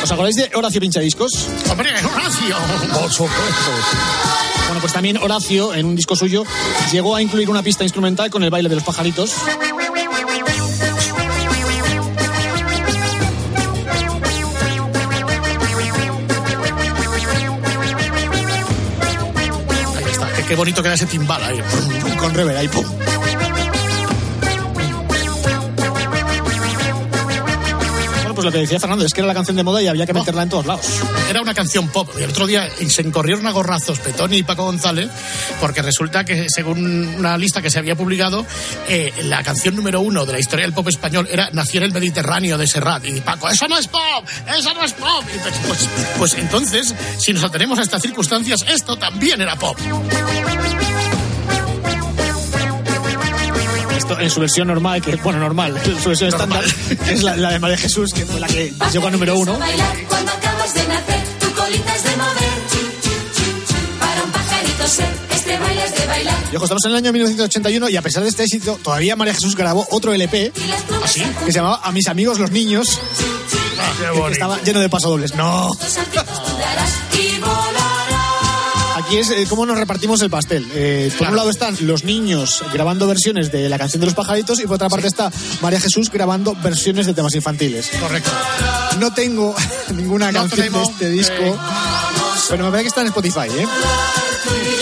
¿Os 0.03 0.11
acordáis 0.11 0.35
de 0.35 0.51
Horacio 0.53 0.81
Pinchadiscos? 0.81 1.49
¡Hombre, 1.71 1.89
Horacio! 2.05 2.57
Por 2.93 3.11
supuesto. 3.11 3.71
Bueno, 4.67 4.81
pues 4.81 4.93
también 4.93 5.17
Horacio, 5.17 5.73
en 5.73 5.85
un 5.85 5.95
disco 5.95 6.15
suyo, 6.15 6.43
llegó 6.91 7.15
a 7.15 7.21
incluir 7.21 7.49
una 7.49 7.61
pista 7.63 7.83
instrumental 7.83 8.29
con 8.29 8.43
el 8.43 8.49
baile 8.49 8.69
de 8.69 8.75
los 8.75 8.83
pajaritos. 8.83 9.33
Qué, 20.53 20.57
bonito 20.57 20.83
queda 20.83 20.93
ese 20.93 21.07
timbal 21.07 21.43
ahí. 21.43 21.59
Con 22.19 22.33
rever 22.33 22.55
ahí, 22.55 22.67
pum. 22.67 22.85
Pues 28.43 28.53
lo 28.53 28.59
que 28.59 28.61
decía 28.63 28.79
Fernando, 28.79 29.05
es 29.05 29.13
que 29.13 29.21
era 29.21 29.27
la 29.27 29.33
canción 29.33 29.55
de 29.55 29.63
moda 29.63 29.81
y 29.81 29.87
había 29.87 30.05
que 30.05 30.13
meterla 30.13 30.43
en 30.43 30.49
todos 30.49 30.65
lados. 30.65 30.85
Era 31.29 31.41
una 31.41 31.53
canción 31.53 31.87
pop. 31.87 32.09
Y 32.19 32.23
el 32.23 32.31
otro 32.31 32.45
día 32.45 32.69
se 32.89 33.01
encorrieron 33.01 33.47
a 33.47 33.51
gorrazos 33.51 33.99
Petoni 33.99 34.39
y 34.39 34.43
Paco 34.43 34.65
González 34.65 35.09
porque 35.61 35.81
resulta 35.81 36.25
que, 36.25 36.47
según 36.49 37.15
una 37.19 37.37
lista 37.37 37.61
que 37.61 37.69
se 37.69 37.79
había 37.79 37.95
publicado, 37.95 38.45
eh, 38.89 39.13
la 39.23 39.43
canción 39.43 39.77
número 39.77 40.01
uno 40.01 40.25
de 40.25 40.33
la 40.33 40.39
historia 40.39 40.65
del 40.65 40.73
pop 40.73 40.89
español 40.89 41.25
era 41.31 41.51
Nació 41.53 41.77
en 41.79 41.85
el 41.85 41.93
Mediterráneo 41.93 42.57
de 42.57 42.67
Serrat. 42.67 43.05
Y 43.05 43.21
Paco, 43.21 43.47
¡eso 43.47 43.65
no 43.69 43.77
es 43.77 43.87
pop! 43.87 44.27
¡Eso 44.45 44.73
no 44.73 44.83
es 44.83 44.91
pop! 44.91 45.23
Y 45.33 45.39
pues, 45.39 45.55
pues, 45.65 45.89
pues 46.17 46.33
entonces, 46.33 46.93
si 47.17 47.31
nos 47.31 47.45
atenemos 47.45 47.79
a 47.79 47.83
estas 47.83 48.01
circunstancias, 48.01 48.65
esto 48.67 48.97
también 48.97 49.39
era 49.39 49.55
pop. 49.55 49.77
En 54.19 54.29
su 54.29 54.39
versión 54.39 54.67
normal, 54.67 55.01
que 55.01 55.15
bueno, 55.17 55.39
normal, 55.39 55.77
en 55.85 55.99
su 56.01 56.09
versión 56.09 56.29
estándar, 56.29 56.63
es 57.09 57.23
la, 57.23 57.35
la 57.35 57.51
de 57.51 57.59
María 57.59 57.77
Jesús, 57.77 58.13
que 58.13 58.25
fue 58.25 58.39
la 58.39 58.47
que 58.47 58.73
llegó 58.91 59.07
a 59.07 59.11
número 59.11 59.37
uno. 59.37 59.55
A 59.55 59.57
bailar 59.57 59.97
cuando 60.07 60.31
acabas 60.31 60.73
de 60.73 60.87
nacer, 60.87 61.21
tu 61.39 61.51
colita 61.53 61.95
es 61.95 62.03
de 62.03 62.17
mover. 62.17 62.53
Chi, 62.71 62.77
chi, 63.01 63.09
chi, 63.33 63.43
chi. 63.67 63.75
Para 63.99 64.23
un 64.23 64.31
pajarito 64.31 64.87
sé, 64.87 65.05
este 65.31 65.57
baile 65.57 65.85
es 65.85 65.95
de 65.95 66.05
bailar. 66.05 66.35
Y 66.51 66.55
ojo, 66.55 66.65
estamos 66.65 66.85
en 66.85 66.91
el 66.91 66.97
año 66.97 67.13
1981 67.13 67.89
y 67.89 67.97
a 67.97 68.01
pesar 68.01 68.23
de 68.23 68.29
este 68.29 68.43
éxito, 68.43 68.79
todavía 68.81 69.15
María 69.15 69.33
Jesús 69.33 69.55
grabó 69.55 69.87
otro 69.91 70.13
LP 70.13 70.45
en 70.45 70.53
que 71.45 71.51
se 71.51 71.51
llamaba 71.51 71.81
A 71.83 71.91
mis 71.91 72.07
amigos 72.07 72.39
los 72.39 72.51
niños, 72.51 72.99
que 74.27 74.31
estaba 74.31 74.61
lleno 74.61 74.79
de 74.79 74.89
pasodobles. 74.89 75.35
No, 75.35 75.69
aquí 79.13 79.19
es 79.19 79.29
eh, 79.29 79.45
cómo 79.47 79.67
nos 79.67 79.77
repartimos 79.77 80.21
el 80.23 80.31
pastel. 80.31 80.67
Eh, 80.73 81.11
por 81.19 81.27
un 81.29 81.35
lado 81.35 81.51
están 81.51 81.75
los 81.81 82.03
niños 82.03 82.63
grabando 82.73 83.05
versiones 83.05 83.51
de 83.51 83.69
la 83.69 83.77
canción 83.77 83.99
de 83.99 84.07
los 84.07 84.15
pajaritos 84.15 84.59
y 84.59 84.63
por 84.63 84.75
otra 84.75 84.89
parte 84.89 85.05
está 85.05 85.31
María 85.61 85.79
Jesús 85.79 86.09
grabando 86.09 86.55
versiones 86.63 87.05
de 87.05 87.13
temas 87.13 87.35
infantiles. 87.35 87.91
Correcto. 87.99 88.31
No 88.99 89.13
tengo 89.13 89.53
ninguna 89.93 90.31
No 90.31 90.39
canción 90.39 90.61
de 90.61 90.69
tenemos, 90.69 90.89
este 90.89 91.09
disco, 91.11 91.59
pero 92.49 92.65
me 92.65 92.71
parece 92.71 92.83
que 92.83 92.87
está 92.87 93.01
en 93.01 93.07
Spotify, 93.07 93.49
¿eh? 93.55 93.67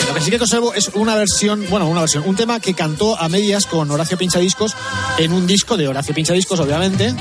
Lo 0.08 0.14
que 0.14 0.20
sí 0.22 0.30
que 0.30 0.38
conservo 0.38 0.72
es 0.72 0.88
una 0.94 1.14
versión, 1.14 1.66
bueno, 1.68 1.86
una 1.86 2.00
versión, 2.00 2.24
un 2.26 2.34
tema 2.36 2.58
que 2.58 2.72
cantó 2.72 3.20
a 3.20 3.28
medias 3.28 3.66
con 3.66 3.90
Horacio 3.90 4.16
Pinchadiscos 4.16 4.74
en 5.18 5.34
un 5.34 5.46
disco 5.46 5.76
de 5.76 5.88
Horacio 5.88 6.14
Pinchadiscos, 6.14 6.58
obviamente. 6.58 7.14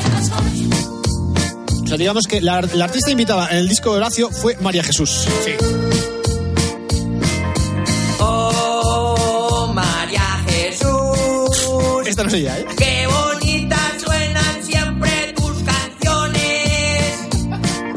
O 1.83 1.87
sea, 1.87 1.97
digamos 1.97 2.25
que 2.25 2.39
la, 2.39 2.61
la 2.61 2.85
artista 2.85 3.11
invitada 3.11 3.49
en 3.49 3.57
el 3.57 3.67
disco 3.67 3.91
de 3.91 3.97
Horacio 3.97 4.29
fue 4.29 4.55
María 4.61 4.83
Jesús. 4.83 5.27
Sí. 5.43 5.51
Esta 12.21 12.29
no 12.29 12.37
es 12.37 12.43
ella, 12.43 12.59
¿eh? 12.59 12.65
qué 12.77 13.07
bonitas 13.07 13.79
suenan 14.03 14.63
siempre 14.63 15.33
tus 15.35 15.63
canciones. 15.63 17.19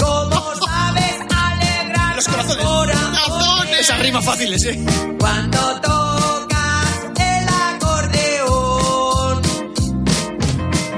Cómo 0.01 0.55
sabes 0.67 1.17
alegrar 1.29 2.17
Los 2.17 2.29
corazones. 2.29 2.65
corazones. 2.65 3.81
Esas 3.81 4.01
rimas 4.01 4.25
fáciles, 4.25 4.65
¿eh? 4.65 4.83
Cuando 5.19 5.59
tocas 5.83 7.01
el 7.19 7.49
acordeón. 7.49 9.43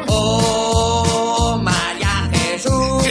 Oh, 0.06 1.58
María 1.60 2.30
Jesús. 2.32 3.02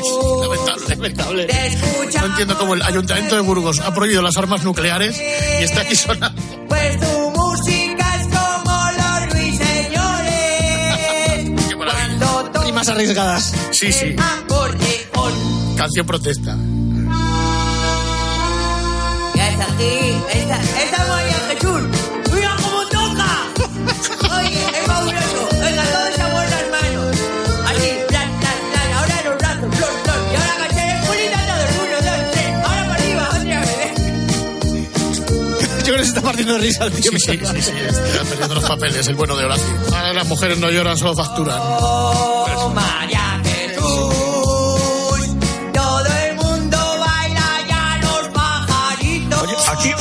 Lamentable, 0.42 0.88
lamentable. 0.96 1.46
Te 1.46 2.20
No 2.20 2.26
entiendo 2.28 2.58
cómo 2.58 2.74
el 2.76 2.82
Ayuntamiento 2.84 3.36
de 3.36 3.42
Burgos 3.42 3.82
ha 3.82 3.94
prohibido 3.94 4.22
las 4.22 4.38
armas 4.38 4.64
nucleares 4.64 5.20
y 5.60 5.64
está 5.66 5.82
aquí 5.82 5.98
sonando. 5.98 6.42
Arriesgadas. 12.88 13.54
Sí, 13.72 13.92
sí. 13.92 14.16
Canción 15.76 16.06
protesta. 16.06 16.56
Ya 19.36 19.50
es 19.50 19.60
aquí. 19.60 20.16
Esta, 20.34 20.62
esta 20.62 21.04
es 21.04 21.08
María 21.10 21.40
Jesús. 21.50 21.82
¡Mira 22.34 22.56
cómo 22.62 22.86
toca! 22.88 23.30
Oye, 24.38 24.54
es 24.54 24.86
fabuloso. 24.86 25.50
Venga, 25.60 25.84
todos 25.84 26.20
a 26.20 26.22
las 26.46 26.66
manos. 26.72 27.16
Así, 27.66 27.90
plan, 28.08 28.30
plan, 28.40 28.60
plan. 28.72 28.88
Ahora 28.94 29.22
los 29.26 29.38
brazos, 29.38 29.76
flor, 29.76 29.94
flor. 30.04 30.20
Y 30.32 30.36
ahora 30.36 30.54
agachar 30.56 30.88
el 30.96 31.00
culito 31.08 31.36
a 31.36 31.38
todos. 31.48 31.70
Uno, 31.82 31.98
dos, 31.98 32.22
tres. 32.32 32.50
Ahora 32.64 32.84
para 32.88 32.96
arriba, 32.96 33.24
otra 33.30 33.60
vez. 33.62 33.94
Yo 35.80 35.84
creo 35.84 35.98
que 35.98 36.04
se 36.04 36.10
está 36.10 36.22
partiendo 36.22 36.54
de 36.54 36.60
risa 36.60 36.86
el 36.86 36.92
tío. 36.94 37.12
Sí, 37.12 37.18
sí, 37.20 37.40
sí, 37.44 37.62
sí. 37.62 37.72
Está 37.72 38.24
perdiendo 38.24 38.56
los 38.56 38.64
papeles, 38.66 39.08
el 39.08 39.16
bueno 39.16 39.36
de 39.36 39.46
Horacio. 39.46 39.74
Ahora 39.94 40.14
las 40.14 40.28
mujeres 40.28 40.58
no 40.60 40.70
lloran, 40.72 40.98
solo 40.98 41.16
facturan. 41.16 41.60
Oh, 41.62 42.35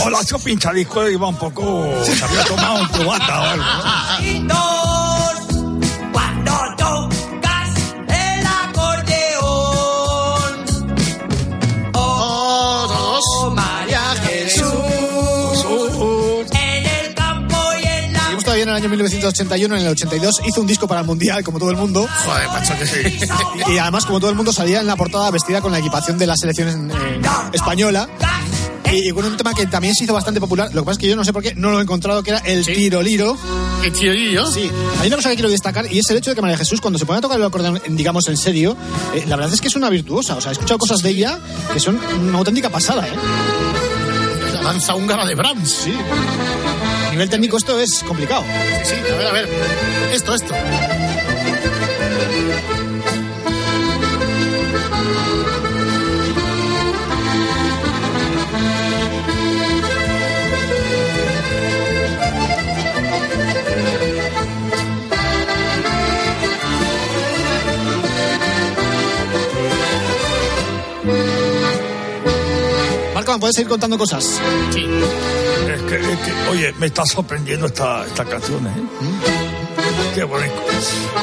Horacio 0.04 0.38
Pinchadisco 0.38 1.08
iba 1.08 1.26
un 1.26 1.36
poco. 1.36 1.82
Se 2.04 2.24
había 2.24 2.44
tomado 2.44 2.82
un 2.82 2.88
cubata 2.88 3.40
o 3.40 3.44
algo. 3.44 3.64
En 18.76 18.84
el 18.84 18.90
año 18.90 18.90
1981, 18.90 19.76
en 19.76 19.82
el 19.82 19.88
82 19.88 20.40
hizo 20.46 20.60
un 20.60 20.66
disco 20.66 20.86
para 20.86 21.00
el 21.00 21.06
Mundial, 21.06 21.42
como 21.44 21.58
todo 21.58 21.70
el 21.70 21.76
mundo. 21.76 22.06
Joder, 22.24 22.48
macho, 22.48 22.74
que 22.78 22.86
sí. 22.86 23.18
Y 23.72 23.78
además, 23.78 24.04
como 24.06 24.20
todo 24.20 24.30
el 24.30 24.36
mundo, 24.36 24.52
salía 24.52 24.80
en 24.80 24.86
la 24.86 24.96
portada 24.96 25.30
vestida 25.30 25.60
con 25.60 25.72
la 25.72 25.78
equipación 25.78 26.18
de 26.18 26.26
la 26.26 26.36
selección 26.36 26.90
eh, 26.90 26.94
española. 27.52 28.08
Y, 28.92 29.08
y 29.08 29.12
con 29.12 29.24
un 29.24 29.36
tema 29.36 29.54
que 29.54 29.66
también 29.66 29.94
se 29.94 30.04
hizo 30.04 30.12
bastante 30.14 30.40
popular. 30.40 30.68
Lo 30.72 30.82
que 30.82 30.86
pasa 30.86 30.92
es 30.92 30.98
que 30.98 31.08
yo 31.08 31.16
no 31.16 31.24
sé 31.24 31.32
por 31.32 31.42
qué 31.42 31.54
no 31.56 31.70
lo 31.70 31.78
he 31.80 31.82
encontrado, 31.82 32.22
que 32.22 32.30
era 32.30 32.38
el 32.40 32.64
Sí. 32.64 32.74
tiro 32.74 33.02
liro. 33.02 33.36
¿Qué 33.82 33.90
tío 33.90 34.46
Sí, 34.46 34.70
hay 35.00 35.06
una 35.08 35.16
cosa 35.16 35.30
que 35.30 35.34
quiero 35.36 35.50
destacar 35.50 35.90
y 35.92 35.98
es 35.98 36.08
el 36.10 36.16
hecho 36.18 36.30
de 36.30 36.36
que 36.36 36.42
María 36.42 36.56
Jesús, 36.56 36.80
cuando 36.80 36.98
se 36.98 37.04
pone 37.06 37.18
a 37.18 37.22
tocar 37.22 37.38
el 37.38 37.44
acordeón, 37.44 37.80
digamos 37.88 38.26
en 38.28 38.36
serio, 38.36 38.76
eh, 39.14 39.24
la 39.26 39.36
verdad 39.36 39.52
es 39.52 39.60
que 39.60 39.68
es 39.68 39.76
una 39.76 39.90
virtuosa. 39.90 40.36
O 40.36 40.40
sea, 40.40 40.50
he 40.50 40.52
escuchado 40.52 40.78
cosas 40.78 40.98
de 41.02 41.10
ella 41.10 41.38
que 41.72 41.80
son 41.80 41.98
una 42.28 42.38
auténtica 42.38 42.70
pasada, 42.70 43.06
¿eh? 43.06 43.12
La 44.54 44.62
danza 44.62 44.94
húngara 44.94 45.26
de 45.26 45.34
Brahms. 45.34 45.68
Sí. 45.84 45.92
Nivel 47.14 47.30
técnico 47.30 47.56
esto 47.56 47.78
es 47.78 48.02
complicado. 48.02 48.42
Sí, 48.82 48.96
a 48.96 49.16
ver, 49.16 49.26
a 49.28 49.32
ver. 49.32 49.48
Esto, 50.10 50.34
esto. 50.34 50.52
Marco, 73.14 73.32
¿me 73.34 73.38
puedes 73.38 73.54
seguir 73.54 73.68
contando 73.68 73.96
cosas? 73.96 74.40
Sí. 74.72 74.84
Oye, 76.50 76.72
me 76.78 76.86
está 76.86 77.04
sorprendiendo 77.04 77.66
esta, 77.66 78.04
esta 78.06 78.24
canción, 78.24 78.66
¿eh? 78.66 79.63
Qué 80.14 80.24
bonito. 80.24 80.54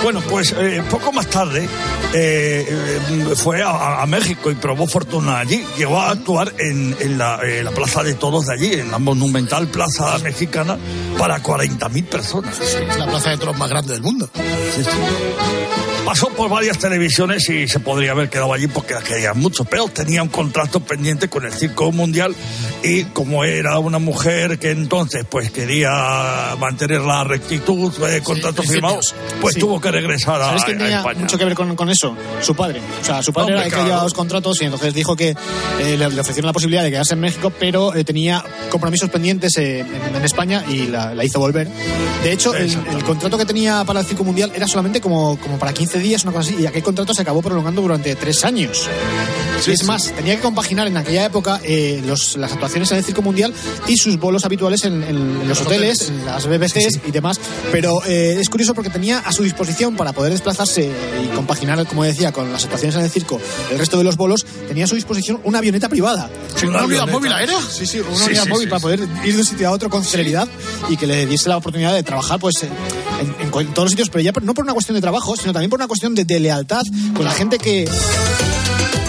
Bueno, 0.04 0.22
pues 0.30 0.54
eh, 0.58 0.84
poco 0.90 1.12
más 1.12 1.28
tarde 1.28 1.68
eh, 2.14 2.66
eh, 2.70 3.36
fue 3.36 3.62
a, 3.62 4.02
a 4.02 4.06
México 4.06 4.52
y 4.52 4.56
probó 4.56 4.88
fortuna 4.88 5.40
allí. 5.40 5.64
Llegó 5.78 6.00
a 6.00 6.12
actuar 6.12 6.54
en, 6.60 6.96
en 7.00 7.18
la, 7.18 7.40
eh, 7.44 7.64
la 7.64 7.72
Plaza 7.72 8.04
de 8.04 8.16
Toros 8.16 8.48
de 8.48 8.54
allí, 8.54 8.74
en 8.74 8.92
la 8.92 9.00
monumental 9.00 9.68
Plaza 9.68 10.18
Mexicana, 10.20 10.78
para 11.18 11.42
40.000 11.42 12.06
personas. 12.06 12.60
Es 12.60 12.98
la 12.98 13.08
plaza 13.08 13.30
de 13.32 13.38
toros 13.38 13.58
más 13.58 13.70
grande 13.70 13.94
del 13.94 14.02
mundo. 14.02 14.30
Sí, 14.76 14.84
sí. 14.84 14.90
Pasó 16.06 16.30
por 16.30 16.50
varias 16.50 16.78
televisiones 16.78 17.48
y 17.50 17.68
se 17.68 17.80
podría 17.80 18.12
haber 18.12 18.30
quedado 18.30 18.52
allí 18.52 18.68
porque 18.68 18.96
la 18.96 19.02
querían 19.02 19.40
mucho, 19.40 19.64
pero 19.64 19.88
tenía 19.88 20.24
un 20.24 20.30
contrato 20.30 20.80
pendiente 20.82 21.30
con 21.30 21.46
el 21.46 21.54
Circo 21.54 21.92
Mundial 21.92 22.36
y 22.84 23.06
como 23.06 23.44
era 23.44 23.78
una 23.80 24.00
mujer 24.00 24.58
que 24.58 24.72
entonces 24.72 25.26
pues 25.30 25.52
quería 25.52 26.56
mantener 26.60 27.02
la 27.02 27.24
rectitud 27.24 27.96
de 27.98 28.22
contrato 28.22 28.61
firmado, 28.68 29.00
pues 29.40 29.54
Sí. 29.56 29.60
tuvo 29.60 29.80
que 29.82 29.92
regresar 29.92 30.42
a, 30.42 30.46
¿Sabes 30.48 30.64
quién 30.66 30.78
tenía 30.78 30.98
España. 31.00 31.20
mucho 31.22 31.38
que 31.38 31.46
ver 31.46 31.56
con, 31.56 31.76
con 31.76 31.90
eso? 31.90 32.16
Su 32.42 32.56
padre. 32.56 32.82
O 33.02 33.06
sea, 33.06 33.22
su 33.24 33.34
padre 33.34 33.54
Hombre, 33.54 33.68
era 33.68 33.76
el 33.76 33.82
que 33.82 33.84
llevaba 33.88 34.04
los 34.04 34.14
contratos 34.14 34.62
y 34.62 34.66
entonces 34.66 34.94
dijo 34.94 35.16
que 35.16 35.36
eh, 35.80 35.98
le, 35.98 36.06
ofrecieron 36.08 36.46
la 36.48 36.54
posibilidad 36.54 36.84
de 36.84 36.92
quedarse 36.92 37.14
en 37.14 37.20
México, 37.22 37.52
pero 37.60 37.94
eh, 37.96 38.04
tenía 38.04 38.44
compromisos 38.70 39.10
pendientes 39.10 39.58
eh, 39.58 39.80
en, 39.82 40.16
en 40.16 40.26
España 40.26 40.64
y 40.70 40.88
la, 40.88 41.14
la 41.14 41.24
hizo 41.26 41.40
volver. 41.40 41.68
De 42.24 42.32
hecho, 42.32 42.54
el, 42.56 42.70
el 42.92 43.04
contrato 43.04 43.38
que 43.38 43.46
tenía 43.46 43.84
para 43.86 44.02
el 44.02 44.06
Circo 44.06 44.24
Mundial 44.24 44.52
era 44.56 44.68
solamente 44.68 45.02
como, 45.02 45.38
como 45.40 45.58
para 45.58 45.74
15 45.74 46.00
días, 46.00 46.24
una 46.24 46.34
cosa 46.34 46.50
así, 46.52 46.62
y 46.62 46.66
aquel 46.66 46.84
contrato 46.84 47.14
se 47.14 47.22
acabó 47.22 47.42
prolongando 47.42 47.82
durante 47.82 48.16
tres 48.16 48.44
años. 48.46 48.88
Sí, 49.60 49.72
es 49.72 49.80
sí. 49.82 49.86
más, 49.86 50.12
tenía 50.12 50.36
que 50.36 50.42
compaginar 50.42 50.88
en 50.88 50.98
aquella 50.98 51.26
época 51.26 51.60
eh, 51.64 52.02
los- 52.06 52.36
las 52.38 52.52
actuaciones 52.52 52.92
en 52.92 52.98
el 52.98 53.04
Circo 53.04 53.22
Mundial 53.22 53.54
y 53.88 53.96
sus 53.98 54.18
bolos 54.20 54.44
habituales 54.46 54.84
en, 54.86 55.04
en- 55.04 55.42
en 55.42 55.48
los 55.48 55.62
hoteles, 55.62 56.10
en 56.10 56.26
las 56.26 56.48
BBCs 56.48 57.00
y 57.08 57.12
demás. 57.12 57.40
Pero 57.72 58.04
eh, 58.06 58.38
es 58.40 58.50
curioso 58.52 58.76
porque 58.76 58.90
tenía 58.92 59.18
a 59.20 59.32
su 59.32 59.42
disposición 59.44 59.96
para 59.96 60.14
poder 60.14 60.32
desplazarse 60.32 60.92
y 61.24 61.28
compaginar, 61.36 61.84
como 61.88 62.04
decía, 62.04 62.32
con 62.32 62.52
las 62.52 62.64
actuaciones 62.66 62.96
en 62.96 63.02
el 63.02 63.10
circo, 63.10 63.40
el 63.72 63.80
resto 63.80 63.98
de 63.98 64.04
los 64.04 64.18
bolos, 64.18 64.46
tenía 64.68 64.86
a 64.86 64.88
su 64.88 64.94
disposición 64.96 65.40
una 65.44 65.58
avioneta 65.58 65.90
privada. 65.90 66.30
¿Una 66.68 66.84
unidad 66.86 67.08
móvil 67.08 67.34
aérea? 67.34 67.58
Sí, 67.62 67.88
sí, 67.88 68.00
una 68.00 68.16
Sí, 68.18 68.26
unidad 68.26 68.44
sí, 68.44 68.50
móvil 68.50 68.66
sí, 68.66 68.70
para 68.70 68.80
sí. 68.80 68.84
poder 68.84 69.00
ir 69.26 69.34
de 69.34 69.40
un 69.40 69.46
sitio 69.46 69.68
a 69.68 69.72
otro 69.72 69.90
con 69.90 70.04
celeridad 70.04 70.48
y 70.90 70.98
que 70.98 71.08
le 71.08 71.26
diese 71.26 71.50
la 71.50 71.58
oportunidad 71.58 71.94
de 71.96 72.04
trabajar 72.04 72.40
pues 72.40 72.56
en, 72.64 72.70
en- 73.22 73.36
en 73.42 73.50
todos 73.74 73.86
los 73.86 73.92
sitios, 73.92 74.10
pero 74.10 74.22
ya 74.24 74.32
no 74.44 74.54
por 74.54 74.64
una 74.64 74.74
cuestión 74.74 74.96
de 74.96 75.02
trabajo, 75.02 75.36
sino 75.36 75.54
también 75.54 75.70
por 75.70 75.80
una 75.80 75.88
cuestión 75.88 76.14
de, 76.14 76.26
de 76.26 76.40
lealtad 76.40 76.84
con 77.16 77.26
la 77.26 77.32
gente 77.32 77.58
que 77.58 77.90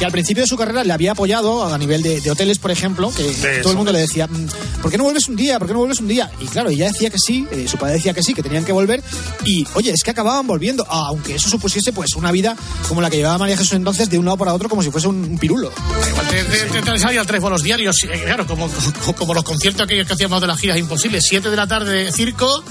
que 0.03 0.07
al 0.07 0.11
principio 0.11 0.42
de 0.42 0.48
su 0.48 0.57
carrera 0.57 0.82
le 0.82 0.92
había 0.92 1.12
apoyado 1.12 1.72
a 1.72 1.78
nivel 1.78 2.03
de, 2.03 2.20
de 2.20 2.28
hoteles, 2.28 2.59
por 2.59 2.72
ejemplo, 2.72 3.12
que 3.14 3.22
todo 3.62 3.70
el 3.70 3.76
mundo 3.76 3.92
le 3.92 4.00
decía, 4.00 4.26
"Mm, 4.26 4.48
¿por 4.82 4.90
qué 4.90 4.98
no 4.98 5.05
vuelves 5.05 5.28
un 5.28 5.36
día? 5.36 5.61
¿Por 5.61 5.68
qué 5.68 5.74
no 5.74 5.78
vuelves 5.78 6.00
un 6.00 6.09
día? 6.09 6.28
Y 6.40 6.46
claro, 6.46 6.70
ella 6.70 6.86
decía 6.86 7.09
que 7.09 7.18
sí, 7.24 7.46
eh, 7.53 7.68
su 7.68 7.76
padre 7.76 7.94
decía 7.94 8.12
que 8.12 8.20
sí, 8.20 8.34
que 8.34 8.42
tenían 8.42 8.64
que 8.64 8.72
volver, 8.72 9.00
y 9.44 9.64
oye, 9.74 9.92
es 9.92 10.03
que 10.03 10.11
acababan 10.11 10.44
volviendo, 10.48 10.84
aunque 10.90 11.36
eso 11.36 11.48
supusiese 11.48 11.92
pues 11.92 12.16
una 12.16 12.32
vida 12.32 12.57
como 12.88 13.00
la 13.00 13.11
que 13.11 13.18
llevaba 13.18 13.38
María 13.38 13.57
Jesús 13.57 13.74
entonces, 13.74 14.11
de 14.11 14.18
un 14.18 14.24
lado 14.24 14.38
para 14.38 14.53
otro, 14.55 14.68
como 14.68 14.82
si 14.82 14.90
fuese 14.90 15.07
un, 15.07 15.22
un 15.22 15.38
pirulo. 15.38 15.70
Igual 16.11 16.26
te, 16.26 16.42
te, 16.46 16.82
te, 16.82 17.24
tres 17.24 17.40
bolos 17.40 17.62
diarios, 17.62 18.03
eh, 18.03 18.22
claro, 18.24 18.44
como, 18.44 18.68
como, 18.68 19.14
como 19.14 19.34
los 19.34 19.44
conciertos 19.44 19.82
aquellos 19.82 20.09
que 20.09 20.14
hacíamos 20.14 20.40
de 20.40 20.48
las 20.48 20.59
giras 20.59 20.78
imposibles. 20.78 21.24
Siete 21.28 21.48
de 21.48 21.57
la 21.57 21.68
tarde 21.68 22.11
circo, 22.11 22.64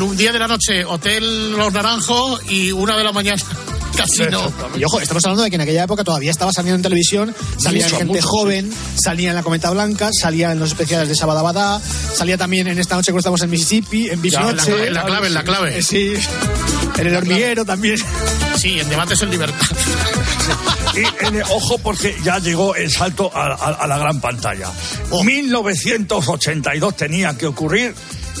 un 0.00 0.16
día 0.16 0.30
de 0.30 0.38
la 0.38 0.46
noche 0.46 0.84
hotel 0.84 1.56
Los 1.56 1.72
Naranjos 1.72 2.40
y 2.48 2.70
una 2.70 2.96
de 2.96 3.02
la 3.02 3.10
mañana 3.10 3.42
casino. 3.98 4.52
Y 4.76 4.84
ojo, 4.84 5.00
estamos 5.00 5.24
hablando 5.24 5.42
de 5.44 5.50
que 5.50 5.56
en 5.56 5.62
aquella 5.62 5.84
época 5.84 6.04
todavía 6.04 6.30
estaba 6.30 6.52
saliendo 6.52 6.76
en 6.76 6.82
televisión, 6.82 7.34
salía 7.58 7.84
Mucho, 7.84 7.96
gente 7.98 8.14
mucho, 8.14 8.28
joven, 8.28 8.72
salía 9.02 9.30
en 9.30 9.34
la 9.36 9.42
Cometa 9.42 9.70
Blanca, 9.70 10.10
salía 10.12 10.52
en 10.52 10.58
los 10.58 10.70
especiales 10.70 11.08
de 11.08 11.14
Sabadabadá, 11.14 11.80
salía 12.14 12.38
también 12.38 12.68
en 12.68 12.78
esta 12.78 12.94
noche 12.96 13.12
que 13.12 13.18
estamos 13.18 13.42
en 13.42 13.50
Mississippi, 13.50 14.08
en 14.10 14.22
Ya, 14.22 14.40
en 14.40 14.46
la- 14.46 14.52
Bisnoche. 14.64 14.86
en 14.86 14.94
la 14.94 15.04
clave, 15.04 15.26
en 15.26 15.34
la 15.34 15.42
clave. 15.44 15.82
Sí. 15.82 16.14
En 16.96 17.06
el 17.06 17.16
hormiguero 17.16 17.64
también. 17.64 17.96
Sí, 18.56 18.80
en 18.80 18.88
debates 18.88 19.20
en 19.22 19.30
libertad. 19.30 19.66
Y 20.94 21.24
en 21.26 21.34
el- 21.36 21.42
ojo 21.42 21.78
porque 21.78 22.16
ya 22.24 22.38
llegó 22.38 22.74
el 22.74 22.90
salto 22.90 23.30
a, 23.34 23.44
a- 23.54 23.74
a 23.74 23.86
la 23.86 23.98
gran 23.98 24.20
pantalla. 24.20 24.68
1982 25.22 26.96
tenía 26.96 27.36
que 27.36 27.46
ocurrir 27.46 27.94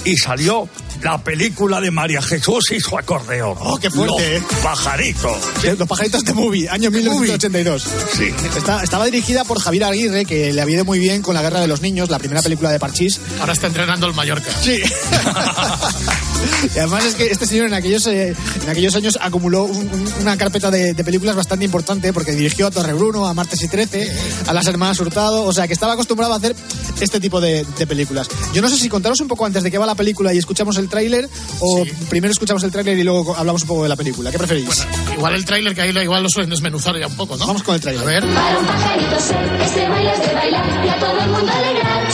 y 0.04 0.16
salió 0.16 0.68
la 1.02 1.18
película 1.22 1.80
de 1.80 1.90
María 1.90 2.20
Jesús 2.22 2.72
y 2.72 2.80
su 2.80 2.96
acordeón. 2.98 3.56
¡Oh, 3.60 3.78
qué 3.78 3.90
fuerte, 3.90 4.40
Los 4.40 4.60
pajaritos. 4.62 5.36
De 5.62 5.76
Los 5.76 5.86
pajaritos 5.88 6.24
de 6.24 6.32
movie, 6.34 6.68
año 6.68 6.90
1982. 6.90 7.84
Sí. 8.16 8.32
Está- 8.56 8.82
estaba 8.82 9.04
dirigida 9.04 9.44
por 9.44 9.60
Javier 9.60 9.84
Aguirre, 9.84 10.24
que 10.24 10.52
le 10.52 10.60
había 10.60 10.76
ido 10.76 10.84
muy 10.84 10.98
bien 10.98 11.22
con 11.22 11.34
La 11.34 11.42
Guerra 11.42 11.60
de 11.60 11.68
los 11.68 11.80
Niños, 11.82 12.10
la 12.10 12.18
primera 12.18 12.42
película 12.42 12.70
de 12.72 12.78
Parchís. 12.80 13.20
Ahora 13.40 13.52
está 13.52 13.68
entrenando 13.68 14.06
el 14.06 14.14
Mallorca. 14.14 14.50
Sí. 14.62 14.80
y 16.74 16.78
además 16.78 17.04
es 17.04 17.14
que 17.14 17.26
este 17.26 17.46
señor 17.46 17.66
en 17.66 17.74
aquellos, 17.74 18.06
eh, 18.06 18.34
en 18.62 18.68
aquellos 18.68 18.94
años 18.96 19.18
acumuló 19.20 19.64
un- 19.64 19.76
un- 19.88 20.12
una 20.20 20.36
carpeta 20.36 20.70
de, 20.70 20.94
de 20.94 21.04
películas 21.04 21.36
bastante 21.36 21.64
importante 21.64 22.12
porque 22.12 22.32
dirigió 22.32 22.66
a 22.66 22.70
Torre 22.70 22.92
Bruno, 22.94 23.26
a 23.26 23.34
Martes 23.34 23.62
y 23.62 23.68
Trece, 23.68 24.10
a 24.46 24.52
Las 24.52 24.66
Hermanas 24.66 24.98
Hurtado, 25.00 25.44
o 25.44 25.52
sea 25.52 25.66
que 25.66 25.72
estaba 25.74 25.92
acostumbrado 25.94 26.32
a 26.34 26.36
hacer 26.36 26.54
este 27.00 27.20
tipo 27.20 27.40
de, 27.40 27.64
de 27.78 27.86
películas. 27.86 28.28
Yo 28.52 28.62
no 28.62 28.68
sé 28.68 28.76
si 28.76 28.88
contaros 28.88 29.20
un 29.20 29.28
poco 29.28 29.46
antes 29.46 29.62
de 29.62 29.70
qué 29.70 29.78
va 29.78 29.86
la 29.88 29.94
película 29.94 30.32
y 30.32 30.38
escuchamos 30.38 30.76
el 30.78 30.88
tráiler 30.88 31.28
o 31.60 31.84
primero 32.08 32.32
escuchamos 32.32 32.62
el 32.64 32.70
tráiler 32.70 32.98
y 32.98 33.02
luego 33.02 33.34
hablamos 33.36 33.62
un 33.62 33.68
poco 33.68 33.82
de 33.82 33.88
la 33.88 33.96
película. 33.96 34.30
¿Qué 34.30 34.38
preferís? 34.38 34.86
Igual 35.16 35.34
el 35.34 35.44
tráiler 35.44 35.74
que 35.74 35.82
ahí 35.82 35.92
lo- 35.92 36.02
igual 36.02 36.22
lo 36.22 36.28
suelen 36.28 36.50
desmenuzar 36.50 36.96
ya 36.98 37.06
un 37.06 37.16
poco, 37.16 37.36
¿no? 37.36 37.46
Vamos 37.46 37.62
con 37.62 37.74
el 37.74 37.80
tráiler. 37.80 38.02
A 38.02 38.06
ver. 38.06 38.24
Para 38.34 38.58
un 38.58 38.66
pajarito 38.66 39.18
sé, 39.20 39.34
este 39.64 39.88
baile 39.88 40.12
es 40.12 40.20
de 40.28 40.34
bailar 40.34 40.84
y 40.84 40.88
a 40.88 40.98
todo 40.98 41.20
el 41.20 41.30
mundo 41.30 41.52
alegrar. 41.52 42.08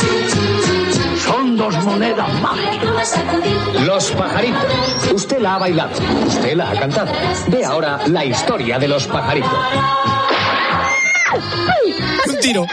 Son 1.24 1.56
dos 1.56 1.74
monedas 1.84 2.40
mágicas. 2.40 3.14
Los 3.86 4.10
pajaritos. 4.12 4.62
Usted 5.14 5.38
la 5.40 5.54
ha 5.54 5.58
bailado, 5.58 5.90
usted 6.26 6.54
la 6.56 6.70
ha 6.70 6.78
cantado. 6.78 7.12
Ve 7.48 7.64
ahora 7.64 8.00
la 8.08 8.24
historia 8.24 8.78
de 8.78 8.88
los 8.88 9.06
pajaritos. 9.06 9.50
Un 12.28 12.40
tiro. 12.40 12.66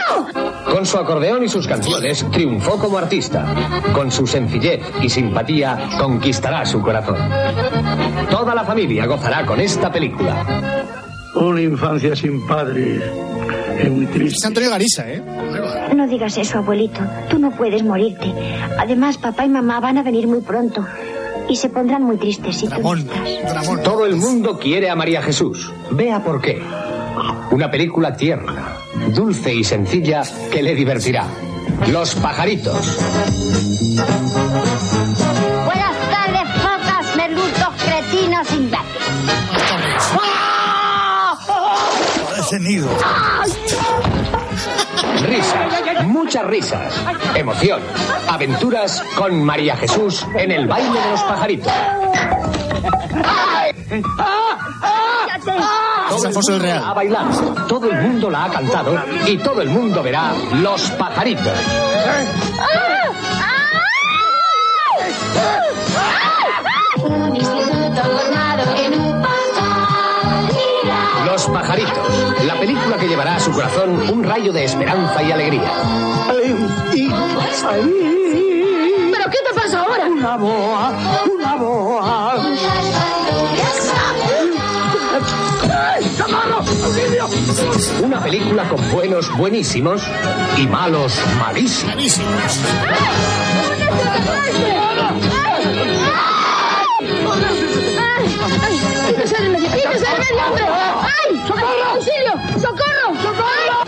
Con 0.70 0.86
su 0.86 0.98
acordeón 0.98 1.44
y 1.44 1.48
sus 1.48 1.66
canciones 1.66 2.24
triunfó 2.30 2.78
como 2.78 2.98
artista. 2.98 3.44
Con 3.92 4.10
su 4.10 4.26
sencillez 4.26 4.80
y 5.02 5.08
simpatía 5.08 5.90
conquistará 5.98 6.64
su 6.64 6.80
corazón. 6.80 7.18
Toda 8.30 8.54
la 8.54 8.64
familia 8.64 9.06
gozará 9.06 9.44
con 9.44 9.60
esta 9.60 9.90
película. 9.90 10.44
Una 11.34 11.60
infancia 11.60 12.14
sin 12.14 12.46
padre 12.46 13.00
es 13.78 13.90
muy 13.90 14.06
triste. 14.06 14.36
Es 14.38 14.44
Antonio 14.44 14.70
Garisa, 14.70 15.10
¿eh? 15.10 15.22
No 15.94 16.06
digas 16.06 16.36
eso, 16.38 16.58
abuelito. 16.58 17.00
Tú 17.28 17.38
no 17.38 17.50
puedes 17.50 17.82
morirte. 17.82 18.32
Además, 18.78 19.18
papá 19.18 19.44
y 19.44 19.48
mamá 19.48 19.80
van 19.80 19.98
a 19.98 20.02
venir 20.02 20.26
muy 20.26 20.40
pronto. 20.40 20.86
Y 21.48 21.56
se 21.56 21.68
pondrán 21.68 22.04
muy 22.04 22.16
tristes 22.16 22.56
si 22.56 22.68
tú 22.68 22.80
no 22.80 22.94
estás. 22.94 23.82
Todo 23.82 24.06
el 24.06 24.16
mundo 24.16 24.58
quiere 24.58 24.88
a 24.88 24.94
María 24.94 25.22
Jesús. 25.22 25.72
Vea 25.90 26.22
por 26.22 26.40
qué. 26.40 26.62
Una 27.50 27.70
película 27.70 28.16
tierna, 28.16 28.76
dulce 29.08 29.54
y 29.54 29.64
sencilla 29.64 30.22
que 30.50 30.62
le 30.62 30.74
divertirá. 30.74 31.26
Los 31.88 32.14
pajaritos. 32.14 32.98
Buenas 35.64 35.96
tardes, 36.10 36.48
focas, 36.62 37.16
merluzos, 37.16 37.68
cretinos, 37.84 38.52
imbéciles. 38.52 39.02
Parece 42.24 42.60
nido. 42.60 42.88
Risas, 45.26 46.04
muchas 46.06 46.46
risas. 46.46 46.94
Emoción, 47.34 47.80
aventuras 48.28 49.02
con 49.16 49.42
María 49.44 49.76
Jesús 49.76 50.26
en 50.36 50.50
el 50.50 50.66
baile 50.66 51.00
de 51.00 51.10
los 51.10 51.22
pajaritos. 51.22 51.72
Mundo 56.12 56.58
la 56.58 56.90
ha 56.90 56.94
bailado, 56.94 57.54
todo 57.66 57.90
el 57.90 58.02
mundo 58.02 58.30
la 58.30 58.44
ha 58.44 58.50
cantado 58.50 58.94
y 59.26 59.38
todo 59.38 59.62
el 59.62 59.70
mundo 59.70 60.02
verá 60.02 60.32
los 60.60 60.90
pajaritos. 60.90 61.52
Los 71.26 71.46
pajaritos, 71.46 72.44
la 72.46 72.58
película 72.60 72.98
que 72.98 73.08
llevará 73.08 73.36
a 73.36 73.40
su 73.40 73.50
corazón 73.52 74.10
un 74.10 74.22
rayo 74.22 74.52
de 74.52 74.64
esperanza 74.64 75.22
y 75.22 75.32
alegría. 75.32 75.72
¿Pero 79.12 79.30
qué 79.30 79.38
te 79.48 79.54
pasa 79.54 79.80
ahora? 79.80 80.06
Una 80.08 80.36
boa, 80.36 80.92
una 81.34 81.56
boa. 81.56 82.34
Una 88.02 88.20
película 88.22 88.68
con 88.68 88.90
buenos 88.90 89.30
buenísimos 89.36 90.02
y 90.58 90.66
malos 90.66 91.14
malísimos. 91.38 91.94
¡Ay! 101.02 101.42
¡Socorro! 101.46 101.84
¡Auxilio! 101.94 102.32
¡Socorro! 102.60 103.06
¡Socorro! 103.22 103.78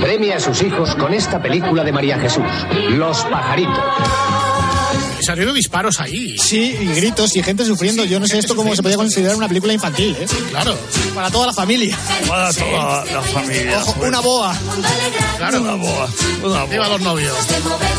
Premia 0.00 0.36
a 0.36 0.40
sus 0.40 0.62
hijos 0.62 0.94
con 0.94 1.14
esta 1.14 1.40
película 1.40 1.82
de 1.84 1.92
María 1.92 2.18
Jesús, 2.18 2.44
Los 2.90 3.24
pajaritos. 3.24 4.41
Se 5.22 5.32
han 5.32 5.38
oído 5.38 5.52
disparos 5.52 6.00
ahí. 6.00 6.36
Sí, 6.38 6.76
y 6.80 6.86
gritos 6.94 7.36
y 7.36 7.42
gente 7.42 7.64
sufriendo. 7.64 8.04
Yo 8.04 8.18
no 8.18 8.26
sé 8.26 8.38
esto 8.38 8.56
cómo 8.56 8.74
se 8.74 8.82
podía 8.82 8.96
considerar 8.96 9.36
una 9.36 9.48
película 9.48 9.72
infantil, 9.72 10.16
¿eh? 10.18 10.26
Claro. 10.50 10.76
Para 11.14 11.30
toda 11.30 11.46
la 11.46 11.52
familia. 11.52 11.96
Para 12.26 12.52
toda 12.52 13.04
la 13.04 13.22
familia. 13.22 13.82
Ojo, 13.82 14.00
una 14.02 14.20
boa. 14.20 14.56
Claro. 15.36 15.60
Una 15.60 15.74
boa. 15.74 16.08
Una 16.42 16.64
Viva 16.66 16.88
los 16.88 17.00
novios. 17.00 17.36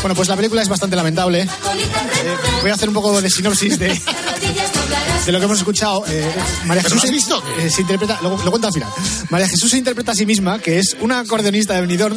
Bueno, 0.02 0.14
pues 0.14 0.28
la 0.28 0.36
película 0.36 0.62
es 0.62 0.68
bastante 0.68 0.96
lamentable. 0.96 1.42
Eh, 1.42 1.48
voy 2.60 2.70
a 2.70 2.74
hacer 2.74 2.88
un 2.88 2.94
poco 2.94 3.20
de 3.20 3.30
sinopsis 3.30 3.78
de, 3.78 3.88
de 5.26 5.32
lo 5.32 5.38
que 5.38 5.44
hemos 5.46 5.58
escuchado. 5.58 6.04
Eh, 6.08 6.30
María 6.66 6.82
¿Pero 6.82 6.94
Jesús 6.96 7.04
has 7.04 7.10
visto? 7.10 7.42
eh, 7.58 7.70
se 7.70 7.80
interpreta, 7.82 8.18
lo, 8.22 8.30
lo 8.30 8.50
cuento 8.50 8.68
al 8.68 8.74
final. 8.74 8.90
María 9.30 9.48
Jesús 9.48 9.70
se 9.70 9.78
interpreta 9.78 10.12
a 10.12 10.14
sí 10.14 10.26
misma, 10.26 10.58
que 10.58 10.78
es 10.78 10.96
una 11.00 11.20
acordeonista 11.20 11.74
de 11.74 11.80
Benidorm, 11.80 12.16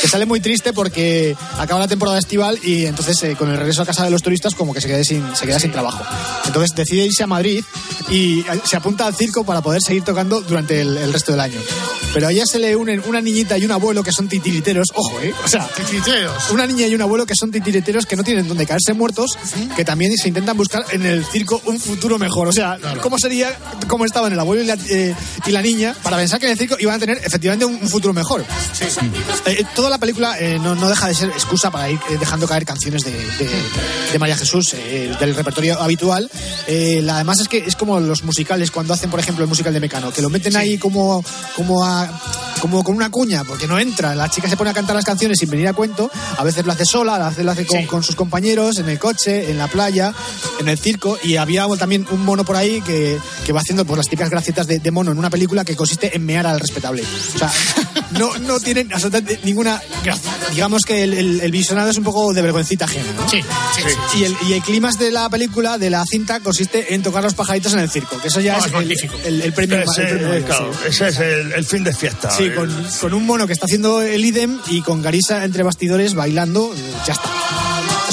que 0.00 0.08
sale 0.08 0.26
muy 0.26 0.40
triste 0.40 0.72
porque 0.72 1.36
acaba 1.58 1.80
la 1.80 1.88
temporada 1.88 2.18
estival 2.18 2.58
y 2.62 2.86
entonces 2.86 3.22
eh, 3.22 3.36
con 3.36 3.50
el 3.50 3.56
regreso 3.56 3.82
a 3.82 3.86
casa 3.86 4.04
de 4.04 4.10
los 4.10 4.22
turistas 4.22 4.54
como 4.54 4.74
que 4.74 4.80
se 4.80 4.88
queda 4.88 5.02
sin, 5.04 5.24
se 5.34 5.46
queda 5.46 5.58
sin 5.58 5.72
trabajo. 5.72 6.02
Entonces 6.44 6.74
decide 6.74 7.06
irse 7.06 7.22
a 7.22 7.26
Madrid 7.26 7.64
y 8.10 8.40
eh, 8.40 8.44
se 8.64 8.76
apunta 8.76 9.06
al 9.06 9.14
circo 9.14 9.44
para 9.44 9.62
poder 9.62 9.80
seguir 9.80 10.02
tocando 10.04 10.40
durante 10.42 10.80
el, 10.80 10.96
el 10.96 11.12
resto 11.12 11.32
del 11.32 11.40
año. 11.40 11.58
Pero 12.12 12.26
a 12.26 12.32
ella 12.32 12.44
se 12.44 12.58
le 12.58 12.76
unen 12.76 13.02
una 13.06 13.22
niñita 13.22 13.56
y 13.56 13.64
un 13.64 13.70
abuelo 13.72 14.02
que 14.02 14.12
son 14.12 14.28
titiriteros, 14.28 14.88
ojo, 14.94 15.18
¿eh? 15.22 15.32
O 15.44 15.48
sea, 15.48 15.66
Titiriteros. 15.68 16.50
una 16.50 16.66
niña 16.66 16.86
y 16.86 16.94
un 16.94 17.00
abuelo 17.00 17.24
que 17.24 17.34
son 17.34 17.50
titiriteros 17.50 18.04
que 18.04 18.16
no 18.16 18.22
tienen 18.24 18.46
donde 18.48 18.66
caerse 18.66 18.92
muertos, 18.92 19.38
que 19.76 19.82
también 19.86 20.14
se 20.18 20.28
intentan 20.28 20.54
buscar 20.58 20.84
en 20.90 21.06
el 21.06 21.24
circo 21.24 21.62
un 21.64 21.80
futuro 21.80 22.11
mejor. 22.18 22.48
O 22.48 22.52
sea, 22.52 22.78
¿cómo 23.00 23.18
sería, 23.18 23.56
cómo 23.88 24.04
estaban 24.04 24.32
el 24.32 24.38
abuelo 24.40 24.62
y 24.62 24.66
la, 24.66 24.74
eh, 24.88 25.14
y 25.46 25.50
la 25.50 25.62
niña 25.62 25.94
para 26.02 26.16
pensar 26.16 26.38
que 26.40 26.46
en 26.46 26.52
el 26.52 26.58
circo 26.58 26.76
iban 26.78 26.96
a 26.96 26.98
tener 26.98 27.18
efectivamente 27.24 27.64
un, 27.64 27.74
un 27.74 27.88
futuro 27.88 28.12
mejor? 28.14 28.44
Eh, 29.46 29.64
toda 29.74 29.90
la 29.90 29.98
película 29.98 30.38
eh, 30.38 30.58
no, 30.62 30.74
no 30.74 30.88
deja 30.88 31.08
de 31.08 31.14
ser 31.14 31.28
excusa 31.30 31.70
para 31.70 31.90
ir 31.90 31.98
eh, 32.10 32.16
dejando 32.18 32.46
caer 32.46 32.64
canciones 32.64 33.02
de, 33.04 33.10
de- 33.12 33.62
de 34.12 34.18
María 34.18 34.36
Jesús, 34.36 34.74
eh, 34.74 35.14
del 35.18 35.34
repertorio 35.34 35.80
habitual. 35.80 36.30
Eh, 36.66 37.00
la- 37.02 37.16
además 37.16 37.40
es 37.40 37.48
que 37.48 37.58
es 37.58 37.76
como 37.76 37.98
los 38.00 38.22
musicales, 38.24 38.70
cuando 38.70 38.94
hacen, 38.94 39.10
por 39.10 39.20
ejemplo, 39.20 39.44
el 39.44 39.48
musical 39.48 39.72
de 39.72 39.80
Mecano, 39.80 40.12
que 40.12 40.22
lo 40.22 40.30
meten 40.30 40.56
ahí 40.56 40.78
como, 40.78 41.24
como, 41.56 41.84
a- 41.84 42.08
como 42.60 42.82
con 42.84 42.94
una 42.94 43.10
cuña, 43.10 43.44
porque 43.44 43.66
no 43.66 43.78
entra. 43.78 44.14
La 44.14 44.28
chica 44.30 44.48
se 44.48 44.56
pone 44.56 44.70
a 44.70 44.74
cantar 44.74 44.94
las 44.96 45.04
canciones 45.04 45.38
sin 45.38 45.50
venir 45.50 45.68
a 45.68 45.72
cuento. 45.74 46.10
A 46.38 46.44
veces 46.44 46.64
lo 46.64 46.72
hace 46.72 46.84
sola, 46.84 47.16
a 47.16 47.28
veces 47.30 47.44
lo 47.44 47.50
hace 47.50 47.66
con, 47.66 47.86
con 47.86 48.02
sus 48.02 48.14
compañeros, 48.14 48.78
en 48.78 48.88
el 48.88 48.98
coche, 48.98 49.50
en 49.50 49.58
la 49.58 49.66
playa, 49.68 50.14
en 50.60 50.68
el 50.68 50.78
circo. 50.78 51.18
Y 51.22 51.36
había 51.36 51.66
también 51.78 51.91
un 51.98 52.24
mono 52.24 52.44
por 52.44 52.56
ahí 52.56 52.80
que, 52.82 53.18
que 53.44 53.52
va 53.52 53.60
haciendo 53.60 53.84
pues, 53.84 53.96
las 53.98 54.06
típicas 54.08 54.30
gracietas 54.30 54.66
de, 54.66 54.78
de 54.78 54.90
mono 54.90 55.12
en 55.12 55.18
una 55.18 55.30
película 55.30 55.64
que 55.64 55.76
consiste 55.76 56.14
en 56.16 56.24
mear 56.24 56.46
al 56.46 56.58
respetable. 56.60 57.02
O 57.34 57.38
sea, 57.38 57.52
no, 58.18 58.36
no 58.38 58.60
tienen 58.60 58.92
absolutamente 58.92 59.40
ninguna 59.44 59.80
gracia. 60.04 60.30
Digamos 60.52 60.82
que 60.84 61.02
el, 61.02 61.14
el, 61.14 61.40
el 61.40 61.50
visionado 61.52 61.90
es 61.90 61.96
un 61.98 62.04
poco 62.04 62.32
de 62.32 62.42
vergüencita 62.42 62.84
ajena, 62.86 63.12
¿no? 63.16 63.28
Sí, 63.28 63.40
sí, 63.76 63.82
sí. 64.12 64.18
Y 64.20 64.24
el, 64.24 64.36
y 64.48 64.52
el 64.54 64.62
clímax 64.62 64.98
de 64.98 65.10
la 65.10 65.28
película, 65.30 65.78
de 65.78 65.90
la 65.90 66.04
cinta, 66.06 66.40
consiste 66.40 66.94
en 66.94 67.02
tocar 67.02 67.22
los 67.22 67.34
pajaritos 67.34 67.72
en 67.74 67.80
el 67.80 67.90
circo, 67.90 68.18
que 68.20 68.28
eso 68.28 68.40
ya 68.40 68.58
No, 68.58 68.66
es, 68.66 68.72
magnífico. 68.72 69.14
el- 69.24 69.42
el 69.42 69.52
premio. 69.52 69.80
Ese, 69.82 70.02
el 70.02 70.18
premio 70.18 70.44
claro, 70.46 70.72
sí. 70.72 70.78
ese 70.88 71.08
es 71.08 71.18
el, 71.18 71.52
el 71.52 71.64
fin 71.64 71.84
de 71.84 71.92
fiesta. 71.94 72.30
Sí, 72.30 72.44
Eh, 72.44 72.54
con, 72.54 72.86
con 73.00 73.14
un 73.14 73.26
mono 73.26 73.46
que 73.46 73.52
está 73.52 73.66
haciendo 73.66 74.02
el 74.02 74.24
idem 74.24 74.58
y 74.68 74.82
con 74.82 75.02
Garisa 75.02 75.44
entre 75.44 75.62
bastidores 75.62 76.14
bailando, 76.14 76.74
ya 77.06 77.12
está. 77.14 77.30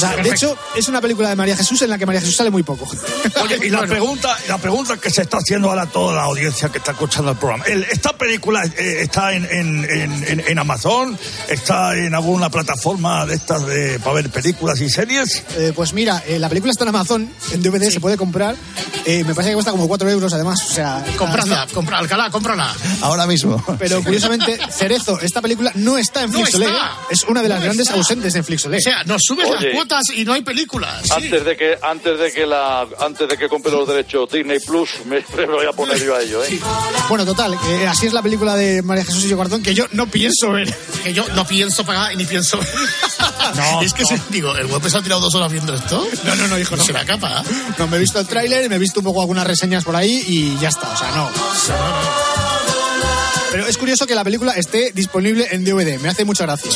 O 0.07 0.13
sea, 0.13 0.15
de 0.23 0.29
hecho, 0.29 0.57
es 0.75 0.87
una 0.87 1.01
película 1.01 1.29
de 1.29 1.35
María 1.35 1.55
Jesús 1.57 1.81
en 1.81 1.89
la 1.89 1.97
que 1.97 2.05
María 2.05 2.21
Jesús 2.21 2.35
sale 2.35 2.49
muy 2.49 2.63
poco. 2.63 2.87
Oye, 3.43 3.59
y 3.63 3.69
la 3.69 3.81
pregunta, 3.81 4.35
la 4.47 4.57
pregunta 4.57 4.97
que 4.97 5.09
se 5.09 5.21
está 5.23 5.37
haciendo 5.37 5.69
ahora 5.69 5.83
a 5.83 5.85
toda 5.87 6.15
la 6.15 6.23
audiencia 6.23 6.69
que 6.69 6.77
está 6.77 6.91
escuchando 6.91 7.31
el 7.31 7.37
programa. 7.37 7.65
El- 7.65 7.83
¿Esta 7.83 8.13
película 8.17 8.63
eh, 8.65 8.97
está 9.01 9.33
en, 9.33 9.45
en- 9.45 9.85
en- 9.89 10.23
en- 10.27 10.43
en 10.47 10.59
Amazon? 10.59 11.17
¿Está 11.47 11.95
en 11.97 12.13
alguna 12.15 12.49
plataforma 12.49 13.25
de 13.25 13.35
estas 13.35 13.65
de, 13.65 13.99
para 13.99 14.13
ver 14.15 14.29
películas 14.29 14.79
y 14.81 14.89
series? 14.89 15.43
Eh, 15.57 15.73
pues 15.75 15.93
mira, 15.93 16.23
eh, 16.27 16.39
la 16.39 16.49
película 16.49 16.71
está 16.71 16.83
en 16.83 16.89
Amazon, 16.89 17.29
en 17.51 17.61
DVD 17.61 17.89
se 17.91 17.99
puede 17.99 18.17
comprar. 18.17 18.55
Eh, 19.05 19.23
me 19.25 19.33
parece 19.33 19.49
que 19.51 19.55
cuesta 19.55 19.71
como 19.71 19.87
4 19.87 20.09
euros 20.09 20.33
además. 20.33 20.59
O 20.69 20.73
sea, 20.73 21.03
Compradla, 21.17 21.67
compra, 21.73 21.97
Alcalá, 21.99 22.29
cómprala. 22.29 22.73
Ahora 23.01 23.25
mismo. 23.25 23.63
Pero 23.77 24.03
curiosamente, 24.03 24.57
Cerezo, 24.71 25.19
esta 25.19 25.41
película 25.41 25.71
no 25.75 25.97
está 25.97 26.23
en 26.23 26.31
No 26.31 26.39
Flixolé. 26.39 26.65
está. 26.67 26.97
Es 27.09 27.23
una 27.23 27.41
de 27.41 27.49
las 27.49 27.59
No 27.59 27.65
grandes 27.65 27.87
está. 27.87 27.97
ausentes 27.97 28.35
en 28.35 28.43
Flixolé. 28.43 28.77
O 28.77 28.81
sea, 28.81 29.03
nos 29.05 29.21
subes 29.25 29.47
Oye. 29.47 29.67
las 29.67 29.73
cuotas 29.75 29.88
y 30.15 30.23
no 30.25 30.33
hay 30.33 30.41
películas. 30.41 31.01
Sí. 31.03 31.11
Antes 31.15 31.45
de 31.45 31.57
que 31.57 31.77
antes 31.81 32.19
de 32.19 32.31
que 32.31 32.45
la 32.45 32.87
antes 32.99 33.27
de 33.27 33.37
que 33.37 33.47
compre 33.49 33.71
los 33.71 33.87
derechos 33.87 34.29
Disney 34.31 34.59
Plus 34.59 34.89
me, 35.05 35.23
me 35.37 35.45
voy 35.45 35.65
a 35.65 35.71
poner 35.73 36.03
yo 36.03 36.15
a 36.15 36.21
ello, 36.21 36.43
¿eh? 36.43 36.59
Bueno, 37.07 37.25
total, 37.25 37.57
así 37.87 38.07
es 38.07 38.13
la 38.13 38.21
película 38.21 38.55
de 38.55 38.81
María 38.81 39.03
Jesús 39.05 39.25
y 39.25 39.29
yo 39.29 39.37
Corazón, 39.37 39.63
que 39.63 39.73
yo 39.73 39.85
no 39.91 40.07
pienso 40.07 40.51
ver. 40.51 40.73
Que 40.99 41.13
yo 41.13 41.25
no 41.29 41.45
pienso 41.47 41.85
pagar 41.85 42.11
y 42.11 42.17
ni 42.17 42.25
pienso. 42.25 42.59
No, 43.55 43.81
es 43.81 43.93
que 43.93 44.03
no. 44.03 44.09
se- 44.09 44.21
digo, 44.29 44.55
¿el 44.55 44.67
web 44.67 44.87
se 44.89 44.97
ha 44.97 45.01
tirado 45.01 45.21
dos 45.21 45.33
horas 45.33 45.51
viendo 45.51 45.73
esto? 45.73 46.05
No, 46.25 46.35
no, 46.35 46.47
no, 46.49 46.59
hijo, 46.59 46.75
no. 46.75 46.83
Se 46.83 46.91
la 46.93 47.05
capa. 47.05 47.41
No, 47.77 47.87
me 47.87 47.97
he 47.97 47.99
visto 47.99 48.19
el 48.19 48.27
tráiler, 48.27 48.69
me 48.69 48.75
he 48.75 48.79
visto 48.79 48.99
un 48.99 49.05
poco 49.05 49.21
algunas 49.21 49.47
reseñas 49.47 49.83
por 49.85 49.95
ahí 49.95 50.23
y 50.27 50.57
ya 50.59 50.67
está, 50.69 50.91
o 50.91 50.97
sea, 50.97 51.11
no. 51.15 52.58
Pero 53.51 53.67
es 53.67 53.77
curioso 53.77 54.05
que 54.05 54.15
la 54.15 54.23
película 54.23 54.53
esté 54.53 54.91
disponible 54.93 55.47
en 55.51 55.63
DVD, 55.63 55.99
me 55.99 56.09
hace 56.09 56.25
mucha 56.25 56.45
gracia. 56.45 56.71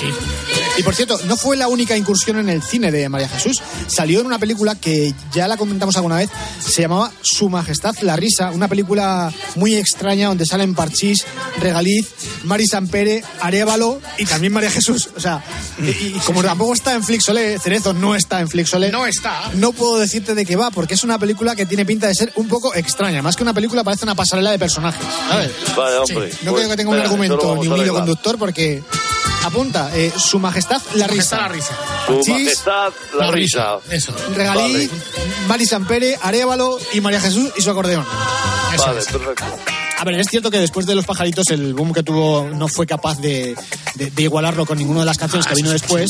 Y 0.78 0.84
por 0.84 0.96
cierto, 0.96 1.20
no 1.26 1.38
fue 1.38 1.56
la 1.56 1.68
única 1.68 1.96
incursión 1.96 2.40
en 2.40 2.50
el 2.50 2.64
cine 2.64 2.92
de 2.92 3.08
María 3.10 3.30
Jesús. 3.30 3.62
Salió 3.88 4.22
en 4.22 4.26
una 4.26 4.40
película 4.40 4.76
que 4.76 5.14
ya 5.32 5.48
la 5.48 5.58
comentamos 5.58 5.96
alguna 5.98 6.18
vez, 6.18 6.30
se 6.60 6.82
llamaba 6.82 7.12
Su 7.22 7.50
Majestad 7.50 7.96
la 8.02 8.16
Risa, 8.16 8.52
una 8.52 8.68
película 8.68 9.32
muy 9.56 9.76
extraña 9.76 10.28
donde 10.28 10.46
salen 10.46 10.74
Parchís, 10.74 11.26
Regaliz, 11.60 12.08
Mari 12.44 12.66
Sampere, 12.66 13.24
Arevalo 13.40 14.02
y 14.18 14.26
también 14.26 14.54
María 14.54 14.72
Jesús. 14.72 15.10
O 15.16 15.20
sea, 15.20 15.44
y, 15.80 15.90
y 15.90 16.22
como 16.26 16.44
tampoco 16.44 16.74
está 16.74 16.94
en 16.94 17.04
Flixolé, 17.04 17.60
Cerezo 17.60 17.94
no 17.94 18.16
está 18.16 18.40
en 18.40 18.50
Flixolé. 18.50 18.92
No 18.92 19.06
está. 19.06 19.52
No 19.56 19.74
puedo 19.74 20.00
decirte 20.00 20.34
de 20.34 20.46
qué 20.46 20.56
va, 20.56 20.72
porque 20.72 20.96
es 20.96 21.04
una 21.04 21.20
película 21.20 21.56
que 21.56 21.66
tiene 21.66 21.86
pinta 21.86 22.08
de 22.08 22.16
ser 22.16 22.32
un 22.36 22.48
poco 22.48 22.74
extraña. 22.74 23.22
Más 23.22 23.36
que 23.36 23.44
una 23.44 23.54
película, 23.54 23.84
parece 23.84 24.06
una 24.06 24.16
pasarela 24.16 24.52
de 24.52 24.60
personajes. 24.60 25.06
¿sabes? 25.30 25.52
Vaya, 25.76 26.02
hombre. 26.02 26.32
No 26.44 26.52
Pues, 26.52 26.63
creo 26.66 26.70
que 26.72 26.78
tenga 26.78 26.90
un 26.92 26.96
eso 26.98 27.04
argumento 27.06 27.56
ni 27.62 27.68
un 27.68 27.78
hilo 27.78 27.94
conductor, 27.94 28.38
porque 28.38 28.84
apunta 29.44 29.92
eh, 29.96 30.12
Su 30.16 30.40
Majestad 30.40 30.82
la 30.96 31.08
Risa. 31.08 31.38
la 31.38 31.48
risa. 31.50 31.78
Su 32.08 32.32
majestad 32.32 32.94
la 33.18 33.32
risa. 33.32 33.78
Eso. 33.90 34.14
Regalí, 34.36 34.74
Vale. 34.74 34.90
Mari 35.48 35.66
Sampere, 35.66 36.18
Arevalo 36.22 36.78
y 36.94 37.02
María 37.02 37.20
Jesús 37.22 37.52
y 37.58 37.62
su 37.62 37.70
acordeón. 37.70 38.06
Vale, 38.78 39.02
perfecto. 39.04 39.44
A 40.00 40.06
ver, 40.06 40.16
es 40.20 40.28
cierto 40.30 40.52
que 40.52 40.58
después 40.60 40.86
de 40.86 40.96
Los 40.96 41.06
Pajaritos 41.06 41.46
el 41.52 41.74
boom 41.74 41.94
que 41.94 42.04
tuvo 42.04 42.50
no 42.54 42.68
fue 42.68 42.86
capaz 42.86 43.20
de, 43.20 43.56
de- 43.96 44.12
de 44.12 44.22
igualarlo 44.24 44.66
con 44.66 44.78
ninguna 44.78 45.02
de 45.02 45.06
las 45.06 45.18
canciones 45.18 45.46
Ah, 45.46 45.50
que 45.52 45.56
vino 45.56 45.70
sí, 45.72 45.78
sí, 45.78 45.82
después. 45.82 46.10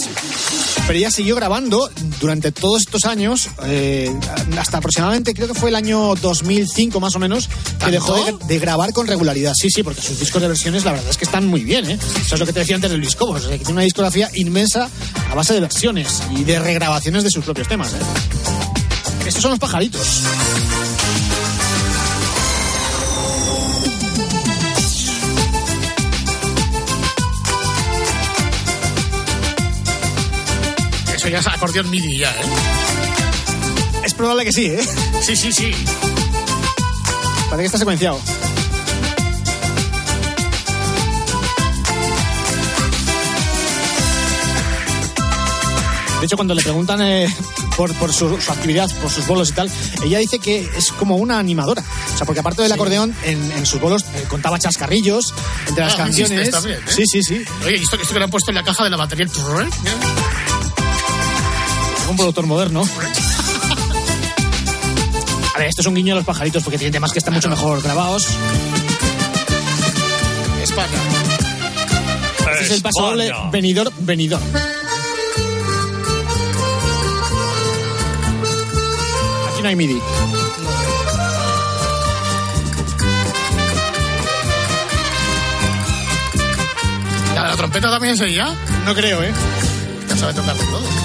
Pero 0.88 1.00
ella 1.00 1.12
siguió 1.12 1.36
grabando 1.36 1.90
durante 2.20 2.52
todos 2.52 2.82
estos 2.82 3.06
años, 3.06 3.50
eh, 3.66 4.12
hasta 4.58 4.78
aproximadamente, 4.80 5.34
creo 5.34 5.48
que 5.48 5.54
fue 5.54 5.70
el 5.70 5.76
año 5.76 6.16
2005 6.16 7.00
más 7.00 7.16
o 7.16 7.20
menos, 7.20 7.48
que 7.48 7.54
¿Tanto? 7.78 7.92
dejó 7.92 8.26
de, 8.26 8.46
de 8.48 8.60
grabar 8.60 8.92
con 8.94 9.08
regularidad. 9.08 9.54
Sí, 9.56 9.70
sí, 9.70 9.84
porque 9.84 10.02
sus 10.02 10.20
discos 10.20 10.42
de 10.42 10.48
versiones 10.48 10.84
la 10.86 10.92
verdad 10.92 11.10
es 11.10 11.18
que 11.18 11.26
están 11.26 11.48
muy 11.48 11.64
bien, 11.64 11.90
¿eh? 11.90 12.00
Eso 12.26 12.36
es 12.36 12.40
lo 12.40 12.46
que 12.46 12.54
te 12.54 12.60
decía 12.60 12.76
antes 12.76 12.92
del 12.92 13.02
disco, 13.02 13.26
o 13.26 13.40
sea, 13.40 13.50
que 13.52 13.58
tiene 13.60 13.74
una 13.74 13.82
discografía 13.84 14.30
inmensa 14.34 14.90
a 15.30 15.36
base 15.36 15.54
de 15.54 15.60
versiones 15.62 16.22
y 16.36 16.44
de 16.44 16.60
regrabaciones 16.60 17.24
de 17.24 17.30
sus 17.30 17.44
propios 17.46 17.68
temas, 17.68 17.94
¿eh? 17.94 17.98
Estos 19.26 19.42
son 19.42 19.52
los 19.52 19.60
pajaritos. 19.60 20.22
Es 31.34 31.48
acordeón 31.48 31.90
MIDI 31.90 32.20
ya, 32.20 32.30
¿eh? 32.30 32.44
Es 34.06 34.14
probable 34.14 34.46
que 34.46 34.52
sí, 34.52 34.66
¿eh? 34.68 34.88
Sí, 35.22 35.36
sí, 35.36 35.52
sí. 35.52 35.72
Parece 37.50 37.58
que 37.62 37.66
está 37.66 37.78
secuenciado. 37.80 38.20
De 46.20 46.28
hecho, 46.28 46.38
cuando 46.38 46.56
le 46.56 46.62
preguntan 46.62 47.02
eh, 47.02 47.28
por, 47.76 47.94
por 47.96 48.14
su, 48.14 48.40
su 48.40 48.52
actividad, 48.54 48.90
por 49.02 49.12
sus 49.12 49.28
bolos 49.28 49.50
y 49.50 49.54
tal, 49.54 49.70
ella 50.06 50.20
dice 50.20 50.40
que 50.40 50.70
es 50.78 50.94
como 50.94 51.18
una 51.18 51.38
animadora. 51.38 51.84
O 52.14 52.18
sea, 52.18 52.26
porque 52.26 52.40
aparte 52.40 52.62
del 52.62 52.72
acordeón, 52.72 53.14
en, 53.26 53.52
en 53.52 53.66
sus 53.66 53.82
bolos 53.82 54.04
eh, 54.16 54.24
contaba 54.30 54.58
chascarrillos 54.58 55.34
entre 55.68 55.84
las 55.84 55.96
Ah, 55.96 55.98
canciones. 55.98 56.50
también, 56.50 56.78
¿eh? 56.78 56.82
Sí, 56.88 57.04
sí, 57.06 57.22
sí. 57.24 57.44
Oye, 57.66 57.78
¿y 57.78 57.82
esto, 57.84 57.98
esto 57.98 58.14
que 58.14 58.20
le 58.20 58.24
han 58.24 58.32
puesto 58.32 58.52
en 58.52 58.56
la 58.56 58.64
caja 58.64 58.86
de 58.86 58.90
la 58.90 58.96
batería? 58.98 59.26
el? 59.26 59.70
Un 62.14 62.18
productor 62.18 62.46
moderno. 62.46 62.84
A 65.56 65.58
ver, 65.58 65.68
esto 65.68 65.82
es 65.82 65.88
un 65.88 65.96
guiño 65.96 66.14
a 66.14 66.18
los 66.18 66.26
pajaritos 66.26 66.62
porque 66.62 66.78
tienen 66.78 66.94
temas 66.94 67.12
que 67.12 67.18
están 67.18 67.34
mucho 67.34 67.50
mejor 67.50 67.82
grabados. 67.82 68.28
España. 70.62 70.94
Este 72.52 72.66
es 72.66 72.72
el 72.72 72.84
paso 72.84 73.02
doble 73.02 73.32
venidor, 73.52 73.92
venidor. 73.98 74.40
Aquí 79.52 79.64
no 79.64 79.70
hay 79.70 79.76
MIDI. 79.76 80.00
¿La 87.34 87.42
de 87.42 87.48
la 87.48 87.56
trompeta 87.58 87.90
también 87.90 88.22
ella? 88.24 88.54
No 88.86 88.94
creo, 88.94 89.24
¿eh? 89.24 89.34
Ya 90.10 90.16
sabe 90.16 90.36
tocar 90.36 90.56
de 90.56 90.64
todo. 90.66 91.03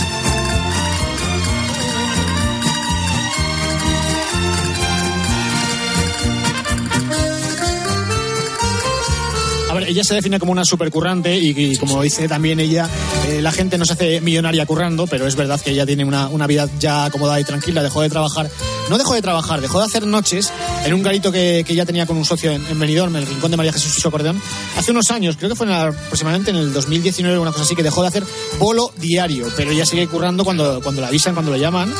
Ella 9.84 10.04
se 10.04 10.14
define 10.14 10.38
como 10.38 10.52
una 10.52 10.64
supercurrante 10.64 11.36
y, 11.36 11.50
y 11.50 11.76
como 11.76 12.02
dice 12.02 12.28
también 12.28 12.60
ella, 12.60 12.88
eh, 13.28 13.40
la 13.42 13.52
gente 13.52 13.78
no 13.78 13.84
se 13.84 13.94
hace 13.94 14.20
millonaria 14.20 14.66
currando, 14.66 15.06
pero 15.06 15.26
es 15.26 15.36
verdad 15.36 15.60
que 15.60 15.70
ella 15.70 15.86
tiene 15.86 16.04
una, 16.04 16.28
una 16.28 16.46
vida 16.46 16.68
ya 16.78 17.04
acomodada 17.04 17.40
y 17.40 17.44
tranquila, 17.44 17.82
dejó 17.82 18.02
de 18.02 18.10
trabajar, 18.10 18.50
no 18.90 18.98
dejó 18.98 19.14
de 19.14 19.22
trabajar, 19.22 19.60
dejó 19.60 19.78
de 19.80 19.86
hacer 19.86 20.06
noches 20.06 20.52
en 20.88 20.94
un 20.94 21.02
garito 21.02 21.30
que, 21.30 21.62
que 21.66 21.72
ella 21.72 21.86
tenía 21.86 22.06
con 22.06 22.16
un 22.16 22.24
socio 22.24 22.50
en, 22.50 22.64
en 22.66 22.78
Benidorm, 22.78 23.14
en 23.16 23.22
el 23.22 23.28
Rincón 23.28 23.50
de 23.50 23.56
María 23.56 23.72
Jesús 23.72 24.04
acordeón, 24.04 24.40
hace 24.76 24.90
unos 24.90 25.10
años, 25.10 25.36
creo 25.36 25.50
que 25.50 25.56
fue 25.56 25.66
en 25.66 25.72
la- 25.72 25.82
aproximadamente 25.88 26.50
en 26.50 26.56
el 26.56 26.72
2019 26.72 27.36
o 27.38 27.42
una 27.42 27.52
cosa 27.52 27.64
así, 27.64 27.74
que 27.76 27.82
dejó 27.82 28.02
de 28.02 28.08
hacer 28.08 28.24
bolo 28.58 28.92
diario, 28.96 29.50
pero 29.56 29.70
ella 29.70 29.84
sigue 29.86 30.06
currando 30.06 30.44
cuando, 30.44 30.80
cuando 30.82 31.00
la 31.00 31.08
avisan, 31.08 31.34
cuando 31.34 31.50
la 31.52 31.58
llaman, 31.58 31.92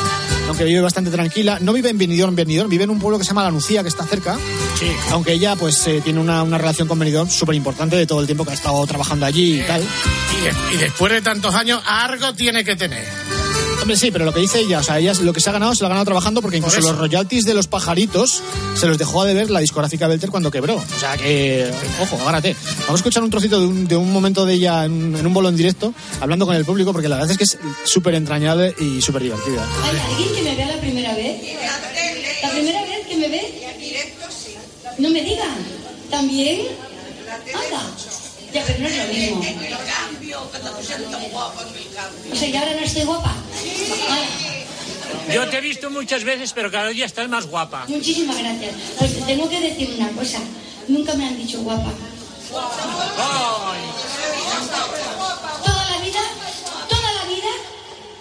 aunque 0.49 0.65
vive 0.65 0.81
bastante 0.81 1.11
tranquila. 1.11 1.59
No 1.61 1.73
vive 1.73 1.91
en 1.91 1.99
Benidorm, 1.99 2.35
Benidorm, 2.35 2.69
vive 2.71 2.85
en 2.85 2.91
un 2.91 2.99
pueblo 2.99 3.19
que 3.19 3.25
se 3.25 3.29
llama 3.31 3.45
La 3.45 3.51
Nucía, 3.51 3.83
que 3.83 3.89
está 3.89 4.05
cerca, 4.07 4.39
aunque 5.13 5.33
ella 5.33 5.55
pues 5.57 5.87
eh, 5.87 6.01
tiene 6.03 6.21
una, 6.21 6.43
una 6.43 6.57
relación 6.59 6.89
con 6.89 6.99
Benidorm 6.99 7.29
súper 7.31 7.55
importante 7.55 7.97
de 7.97 8.07
todo 8.07 8.21
el 8.21 8.27
tiempo 8.27 8.45
que 8.45 8.53
ha 8.53 8.55
estado 8.55 8.87
trabajando 8.87 9.27
allí 9.27 9.61
y 9.61 9.67
tal. 9.67 9.83
Y, 9.83 10.75
y 10.75 10.77
después 10.79 11.13
de 11.13 11.21
tantos 11.21 11.55
años, 11.55 11.83
algo 11.87 12.33
tiene 12.35 12.65
que 12.65 12.77
tener. 12.77 13.05
Hombre, 13.89 13.97
sí, 14.01 14.11
pero 14.11 14.27
lo 14.27 14.35
que 14.35 14.41
dice 14.41 14.61
ella, 14.61 14.81
o 14.81 14.83
sea, 14.83 14.99
ella 14.99 15.15
lo 15.23 15.33
que 15.33 15.41
se 15.41 15.49
ha 15.49 15.53
ganado 15.55 15.75
se 15.75 15.81
lo 15.81 15.87
ha 15.87 15.89
ganado 15.89 16.05
trabajando 16.05 16.43
porque 16.43 16.59
incluso 16.59 16.79
los 16.83 16.99
royalties 16.99 17.47
de 17.47 17.55
los 17.55 17.69
pajaritos 17.69 18.43
se 18.75 18.87
los 18.87 18.99
dejó 18.99 19.23
a 19.23 19.25
deber 19.25 19.49
la 19.51 19.61
discográfica 19.61 20.07
Belter 20.07 20.29
cuando 20.29 20.51
quebró. 20.51 20.77
O 20.77 21.01
sea 21.01 21.17
que, 21.17 21.71
ojo, 21.99 22.17
agárrate. 22.21 22.55
Vamos 22.81 22.91
a 22.91 22.95
escuchar 22.97 23.23
un 23.23 23.31
trocito 23.31 23.59
de 23.59 23.67
un, 23.67 23.89
de 23.89 23.97
un 23.97 24.13
momento 24.13 24.45
de 24.45 24.53
ella 24.53 24.85
en, 24.85 24.93
un- 24.93 25.17
en 25.17 25.27
un 25.27 25.33
bolo 25.33 25.49
en 25.49 25.57
directo, 25.57 25.95
hablando 26.21 26.45
con 26.45 26.55
el 26.55 26.67
público, 26.67 26.93
porque 26.93 27.09
la 27.09 27.17
verdad 27.17 27.31
es 27.31 27.39
que 27.39 27.45
es 27.45 27.57
súper 27.85 28.15
entrañable 28.15 28.75
y 28.79 29.01
súper 29.01 29.23
divertida. 29.23 29.67
¿Hay 29.83 29.99
alguien 29.99 30.35
que 30.35 30.43
me 30.43 30.55
vea 30.55 30.67
la 30.67 30.81
primera 30.83 31.15
vez? 31.15 31.43
¿La 32.43 32.51
primera 32.51 32.83
vez 32.83 33.07
que 33.09 33.17
me 33.17 33.29
ve? 33.29 33.55
No 34.99 35.09
me 35.09 35.23
digan. 35.23 35.49
¿También? 36.11 36.61
Anda. 37.55 37.83
Ya, 38.53 38.65
pero 38.67 38.81
no 38.81 38.87
es 38.89 38.97
lo 38.99 39.05
mismo. 39.15 39.41
O 42.33 42.37
sea, 42.37 42.49
¿y 42.49 42.57
ahora 42.57 42.73
no 42.75 42.81
estoy 42.81 43.03
guapa? 43.05 43.35
Yo 45.33 45.49
te 45.49 45.59
he 45.59 45.61
visto 45.61 45.91
muchas 45.91 46.25
veces, 46.25 46.53
pero 46.53 46.71
cada 46.71 46.89
día 46.89 47.07
estás 47.07 47.29
más 47.29 47.47
guapa. 47.47 47.85
Muchísimas 47.89 48.39
gracias. 48.39 48.75
Pues 48.99 49.15
te 49.15 49.23
tengo 49.23 49.49
que 49.49 49.61
decir 49.61 49.95
una 49.99 50.09
cosa. 50.11 50.41
Nunca 50.89 51.15
me 51.15 51.27
han 51.27 51.37
dicho 51.37 51.61
guapa. 51.63 51.93
Toda 55.65 55.91
la 55.91 55.99
vida, 56.03 56.21
toda 56.89 57.13
la 57.13 57.25
vida 57.29 57.51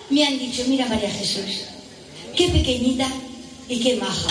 me 0.10 0.26
han 0.26 0.38
dicho, 0.38 0.64
mira 0.68 0.86
María 0.88 1.10
Jesús, 1.10 1.62
qué 2.36 2.50
pequeñita 2.50 3.08
y 3.70 3.80
qué 3.80 3.96
maja. 3.96 4.30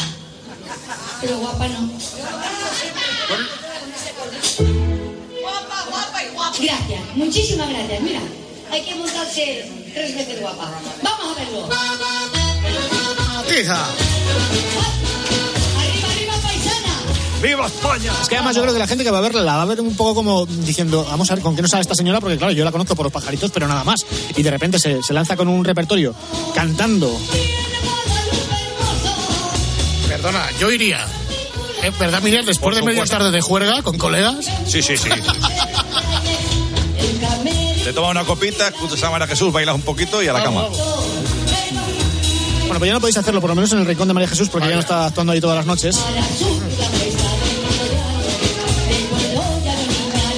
Pero 1.23 1.39
guapa 1.39 1.69
no. 1.69 1.91
Gracias, 6.59 7.01
muchísimas 7.15 7.71
gracias. 7.71 8.03
Mira, 8.03 8.21
hay 8.71 8.83
que 8.83 8.95
montarse 8.97 9.71
tres 9.95 10.15
veces 10.15 10.41
guapa. 10.41 10.71
Vamos 11.03 11.37
a 11.37 11.41
verlo. 11.41 11.69
Hija. 13.61 13.85
Arriba, 15.79 16.09
arriba, 16.11 16.35
paisana. 16.43 16.95
¡Viva 17.43 17.67
España! 17.67 18.13
Es 18.21 18.29
que 18.29 18.37
además 18.37 18.55
yo 18.55 18.63
creo 18.63 18.75
que 18.75 18.79
la 18.79 18.87
gente 18.87 19.03
que 19.03 19.11
va 19.11 19.19
a 19.19 19.23
verla 19.23 19.41
la 19.41 19.57
va 19.57 19.63
a 19.63 19.67
ver 19.67 19.81
un 19.81 19.97
poco 19.97 20.15
como 20.15 20.45
diciendo, 20.47 21.07
vamos 21.09 21.31
a 21.31 21.35
ver 21.35 21.43
con 21.43 21.57
qué 21.57 21.63
nos 21.63 21.71
sale 21.71 21.81
esta 21.81 21.95
señora, 21.95 22.21
porque 22.21 22.37
claro, 22.37 22.53
yo 22.53 22.65
la 22.65 22.73
conozco 22.73 22.95
por 22.95 23.07
los 23.07 23.13
pajaritos, 23.13 23.51
pero 23.53 23.67
nada 23.67 23.83
más. 23.85 24.01
Y 24.37 24.43
de 24.43 24.51
repente 24.51 24.79
se, 24.79 25.03
se 25.03 25.15
lanza 25.15 25.37
con 25.37 25.49
un 25.49 25.65
repertorio 25.65 26.15
cantando. 26.55 27.19
Perdona, 30.09 30.51
yo 30.61 30.71
iría. 30.71 31.07
¿Es 31.83 31.99
verdad, 31.99 32.21
Miriam? 32.23 32.45
Después 32.45 32.75
de 32.77 32.83
media 32.83 33.05
tarde 33.05 33.31
de 33.31 33.41
juerga 33.41 33.83
con 33.83 33.97
colegas. 33.97 34.45
Sí, 34.67 34.83
sí, 34.83 34.97
sí. 34.97 35.09
Te 37.85 37.93
tomas 37.93 38.11
una 38.11 38.25
copita, 38.25 38.67
escuchas 38.67 39.01
a 39.05 39.11
María 39.11 39.29
Jesús, 39.29 39.53
bailas 39.53 39.77
un 39.77 39.83
poquito 39.83 40.21
y 40.21 40.27
a 40.27 40.33
la 40.33 40.43
cama. 40.43 40.67
Bueno, 42.79 42.81
pues 42.81 42.89
ya 42.89 42.95
no 42.95 43.01
podéis 43.01 43.17
hacerlo, 43.17 43.41
por 43.41 43.49
lo 43.49 43.57
menos 43.57 43.73
en 43.73 43.79
el 43.79 43.87
Rincón 43.87 44.07
de 44.09 44.13
María 44.13 44.29
Jesús, 44.29 44.51
porque 44.51 44.69
ya 44.69 44.75
no 44.75 44.81
está 44.81 45.07
actuando 45.07 45.33
ahí 45.33 45.41
todas 45.41 45.57
las 45.57 45.65
noches. 45.65 45.99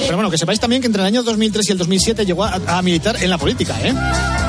Pero 0.03 0.15
bueno, 0.15 0.31
que 0.31 0.37
sepáis 0.37 0.59
también 0.59 0.81
que 0.81 0.87
entre 0.87 1.01
el 1.01 1.07
año 1.07 1.21
2003 1.21 1.67
y 1.67 1.71
el 1.73 1.77
2007 1.77 2.25
llegó 2.25 2.45
a, 2.45 2.59
a 2.65 2.81
militar 2.81 3.21
en 3.21 3.29
la 3.29 3.37
política, 3.37 3.75
¿eh? 3.83 3.93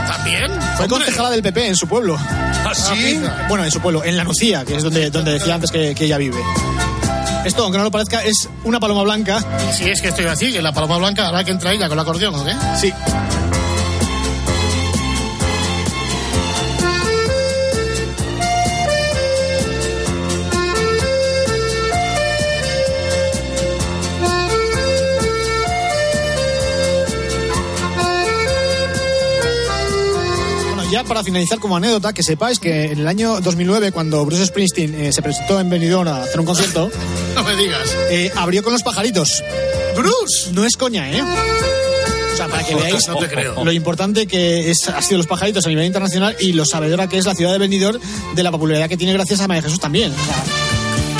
¿También? 0.06 0.52
Fue 0.76 0.86
concejala 0.86 1.30
del 1.30 1.42
PP 1.42 1.66
en 1.66 1.76
su 1.76 1.88
pueblo. 1.88 2.16
¿Ah, 2.18 2.72
sí? 2.74 3.20
Bueno, 3.48 3.64
en 3.64 3.70
su 3.72 3.80
pueblo, 3.80 4.04
en 4.04 4.16
La 4.16 4.22
Nucía, 4.22 4.64
que 4.64 4.76
es 4.76 4.82
donde, 4.84 5.10
donde 5.10 5.32
decía 5.32 5.56
antes 5.56 5.72
que, 5.72 5.94
que 5.94 6.04
ella 6.04 6.16
vive. 6.18 6.38
Esto, 7.44 7.64
aunque 7.64 7.78
no 7.78 7.84
lo 7.84 7.90
parezca, 7.90 8.22
es 8.22 8.48
una 8.64 8.78
paloma 8.78 9.02
blanca. 9.02 9.44
Si 9.72 9.84
es 9.84 10.00
que 10.00 10.08
estoy 10.08 10.26
así, 10.26 10.52
que 10.52 10.62
la 10.62 10.72
paloma 10.72 10.98
blanca 10.98 11.26
habrá 11.26 11.42
que 11.42 11.50
entra 11.50 11.72
ella 11.72 11.88
con 11.88 11.98
el 11.98 12.02
acordeón, 12.02 12.34
¿o 12.36 12.44
qué? 12.44 12.54
Sí. 12.80 12.92
Para 31.10 31.24
finalizar 31.24 31.58
como 31.58 31.76
anécdota, 31.76 32.12
que 32.12 32.22
sepáis 32.22 32.60
que 32.60 32.84
en 32.92 33.00
el 33.00 33.08
año 33.08 33.40
2009, 33.40 33.90
cuando 33.90 34.24
Bruce 34.24 34.46
Springsteen 34.46 34.94
eh, 34.94 35.12
se 35.12 35.22
presentó 35.22 35.58
en 35.58 35.68
Benidorm 35.68 36.06
a 36.08 36.22
hacer 36.22 36.38
un 36.38 36.46
concierto, 36.46 36.88
No 37.34 37.42
me 37.42 37.56
digas. 37.56 37.96
eh, 38.10 38.30
abrió 38.36 38.62
con 38.62 38.72
los 38.72 38.82
pajaritos. 38.84 39.42
¡Bruce! 39.96 40.52
No 40.52 40.64
es 40.64 40.76
coña, 40.76 41.10
¿eh? 41.10 41.20
O 41.20 42.36
sea, 42.36 42.46
para 42.46 42.62
que 42.64 42.74
veáis 42.76 43.08
No 43.08 43.16
te 43.16 43.28
creo. 43.28 43.64
lo 43.64 43.72
importante 43.72 44.26
que 44.28 44.70
es, 44.70 44.88
ha 44.88 45.02
sido 45.02 45.18
los 45.18 45.26
pajaritos 45.26 45.66
a 45.66 45.68
nivel 45.68 45.84
internacional 45.84 46.36
y 46.38 46.52
lo 46.52 46.64
sabedora 46.64 47.08
que 47.08 47.18
es 47.18 47.26
la 47.26 47.34
ciudad 47.34 47.50
de 47.52 47.58
Benidorm 47.58 48.00
de 48.36 48.42
la 48.44 48.52
popularidad 48.52 48.88
que 48.88 48.96
tiene 48.96 49.12
gracias 49.12 49.40
a 49.40 49.48
María 49.48 49.62
Jesús 49.62 49.80
también. 49.80 50.12
O 50.12 50.16
sea, 50.24 50.44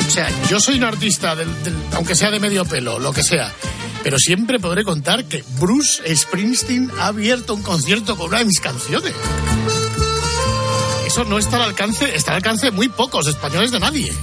O 0.07 0.09
sea, 0.09 0.29
yo 0.49 0.59
soy 0.61 0.75
un 0.77 0.85
artista, 0.85 1.35
del, 1.35 1.49
del- 1.63 1.75
aunque 1.93 2.15
sea 2.15 2.31
de 2.31 2.39
medio 2.39 2.63
pelo, 2.65 2.97
lo 2.97 3.11
que 3.13 3.23
sea. 3.23 3.53
Pero 4.03 4.17
siempre 4.17 4.59
podré 4.59 4.83
contar 4.83 5.25
que 5.25 5.43
Bruce 5.59 6.01
Springsteen 6.15 6.89
ha 6.99 7.07
abierto 7.07 7.53
un 7.53 7.61
concierto 7.61 8.17
con 8.17 8.29
una 8.29 8.39
de 8.39 8.45
mis 8.45 8.59
canciones. 8.59 9.13
Eso 11.11 11.25
no 11.25 11.37
está 11.37 11.57
al 11.57 11.63
alcance, 11.63 12.15
está 12.15 12.31
al 12.31 12.37
alcance 12.37 12.67
de 12.67 12.71
muy 12.71 12.87
pocos 12.87 13.27
españoles 13.27 13.69
de 13.69 13.81
nadie. 13.81 14.13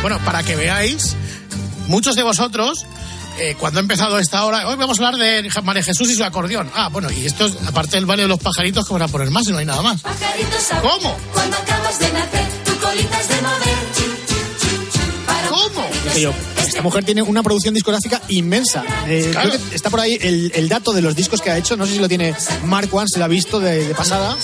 Bueno, 0.00 0.18
para 0.24 0.42
que 0.42 0.56
veáis, 0.56 1.16
muchos 1.86 2.16
de 2.16 2.22
vosotros, 2.22 2.86
eh, 3.36 3.54
cuando 3.60 3.78
ha 3.78 3.82
empezado 3.82 4.18
esta 4.18 4.42
hora, 4.46 4.66
hoy 4.68 4.76
vamos 4.76 4.98
a 4.98 5.06
hablar 5.06 5.20
de 5.20 5.50
María 5.62 5.82
Jesús 5.82 6.08
y 6.08 6.14
su 6.14 6.24
acordeón. 6.24 6.70
Ah, 6.74 6.88
bueno, 6.88 7.10
y 7.10 7.26
esto 7.26 7.44
es, 7.44 7.56
aparte 7.66 7.98
del 7.98 8.06
baile 8.06 8.22
de 8.22 8.30
los 8.30 8.40
pajaritos, 8.40 8.86
que 8.86 8.94
van 8.94 9.02
a 9.02 9.08
poner 9.08 9.30
más 9.30 9.46
y 9.48 9.52
no 9.52 9.58
hay 9.58 9.66
nada 9.66 9.82
más. 9.82 10.00
¿Cómo? 10.80 11.14
Cuando 11.34 11.58
acabas 11.58 11.98
de 11.98 12.10
nacer, 12.10 12.46
tu 12.64 12.74
colita 12.78 13.20
es 13.20 13.28
de 13.28 13.42
mover. 13.42 14.17
Esta 16.66 16.82
mujer 16.82 17.04
tiene 17.04 17.22
una 17.22 17.42
producción 17.42 17.74
discográfica 17.74 18.20
inmensa. 18.28 18.84
Eh, 19.06 19.28
Claro. 19.32 19.50
creo 19.50 19.68
que 19.70 19.74
está 19.76 19.90
por 19.90 20.00
ahí 20.00 20.18
el, 20.20 20.52
el 20.54 20.68
dato 20.68 20.92
de 20.92 21.02
los 21.02 21.14
discos 21.16 21.40
que 21.40 21.50
ha 21.50 21.56
hecho. 21.58 21.76
No 21.76 21.86
sé 21.86 21.94
si 21.94 21.98
lo 21.98 22.08
tiene 22.08 22.34
Mark 22.64 22.88
One, 22.94 23.06
se 23.08 23.18
lo 23.18 23.24
ha 23.24 23.28
visto 23.28 23.58
de, 23.60 23.86
de 23.88 23.94
pasada. 23.94 24.36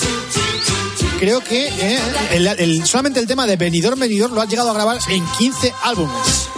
Creo 1.19 1.43
que 1.43 1.69
eh, 1.69 1.99
el- 2.33 2.47
el- 2.47 2.87
solamente 2.87 3.21
el 3.21 3.27
tema 3.27 3.47
de 3.47 3.57
Benidorm 3.57 3.99
Benidorm 3.99 4.35
lo 4.35 4.41
ha 4.43 4.47
llegado 4.47 4.71
a 4.71 4.75
grabar 4.75 4.99
en 5.09 5.25
15 5.39 5.73
álbumes. 5.83 6.49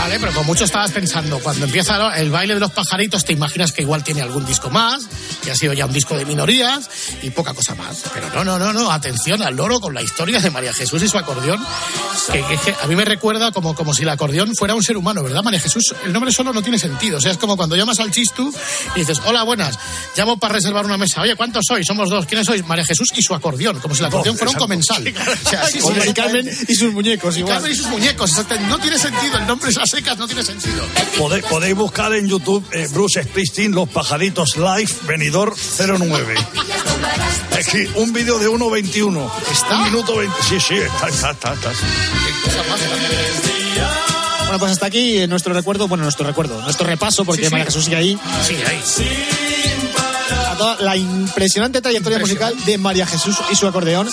Vale, 0.00 0.18
pero 0.18 0.32
con 0.32 0.46
mucho 0.46 0.64
estabas 0.64 0.92
pensando, 0.92 1.40
cuando 1.40 1.66
empieza 1.66 2.16
el 2.16 2.30
baile 2.30 2.54
de 2.54 2.60
los 2.60 2.70
pajaritos, 2.70 3.22
te 3.22 3.34
imaginas 3.34 3.70
que 3.70 3.82
igual 3.82 4.02
tiene 4.02 4.22
algún 4.22 4.46
disco 4.46 4.70
más, 4.70 5.06
que 5.44 5.50
ha 5.50 5.54
sido 5.54 5.74
ya 5.74 5.84
un 5.84 5.92
disco 5.92 6.16
de 6.16 6.24
minorías 6.24 6.88
y 7.22 7.28
poca 7.28 7.52
cosa 7.52 7.74
más. 7.74 8.04
Pero 8.14 8.30
no, 8.30 8.42
no, 8.42 8.58
no, 8.58 8.72
no, 8.72 8.90
atención 8.90 9.42
al 9.42 9.56
loro 9.56 9.78
con 9.78 9.92
la 9.92 10.00
historia 10.00 10.40
de 10.40 10.48
María 10.48 10.72
Jesús 10.72 11.02
y 11.02 11.08
su 11.08 11.18
acordeón, 11.18 11.62
que, 12.32 12.74
a 12.82 12.86
mí 12.86 12.96
me 12.96 13.04
recuerda 13.04 13.52
como, 13.52 13.74
como 13.74 13.92
si 13.92 14.04
el 14.04 14.08
acordeón 14.08 14.56
fuera 14.56 14.74
un 14.74 14.82
ser 14.82 14.96
humano, 14.96 15.22
¿verdad, 15.22 15.42
María 15.42 15.60
Jesús? 15.60 15.94
El 16.02 16.14
nombre 16.14 16.32
solo 16.32 16.54
no 16.54 16.62
tiene 16.62 16.78
sentido, 16.78 17.18
o 17.18 17.20
sea, 17.20 17.32
es 17.32 17.36
como 17.36 17.58
cuando 17.58 17.76
llamas 17.76 18.00
al 18.00 18.10
chistu 18.10 18.50
y 18.96 19.00
dices, 19.00 19.20
hola, 19.26 19.42
buenas, 19.42 19.78
llamo 20.16 20.38
para 20.38 20.54
reservar 20.54 20.86
una 20.86 20.96
mesa. 20.96 21.20
Oye, 21.20 21.36
¿cuántos 21.36 21.66
sois? 21.68 21.86
Somos 21.86 22.08
dos. 22.08 22.24
¿Quiénes 22.24 22.46
sois? 22.46 22.66
María 22.66 22.86
Jesús 22.86 23.12
y 23.14 23.22
su 23.22 23.34
acordeón, 23.34 23.78
como 23.80 23.94
si 23.94 24.00
el 24.00 24.06
acordeón 24.06 24.38
fuera 24.38 24.50
un 24.50 24.56
comensal. 24.56 25.06
O 25.06 25.48
sea, 25.50 25.66
sí, 25.66 25.72
sí, 25.74 25.80
Como 25.80 26.02
y. 26.02 26.14
Carmen 26.14 26.48
y 26.68 26.74
sus 26.74 26.90
muñecos, 26.94 27.36
Y 27.36 27.40
igual. 27.40 27.56
Carmen 27.56 27.72
y 27.72 27.74
sus 27.74 27.88
muñecos, 27.88 28.32
no 28.66 28.78
tiene 28.78 28.98
sentido, 28.98 29.36
el 29.36 29.46
nombre 29.46 29.68
es 29.68 29.76
a 29.76 29.89
secas, 29.90 30.16
no 30.18 30.26
tiene 30.26 30.42
sentido. 30.42 30.84
Podéis, 31.18 31.44
podéis 31.44 31.74
buscar 31.74 32.14
en 32.14 32.28
YouTube 32.28 32.64
eh, 32.72 32.88
Bruce 32.92 33.22
Springsteen, 33.22 33.72
Los 33.72 33.88
Pajaritos 33.88 34.56
Live, 34.56 34.92
Venidor 35.06 35.54
09. 35.78 36.34
Es 37.58 37.66
que 37.68 37.90
un 37.96 38.12
vídeo 38.12 38.38
de 38.38 38.48
1.21. 38.48 39.30
¿Está? 39.52 39.78
Un 39.78 39.84
minuto 39.84 40.16
20. 40.16 40.36
Sí, 40.48 40.60
sí, 40.60 40.74
está, 40.74 41.08
está, 41.08 41.30
está. 41.32 41.52
está. 41.52 41.70
Bueno, 44.44 44.58
pues 44.58 44.72
hasta 44.72 44.86
aquí 44.86 45.18
eh, 45.18 45.26
nuestro 45.28 45.54
recuerdo, 45.54 45.86
bueno, 45.86 46.02
nuestro 46.04 46.26
recuerdo, 46.26 46.60
nuestro 46.62 46.86
repaso, 46.86 47.24
porque 47.24 47.42
Sí, 47.42 47.46
sí. 47.48 47.50
María 47.52 47.66
Jesús 47.66 47.84
sigue 47.84 47.96
ahí, 47.96 48.18
Sí, 48.46 48.56
ahí. 48.66 48.82
a 50.48 50.56
toda 50.56 50.76
la 50.80 50.96
impresionante 50.96 51.80
trayectoria 51.80 52.18
musical 52.18 52.54
de 52.64 52.76
María 52.78 53.06
Jesús 53.06 53.36
y 53.50 53.54
su 53.54 53.68
acordeón. 53.68 54.08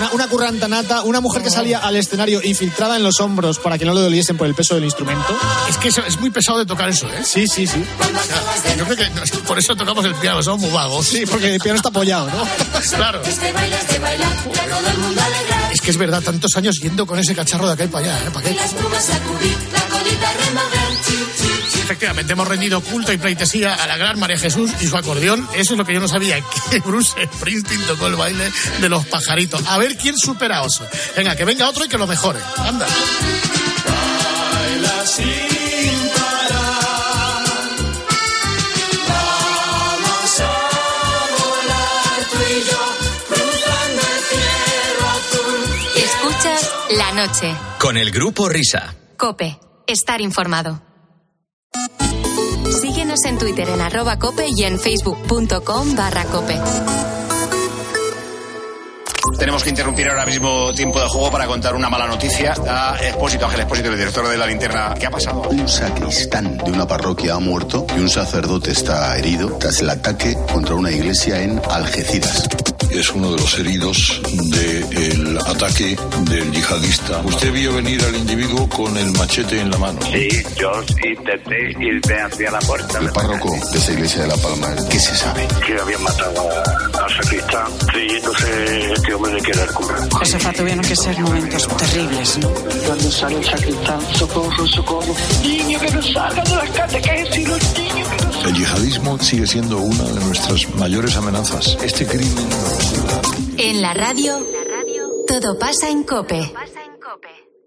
Una, 0.00 0.12
una 0.12 0.28
curranta 0.28 0.66
nata, 0.66 1.02
una 1.02 1.20
mujer 1.20 1.42
que 1.42 1.50
salía 1.50 1.78
al 1.78 1.96
escenario 1.96 2.40
infiltrada 2.42 2.96
en 2.96 3.02
los 3.02 3.20
hombros 3.20 3.58
para 3.58 3.76
que 3.76 3.84
no 3.84 3.92
le 3.92 4.00
doliesen 4.00 4.36
por 4.36 4.46
el 4.46 4.54
peso 4.54 4.74
del 4.74 4.84
instrumento. 4.84 5.38
Es 5.68 5.76
que 5.76 5.88
eso, 5.88 6.02
es 6.06 6.18
muy 6.20 6.30
pesado 6.30 6.58
de 6.58 6.66
tocar 6.66 6.88
eso, 6.88 7.06
¿eh? 7.08 7.22
Sí, 7.24 7.46
sí, 7.46 7.66
sí. 7.66 7.84
Yo 8.78 8.84
creo 8.84 8.96
que 8.96 9.10
por 9.46 9.58
eso 9.58 9.76
tocamos 9.76 10.04
el 10.04 10.14
piano, 10.14 10.42
somos 10.42 10.60
muy 10.60 10.70
vagos. 10.70 11.06
Sí, 11.06 11.24
porque 11.26 11.54
el 11.54 11.60
piano 11.60 11.76
está 11.76 11.90
apoyado, 11.90 12.30
¿no? 12.30 12.48
claro. 12.96 13.20
Este 13.24 13.52
es 15.72 15.80
que 15.80 15.90
es 15.90 15.96
verdad, 15.96 16.22
tantos 16.22 16.56
años 16.56 16.80
yendo 16.80 17.06
con 17.06 17.18
ese 17.18 17.34
cacharro 17.34 17.66
de 17.66 17.72
acá 17.74 17.84
y 17.84 17.88
para 17.88 18.06
allá, 18.06 18.26
¿eh? 18.26 18.30
¿Para 18.32 18.48
qué? 18.48 18.56
Efectivamente, 21.90 22.34
hemos 22.34 22.46
rendido 22.46 22.80
culto 22.82 23.12
y 23.12 23.18
pleitesía 23.18 23.74
a 23.74 23.84
la 23.88 23.96
gran 23.96 24.16
María 24.16 24.38
Jesús 24.38 24.70
y 24.80 24.86
su 24.86 24.96
acordeón. 24.96 25.48
Eso 25.56 25.72
es 25.72 25.78
lo 25.78 25.84
que 25.84 25.92
yo 25.92 25.98
no 25.98 26.06
sabía, 26.06 26.40
que 26.70 26.78
Bruce 26.78 27.16
Springsteen 27.34 27.82
tocó 27.82 28.06
el 28.06 28.14
baile 28.14 28.48
de 28.80 28.88
los 28.88 29.04
pajaritos. 29.06 29.66
A 29.66 29.76
ver 29.76 29.96
quién 29.96 30.16
supera 30.16 30.58
a 30.58 30.62
Oso. 30.62 30.86
Venga, 31.16 31.34
que 31.34 31.44
venga 31.44 31.68
otro 31.68 31.84
y 31.84 31.88
que 31.88 31.98
lo 31.98 32.06
mejore. 32.06 32.38
Anda. 32.58 32.86
Baila 33.86 35.04
sin 35.04 36.10
parar. 36.14 37.44
Vamos 39.08 40.40
a 40.42 40.60
volar 41.42 42.20
tú 42.30 42.38
y 42.38 42.70
yo, 42.70 42.82
cruzando 43.26 44.02
el 44.14 44.20
cielo 44.30 45.08
azul. 45.10 45.58
Escuchas 45.96 46.70
la 46.92 47.26
noche. 47.26 47.52
Con 47.80 47.96
el 47.96 48.12
grupo 48.12 48.48
Risa. 48.48 48.94
Cope. 49.16 49.58
Estar 49.88 50.20
informado. 50.20 50.89
Síguenos 53.20 53.24
en 53.24 53.38
Twitter 53.38 53.68
en 53.68 53.80
arroba 53.80 54.18
cope 54.18 54.46
y 54.48 54.62
en 54.64 54.78
facebook.com 54.78 55.96
barra 55.96 56.24
cope. 56.24 56.58
Tenemos 59.38 59.62
que 59.62 59.70
interrumpir 59.70 60.08
ahora 60.08 60.26
mismo 60.26 60.72
tiempo 60.74 61.00
de 61.00 61.06
juego 61.08 61.30
para 61.30 61.46
contar 61.46 61.74
una 61.74 61.88
mala 61.88 62.06
noticia 62.06 62.54
a 62.68 62.96
Expósito, 63.02 63.46
Ángel 63.46 63.60
Expósito, 63.60 63.88
el 63.88 63.96
director 63.96 64.28
de 64.28 64.38
la 64.38 64.46
linterna. 64.46 64.94
¿Qué 64.98 65.06
ha 65.06 65.10
pasado? 65.10 65.42
Un 65.50 65.68
sacristán 65.68 66.58
de 66.58 66.70
una 66.70 66.86
parroquia 66.86 67.34
ha 67.34 67.40
muerto 67.40 67.86
y 67.96 68.00
un 68.00 68.08
sacerdote 68.08 68.70
está 68.70 69.16
herido 69.18 69.56
tras 69.58 69.80
el 69.80 69.90
ataque 69.90 70.36
contra 70.52 70.74
una 70.74 70.90
iglesia 70.90 71.42
en 71.42 71.60
Algeciras. 71.70 72.48
Es 72.92 73.10
uno 73.12 73.32
de 73.32 73.38
los 73.40 73.58
heridos 73.58 74.20
del 74.32 75.38
ataque 75.38 75.96
del 76.22 76.50
yihadista. 76.52 77.20
Usted 77.24 77.52
vio 77.52 77.72
venir 77.74 78.02
al 78.04 78.14
individuo 78.16 78.68
con 78.68 78.96
el 78.96 79.10
machete 79.12 79.60
en 79.60 79.70
la 79.70 79.78
mano. 79.78 79.98
Sí, 80.12 80.28
yo 80.56 80.70
intenté 81.08 81.70
irme 81.80 82.14
hacia 82.20 82.50
la 82.50 82.58
puerta. 82.58 82.98
El 82.98 83.10
párroco 83.10 83.48
de 83.72 83.78
esa 83.78 83.92
iglesia 83.92 84.22
de 84.22 84.28
La 84.28 84.36
Palma, 84.36 84.68
¿qué 84.90 84.98
se 85.00 85.16
sabe? 85.16 85.46
Que 85.66 85.80
habían 85.80 86.02
matado 86.02 86.48
a- 86.50 87.04
al 87.04 87.10
sacristán. 87.22 87.66
Sí, 87.92 88.06
entonces 88.16 88.92
este 88.96 89.14
hombre 89.14 89.32
le 89.34 89.40
queda 89.42 89.64
el 89.64 89.70
cura. 89.72 89.96
Josefa, 90.10 90.52
tuvieron 90.52 90.84
que 90.84 90.96
ser 90.96 91.18
momentos 91.20 91.68
terribles, 91.68 92.38
¿no? 92.38 92.48
Cuando 92.86 93.10
sale 93.12 93.36
el 93.38 93.44
sacristán, 93.44 94.00
socorro, 94.16 94.66
socorro. 94.66 95.14
Niño 95.42 95.78
que 95.80 95.90
nos 95.92 96.12
salga 96.12 96.42
de 96.42 96.56
las 96.56 96.70
catequesis, 96.70 97.48
los 97.48 97.78
niños 97.78 97.99
que 97.99 97.99
El 98.46 98.54
yihadismo 98.54 99.18
sigue 99.18 99.46
siendo 99.46 99.78
una 99.78 100.04
de 100.04 100.20
nuestras 100.24 100.74
mayores 100.76 101.16
amenazas. 101.16 101.76
Este 101.82 102.06
crimen 102.06 102.48
En 103.58 103.82
la 103.82 103.92
radio, 103.92 104.44
todo 105.28 105.58
pasa 105.58 105.90
en 105.90 106.02
cope. 106.04 106.52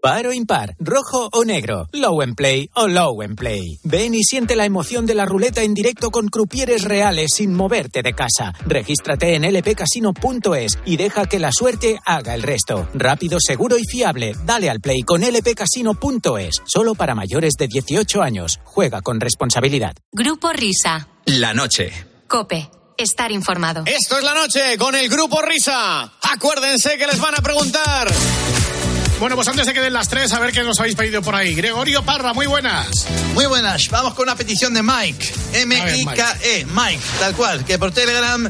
Par 0.03 0.27
o 0.27 0.33
impar, 0.33 0.75
rojo 0.79 1.29
o 1.31 1.45
negro, 1.45 1.87
low 1.93 2.21
and 2.21 2.35
play 2.35 2.69
o 2.75 2.89
low 2.89 3.21
and 3.21 3.37
play. 3.37 3.79
Ven 3.85 4.13
y 4.13 4.25
siente 4.25 4.57
la 4.57 4.65
emoción 4.65 5.05
de 5.05 5.15
la 5.15 5.23
ruleta 5.23 5.63
en 5.63 5.73
directo 5.73 6.11
con 6.11 6.27
crupieres 6.27 6.83
reales 6.83 7.31
sin 7.33 7.53
moverte 7.53 8.01
de 8.03 8.11
casa. 8.11 8.51
Regístrate 8.65 9.33
en 9.33 9.43
lpcasino.es 9.43 10.77
y 10.83 10.97
deja 10.97 11.25
que 11.25 11.39
la 11.39 11.53
suerte 11.53 12.01
haga 12.05 12.35
el 12.35 12.43
resto. 12.43 12.89
Rápido, 12.93 13.37
seguro 13.39 13.77
y 13.77 13.85
fiable. 13.85 14.35
Dale 14.43 14.69
al 14.69 14.81
play 14.81 15.03
con 15.03 15.21
lpcasino.es. 15.21 16.61
Solo 16.65 16.95
para 16.95 17.15
mayores 17.15 17.53
de 17.57 17.69
18 17.69 18.21
años. 18.21 18.59
Juega 18.65 19.01
con 19.01 19.21
responsabilidad. 19.21 19.95
Grupo 20.11 20.51
Risa. 20.51 21.07
La 21.27 21.53
noche. 21.53 21.93
Cope. 22.27 22.69
Estar 22.97 23.31
informado. 23.31 23.83
Esto 23.85 24.17
es 24.17 24.23
la 24.25 24.33
noche 24.33 24.77
con 24.77 24.95
el 24.95 25.07
grupo 25.07 25.41
Risa. 25.41 26.11
Acuérdense 26.29 26.97
que 26.97 27.07
les 27.07 27.21
van 27.21 27.35
a 27.35 27.41
preguntar. 27.41 28.09
Bueno, 29.23 29.37
pues 29.37 29.47
antes 29.47 29.65
de 29.65 29.73
que 29.73 29.79
den 29.79 29.93
las 29.93 30.09
tres, 30.09 30.33
a 30.33 30.39
ver 30.41 30.51
qué 30.51 30.63
nos 30.63 30.77
habéis 30.81 30.95
pedido 30.95 31.21
por 31.21 31.33
ahí. 31.33 31.55
Gregorio 31.55 32.03
Parra, 32.03 32.33
muy 32.33 32.45
buenas. 32.45 32.89
Muy 33.33 33.45
buenas, 33.45 33.87
vamos 33.89 34.15
con 34.15 34.23
una 34.23 34.35
petición 34.35 34.73
de 34.73 34.83
Mike. 34.83 35.33
M-I-K-E, 35.53 36.65
Mike, 36.65 37.03
tal 37.21 37.33
cual, 37.33 37.63
que 37.63 37.79
por 37.79 37.93
Telegram 37.93 38.49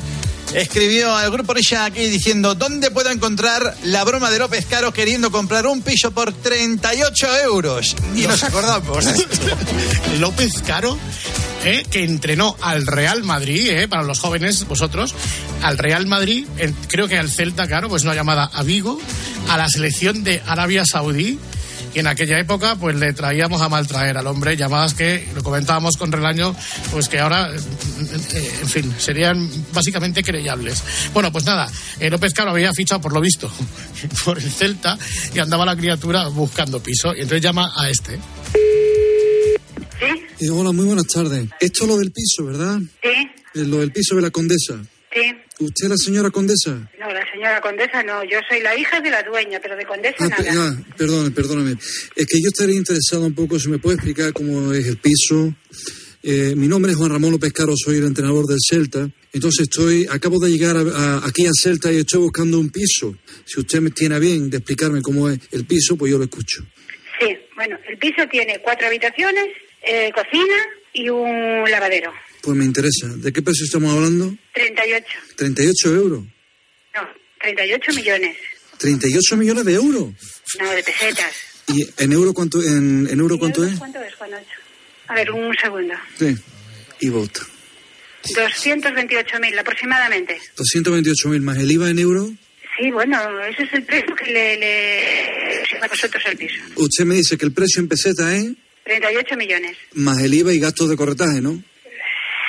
escribió 0.52 1.16
al 1.16 1.30
grupo 1.30 1.54
Risha 1.54 1.86
aquí 1.86 2.08
diciendo: 2.08 2.56
¿Dónde 2.56 2.90
puedo 2.90 3.12
encontrar 3.12 3.78
la 3.84 4.04
broma 4.04 4.32
de 4.32 4.40
López 4.40 4.66
Caro 4.66 4.92
queriendo 4.92 5.30
comprar 5.30 5.68
un 5.68 5.84
piso 5.84 6.10
por 6.10 6.34
38 6.34 7.38
euros? 7.44 7.96
Y 8.16 8.22
nos 8.22 8.42
acordamos. 8.44 9.06
López 10.20 10.54
Caro, 10.66 10.98
eh, 11.66 11.84
que 11.90 12.04
entrenó 12.04 12.56
al 12.62 12.86
Real 12.86 13.24
Madrid, 13.24 13.70
eh, 13.70 13.88
para 13.88 14.04
los 14.04 14.20
jóvenes, 14.20 14.68
vosotros, 14.68 15.16
al 15.62 15.78
Real 15.78 16.06
Madrid, 16.08 16.46
creo 16.88 17.08
que 17.08 17.18
al 17.18 17.30
Celta, 17.30 17.68
claro, 17.68 17.90
pues 17.90 18.04
una 18.04 18.16
llamada 18.16 18.50
a 18.54 18.64
Vigo, 18.64 19.00
a 19.50 19.58
la 19.58 19.70
selección 19.70 20.24
de 20.24 20.42
Arabia 20.46 20.84
Saudí. 20.86 21.40
Y 21.94 22.00
en 22.00 22.08
aquella 22.08 22.40
época, 22.40 22.76
pues 22.76 22.96
le 22.96 23.14
traíamos 23.14 23.62
a 23.62 23.70
maltraer 23.70 24.18
al 24.18 24.26
hombre, 24.26 24.58
llamadas 24.58 24.96
que 24.96 25.30
lo 25.36 25.44
comentábamos 25.44 25.96
con 25.96 26.12
Relaño, 26.12 26.56
pues 26.92 27.08
que 27.08 27.20
ahora, 27.20 27.52
eh, 27.52 28.52
en 28.62 28.68
fin, 28.68 28.96
serían 28.98 29.48
básicamente 29.72 30.24
creyables. 30.24 30.84
Bueno, 31.14 31.32
pues 31.32 31.46
nada, 31.46 31.70
eh, 32.00 32.10
López 32.10 32.34
Caro 32.34 32.50
había 32.50 32.74
fichado, 32.74 33.00
por 33.00 33.14
lo 33.14 33.22
visto, 33.22 33.52
por 34.26 34.40
el 34.40 34.52
Celta 34.52 34.98
y 35.36 35.40
andaba 35.40 35.66
la 35.66 35.76
criatura 35.76 36.28
buscando 36.30 36.82
piso. 36.82 37.14
Y 37.16 37.22
entonces 37.22 37.44
llama 37.44 37.72
a 37.76 37.88
este. 37.90 38.20
Eh, 40.40 40.50
hola, 40.50 40.72
muy 40.72 40.86
buenas 40.86 41.08
tardes. 41.08 41.48
Esto 41.60 41.84
es 41.84 41.90
lo 41.90 41.98
del 41.98 42.12
piso, 42.12 42.46
¿verdad? 42.46 42.80
Sí, 43.02 43.10
Eh, 43.56 43.66
lo 43.66 43.78
del 43.80 43.92
piso 43.92 44.16
de 44.16 44.22
la 44.22 44.32
condesa. 44.32 44.84
sí. 45.14 45.22
¿Usted 45.60 45.86
es 45.86 45.90
la 45.92 45.98
señora 45.98 46.32
condesa? 46.32 46.72
No, 47.00 47.08
la 47.14 47.24
señora 47.32 47.62
condesa 47.62 48.02
no. 48.04 48.24
Yo 48.24 48.40
soy 48.50 48.60
la 48.62 48.76
hija 48.78 49.00
de 49.00 49.12
la 49.12 49.22
dueña, 49.24 49.60
pero 49.62 49.78
de 49.78 49.86
condesa 49.86 50.16
Ah, 50.20 50.28
nada. 50.28 50.52
ah, 50.80 50.94
perdone, 50.98 51.30
perdóneme. 51.32 51.78
Es 52.16 52.26
que 52.26 52.42
yo 52.42 52.48
estaría 52.50 52.76
interesado 52.76 53.26
un 53.26 53.36
poco, 53.36 53.60
si 53.60 53.70
me 53.70 53.78
puede 53.78 53.96
explicar 53.96 54.34
cómo 54.34 54.74
es 54.74 54.86
el 54.88 54.98
piso. 54.98 55.54
Eh, 56.24 56.56
mi 56.58 56.68
nombre 56.68 56.92
es 56.92 56.98
Juan 56.98 57.12
Ramón 57.12 57.32
López 57.32 57.54
Caro, 57.54 57.74
soy 57.78 57.98
el 57.98 58.06
entrenador 58.06 58.46
del 58.48 58.58
Celta. 58.68 59.08
Entonces 59.32 59.62
estoy, 59.70 60.08
acabo 60.10 60.40
de 60.40 60.50
llegar 60.52 60.76
a- 60.76 60.82
a- 60.82 61.28
aquí 61.28 61.46
al 61.46 61.54
Celta 61.54 61.94
y 61.94 61.98
estoy 61.98 62.20
buscando 62.22 62.60
un 62.60 62.70
piso. 62.72 63.16
Si 63.46 63.60
usted 63.60 63.80
me 63.80 63.92
tiene 63.92 64.16
a 64.16 64.20
bien 64.20 64.50
de 64.50 64.58
explicarme 64.58 65.02
cómo 65.02 65.30
es 65.30 65.40
el 65.52 65.66
piso, 65.66 65.96
pues 65.96 66.12
yo 66.12 66.18
lo 66.18 66.24
escucho. 66.24 66.66
Piso 68.04 68.28
tiene 68.28 68.60
cuatro 68.60 68.88
habitaciones, 68.88 69.46
eh, 69.82 70.12
cocina 70.14 70.56
y 70.92 71.08
un 71.08 71.64
lavadero. 71.72 72.12
Pues 72.42 72.58
me 72.58 72.66
interesa. 72.66 73.08
¿De 73.08 73.32
qué 73.32 73.42
precio 73.42 73.64
estamos 73.64 73.96
hablando? 73.96 74.36
38. 74.54 75.06
38 75.38 75.96
euros. 75.96 76.24
No, 76.94 77.08
38 77.40 77.94
millones. 77.94 78.36
38 78.78 79.38
millones 79.38 79.64
de 79.64 79.74
euros. 79.76 80.10
No, 80.60 80.72
de 80.72 80.84
pesetas. 80.84 81.34
¿Y 81.68 81.88
en 82.04 82.12
euro 82.12 82.34
cuánto, 82.34 82.62
en, 82.62 83.08
en 83.10 83.20
euro 83.22 83.40
cuánto 83.40 83.64
es? 83.64 83.80
¿Cuánto 83.80 84.02
es, 84.02 84.14
Juan? 84.16 84.32
A 85.08 85.16
ver, 85.16 85.32
un 85.32 85.56
segundo. 85.56 85.94
Sí. 86.20 86.36
Y 87.00 87.08
vota. 87.08 87.40
228 88.36 89.40
mil 89.40 89.58
aproximadamente. 89.58 90.42
228 90.58 91.30
mil 91.30 91.42
más 91.42 91.58
el 91.58 91.72
IVA 91.72 91.90
en 91.92 92.00
euro. 92.00 92.30
Sí, 92.78 92.92
bueno, 92.92 93.18
ese 93.46 93.64
es 93.64 93.74
el 93.74 93.84
precio 93.84 94.14
que 94.14 94.26
le, 94.26 94.58
le 94.58 95.64
a 95.84 95.88
vosotros 95.88 96.24
el 96.26 96.38
piso. 96.38 96.62
Usted 96.78 97.06
me 97.06 97.16
dice 97.16 97.38
que 97.38 97.46
el 97.46 97.54
precio 97.54 97.82
en 97.82 97.88
peseta 97.88 98.36
es 98.36 98.52
38 98.86 99.36
millones. 99.38 99.78
más 99.94 100.20
el 100.22 100.34
IVA 100.34 100.54
y 100.54 100.60
gastos 100.60 100.90
de 100.90 100.96
corretaje, 100.98 101.42
¿no? 101.42 101.62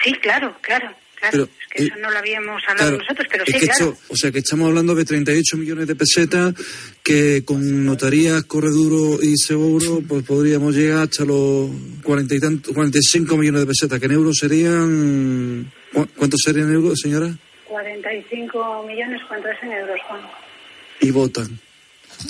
Sí, 0.03 0.13
claro, 0.15 0.57
claro, 0.61 0.91
claro. 1.19 1.31
Pero, 1.33 1.45
es 1.45 1.51
que 1.71 1.83
eso 1.85 1.97
no 1.97 2.11
lo 2.11 2.19
habíamos 2.19 2.63
hablado 2.69 2.91
claro, 2.91 2.99
nosotros, 2.99 3.27
pero 3.31 3.45
sí, 3.47 3.53
claro. 3.53 3.73
esto- 3.73 3.99
o 4.09 4.17
sea, 4.17 4.31
que 4.31 4.39
estamos 4.41 4.69
hablando 4.69 4.95
de 4.95 5.05
38 5.05 5.57
millones 5.57 5.87
de 5.87 5.95
pesetas 5.95 6.55
que 7.03 7.43
con 7.45 7.85
notarías, 7.87 8.45
correduro 8.45 9.19
y 9.23 9.37
seguro, 9.39 10.03
pues 10.07 10.25
podríamos 10.25 10.75
llegar 10.75 11.03
hasta 11.05 11.25
los 11.25 11.71
40 12.03 12.35
y 12.35 12.41
tanto, 12.41 12.75
45 12.75 13.37
millones 13.37 13.61
de 13.63 13.67
pesetas, 13.67 13.99
que 14.01 14.07
en 14.07 14.13
euros 14.13 14.37
serían... 14.39 15.73
¿cu- 15.93 16.09
¿Cuánto 16.17 16.37
serían 16.37 16.69
en 16.69 16.75
euros, 16.75 16.99
señora? 17.01 17.35
45 17.67 18.85
millones, 18.87 19.21
¿cuánto 19.27 19.49
es 19.49 19.63
en 19.63 19.73
euros, 19.73 19.97
Juan? 20.07 20.21
Y 21.01 21.11
votan. 21.11 21.59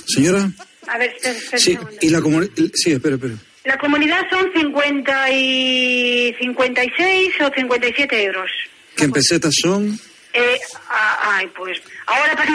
Señora, 0.06 0.50
A 0.88 0.98
ver, 0.98 1.14
espera, 1.22 1.58
sí, 1.58 1.78
y 2.00 2.08
la 2.10 2.20
comunidad... 2.20 2.52
Sí, 2.74 2.92
espera, 2.92 3.14
espera. 3.16 3.34
La 3.64 3.78
comunidad 3.78 4.20
son 4.30 4.50
50 4.54 5.30
y 5.30 6.34
56 6.38 7.34
o 7.40 7.50
57 7.54 8.22
euros. 8.24 8.50
Que 8.96 9.04
en 9.04 9.12
pesetas 9.12 9.54
son... 9.62 9.98
Eh, 10.34 10.58
ah, 10.90 11.36
ay, 11.38 11.46
pues, 11.56 11.80
ahora 12.06 12.34
para 12.34 12.50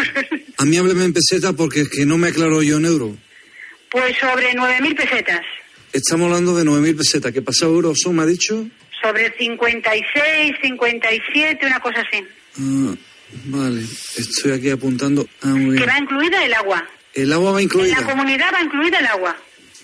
A 0.58 0.66
mí 0.66 0.78
hábleme 0.78 1.06
en 1.06 1.14
pesetas 1.14 1.54
porque 1.54 1.82
es 1.82 1.90
que 1.90 2.06
no 2.06 2.18
me 2.18 2.28
aclaro 2.28 2.62
yo 2.62 2.78
en 2.78 2.86
euros. 2.86 3.12
Pues 3.90 4.18
sobre 4.18 4.52
9.000 4.54 4.96
pesetas. 4.98 5.42
Estamos 5.94 6.26
hablando 6.28 6.56
de 6.56 6.64
9.000 6.66 6.98
pesetas. 6.98 7.32
¿Qué 7.32 7.42
pasado 7.42 7.74
euros 7.74 7.98
son, 8.04 8.18
me 8.18 8.24
ha 8.24 8.26
dicho? 8.26 8.68
Sobre 9.02 9.34
56, 9.38 10.56
57, 10.62 11.66
una 11.66 11.80
cosa 11.80 12.02
así. 12.02 12.24
Ah, 12.60 12.96
Vale, 13.46 13.82
estoy 14.18 14.52
aquí 14.54 14.70
apuntando. 14.72 15.28
Ah, 15.42 15.48
muy 15.48 15.78
Que 15.78 15.86
bien. 15.86 15.90
va 15.90 16.00
incluida 16.00 16.46
el 16.46 16.54
agua. 16.54 16.88
El 17.14 17.34
agua 17.34 17.52
va 17.54 17.62
En 17.62 17.68
la 17.68 17.74
incluida. 17.74 18.06
comunidad 18.06 18.48
va 18.54 18.62
incluida 18.62 19.00
el 19.00 19.06
agua. 19.08 19.36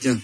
Ya. 0.01 0.15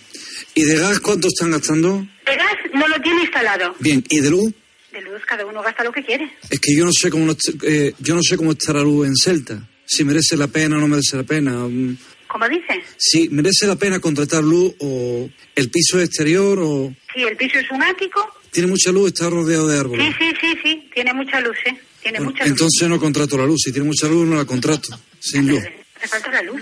¿Y 0.54 0.64
de 0.64 0.76
gas 0.78 1.00
cuánto 1.00 1.28
están 1.28 1.52
gastando? 1.52 2.06
De 2.26 2.36
gas 2.36 2.56
no 2.74 2.88
lo 2.88 3.02
tiene 3.02 3.22
instalado. 3.22 3.76
Bien. 3.80 4.04
¿Y 4.10 4.20
de 4.20 4.30
luz? 4.30 4.54
De 4.92 5.02
luz 5.02 5.22
cada 5.26 5.46
uno 5.46 5.62
gasta 5.64 5.84
lo 5.84 5.92
que 5.92 6.04
quiere. 6.04 6.30
Es 6.50 6.60
que 6.60 6.76
yo 6.76 6.86
no 6.86 6.92
sé 6.92 7.10
cómo 7.10 7.26
no 7.26 7.36
eh, 7.64 7.94
yo 8.00 8.14
no 8.16 8.22
sé 8.22 8.36
cómo 8.38 8.52
está 8.52 8.74
la 8.74 8.82
luz 8.82 9.08
en 9.08 9.16
Celta. 9.16 9.68
Si 9.86 10.04
merece 10.04 10.36
la 10.38 10.48
pena 10.48 10.78
o 10.78 10.80
no 10.80 10.88
merece 10.88 11.16
la 11.18 11.24
pena. 11.24 11.52
Mm, 11.68 11.98
¿Cómo 12.28 12.48
dice? 12.48 12.82
Si 12.98 13.30
merece 13.30 13.68
la 13.68 13.76
pena 13.76 14.00
contratar 14.00 14.44
luz 14.44 14.74
o 14.80 15.30
el 15.56 15.70
piso 15.70 16.00
exterior 16.02 16.60
o 16.62 16.94
Sí, 17.14 17.24
el 17.24 17.36
piso 17.36 17.60
es 17.60 17.70
un 17.72 17.82
ático. 17.84 18.26
tiene 18.52 18.68
mucha 18.70 18.92
luz, 18.92 19.08
está 19.08 19.30
rodeado 19.30 19.68
de 19.68 19.76
Sí, 19.76 19.80
árboles. 19.80 20.16
sí, 20.20 20.34
sí, 20.40 20.58
sí. 20.64 20.90
Tiene 20.94 21.14
mucha 21.14 21.40
luz, 21.42 21.58
¿eh? 21.66 21.78
Tiene 22.02 22.18
Bueno, 22.20 22.32
mucha 22.32 22.44
luz. 22.44 22.52
entonces 22.52 22.90
no 22.90 23.00
contrato 23.00 23.38
la 23.38 23.46
luz. 23.46 23.62
Si 23.66 23.72
tiene 23.72 23.88
mucha 23.88 24.08
luz 24.08 24.28
no 24.28 24.36
la 24.36 24.46
contrato. 24.46 25.00
Sin 25.20 25.48
luz. 25.48 25.64
Hace 25.98 26.08
falta 26.08 26.32
la 26.32 26.42
luz. 26.44 26.62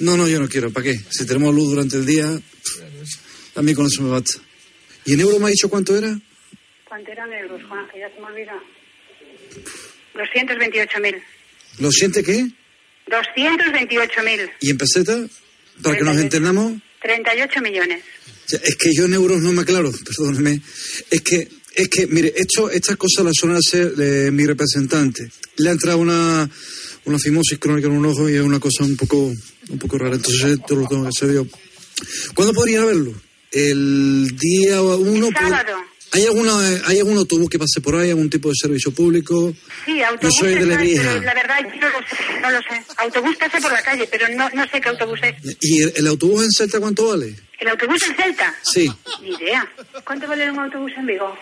No, 0.00 0.16
no, 0.16 0.28
yo 0.28 0.40
no 0.40 0.48
quiero. 0.48 0.72
¿Para 0.72 0.84
qué? 0.84 1.00
Si 1.10 1.26
tenemos 1.26 1.54
luz 1.54 1.70
durante 1.70 1.96
el 1.96 2.06
día, 2.06 2.40
a 3.54 3.62
mí 3.62 3.74
con 3.74 3.86
eso 3.86 4.02
me 4.02 4.10
basta. 4.10 4.40
¿Y 5.04 5.14
en 5.14 5.20
euros 5.20 5.40
me 5.40 5.46
ha 5.46 5.50
dicho 5.50 5.68
cuánto 5.68 5.96
era? 5.96 6.18
¿Cuánto 6.86 7.10
eran 7.12 7.32
euros, 7.32 7.62
Juan? 7.68 7.88
Que 7.92 8.00
ya 8.00 8.08
se 8.14 8.20
me 8.20 8.26
olvidó. 8.26 8.52
228.000. 10.14 11.22
¿Lo 11.78 11.92
siente 11.92 12.22
qué? 12.22 12.46
228.000. 13.06 14.50
¿Y 14.60 14.70
en 14.70 14.78
peseta? 14.78 15.26
Para 15.82 15.96
que 15.96 16.04
nos 16.04 16.16
entendamos. 16.16 16.80
38 17.02 17.60
millones. 17.60 18.02
Es 18.50 18.76
que 18.76 18.90
yo 18.94 19.04
en 19.04 19.14
euros 19.14 19.40
no 19.40 19.52
me 19.52 19.62
aclaro, 19.62 19.92
perdóneme. 20.04 20.60
Es 21.10 21.20
que, 21.22 21.48
es 21.74 21.88
que, 21.88 22.06
mire, 22.06 22.32
esto, 22.36 22.70
estas 22.70 22.96
cosas 22.96 23.24
las 23.24 23.34
suelen 23.34 23.58
hacer 23.58 23.92
eh, 23.98 24.30
mi 24.30 24.44
representante. 24.46 25.30
Le 25.56 25.68
ha 25.68 25.72
entrado 25.72 25.98
una, 25.98 26.50
una 27.08 27.18
fimosis 27.18 27.58
crónica 27.58 27.88
en 27.88 27.94
un 27.94 28.06
ojo 28.06 28.28
y 28.28 28.34
es 28.34 28.40
una 28.42 28.60
cosa 28.60 28.84
un 28.84 28.96
poco, 28.96 29.16
un 29.68 29.78
poco 29.78 29.98
rara. 29.98 30.16
Entonces 30.16 30.44
esto 30.58 30.76
lo 30.76 30.86
tengo 30.86 31.02
que 31.04 31.08
hacer 31.08 31.32
yo. 31.32 31.46
¿Cuándo 32.34 32.54
podría 32.54 32.84
verlo? 32.84 33.12
El 33.50 34.36
día 34.36 34.80
uno. 34.82 35.28
Sábado. 35.32 35.72
¿Hay, 36.12 36.24
alguna, 36.24 36.52
¿Hay 36.86 36.98
algún 36.98 37.18
autobús 37.18 37.50
que 37.50 37.58
pase 37.58 37.82
por 37.82 37.94
ahí, 37.94 38.08
algún 38.08 38.30
tipo 38.30 38.48
de 38.48 38.54
servicio 38.58 38.92
público? 38.92 39.52
Sí, 39.84 39.98
Yo 39.98 40.06
autobús. 40.06 40.36
soy 40.38 40.54
de 40.54 40.64
Lebrija. 40.64 41.14
la 41.20 41.34
verdad, 41.34 41.58
yo 41.64 41.80
no 41.80 41.88
lo 41.90 41.98
sé. 41.98 42.40
No 42.40 42.50
lo 42.50 42.58
sé. 42.60 42.82
Autobús 42.96 43.36
pasa 43.36 43.60
por 43.60 43.72
la 43.72 43.82
calle, 43.82 44.08
pero 44.10 44.26
no, 44.34 44.48
no 44.54 44.66
sé 44.70 44.80
qué 44.80 44.88
autobús 44.88 45.20
es. 45.22 45.56
¿Y 45.60 45.82
el, 45.82 45.92
el 45.96 46.06
autobús 46.06 46.44
en 46.44 46.50
Celta 46.50 46.80
cuánto 46.80 47.08
vale? 47.08 47.36
¿El 47.60 47.68
autobús 47.68 48.00
en 48.08 48.16
Celta? 48.16 48.54
Sí. 48.62 48.90
Ni 49.20 49.34
idea. 49.34 49.70
¿Cuánto 50.04 50.26
vale 50.28 50.50
un 50.50 50.58
autobús 50.58 50.92
en 50.96 51.06
Vigo? 51.06 51.36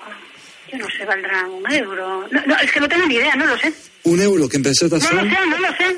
Yo 0.72 0.78
no 0.78 0.86
sé, 0.90 1.04
valdrá 1.04 1.46
un 1.46 1.70
euro. 1.72 2.26
No, 2.30 2.46
no, 2.46 2.58
es 2.58 2.72
que 2.72 2.80
no 2.80 2.88
tengo 2.88 3.06
ni 3.06 3.14
idea, 3.16 3.34
no 3.36 3.46
lo 3.46 3.56
sé. 3.58 3.72
Un 4.04 4.20
euro, 4.20 4.48
que 4.48 4.56
en 4.56 4.62
pesetas 4.64 5.02
No 5.02 5.22
lo 5.22 5.30
sé, 5.30 5.36
no 5.46 5.58
lo 5.58 5.68
sé. 5.76 5.96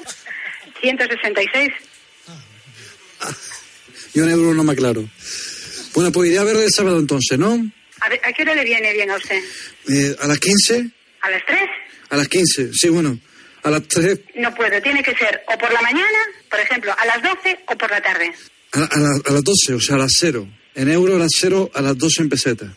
166. 0.81 1.71
Yo 4.14 4.25
en 4.25 4.31
euros 4.31 4.55
no 4.57 4.64
me 4.64 4.73
aclaro. 4.73 5.09
Bueno, 5.95 6.12
pues 6.12 6.31
iré 6.31 6.39
a 6.39 6.45
ver 6.45 6.57
el 6.57 6.71
sábado 6.71 6.99
entonces, 6.99 7.39
¿no? 7.39 7.71
A, 8.01 8.09
ver, 8.09 8.21
¿A 8.25 8.33
qué 8.33 8.43
hora 8.43 8.55
le 8.55 8.64
viene 8.64 8.93
bien 8.93 9.11
a 9.11 9.16
usted? 9.16 9.43
Eh, 9.89 10.16
a 10.21 10.27
las 10.27 10.39
15. 10.39 10.91
¿A 11.21 11.31
las 11.31 11.45
3? 11.47 11.61
A 12.11 12.16
las 12.16 12.29
15, 12.29 12.71
sí, 12.73 12.89
bueno. 12.89 13.19
A 13.64 13.71
las 13.71 13.83
3, 13.89 14.21
No 14.37 14.55
puedo, 14.55 14.81
tiene 14.81 15.03
que 15.03 15.14
ser 15.16 15.43
o 15.49 15.59
por 15.59 15.73
la 15.73 15.81
mañana, 15.83 16.19
por 16.49 16.61
ejemplo, 16.61 16.95
a 16.97 17.05
las 17.07 17.23
12 17.23 17.59
o 17.66 17.77
por 17.77 17.91
la 17.91 18.01
tarde. 18.01 18.33
a, 18.73 18.85
a 18.85 18.99
la- 18.99 19.21
a 19.27 19.33
las 19.33 19.43
12, 19.45 19.75
o 19.75 19.81
sea, 19.81 19.97
a 19.97 19.99
las 19.99 20.12
0. 20.19 20.47
En 20.75 20.89
euros 20.91 21.16
a 21.16 21.19
las 21.19 21.31
0, 21.37 21.71
a 21.75 21.83
las 21.83 21.99
12 21.99 22.23
en 22.23 22.29
peseta. 22.29 22.73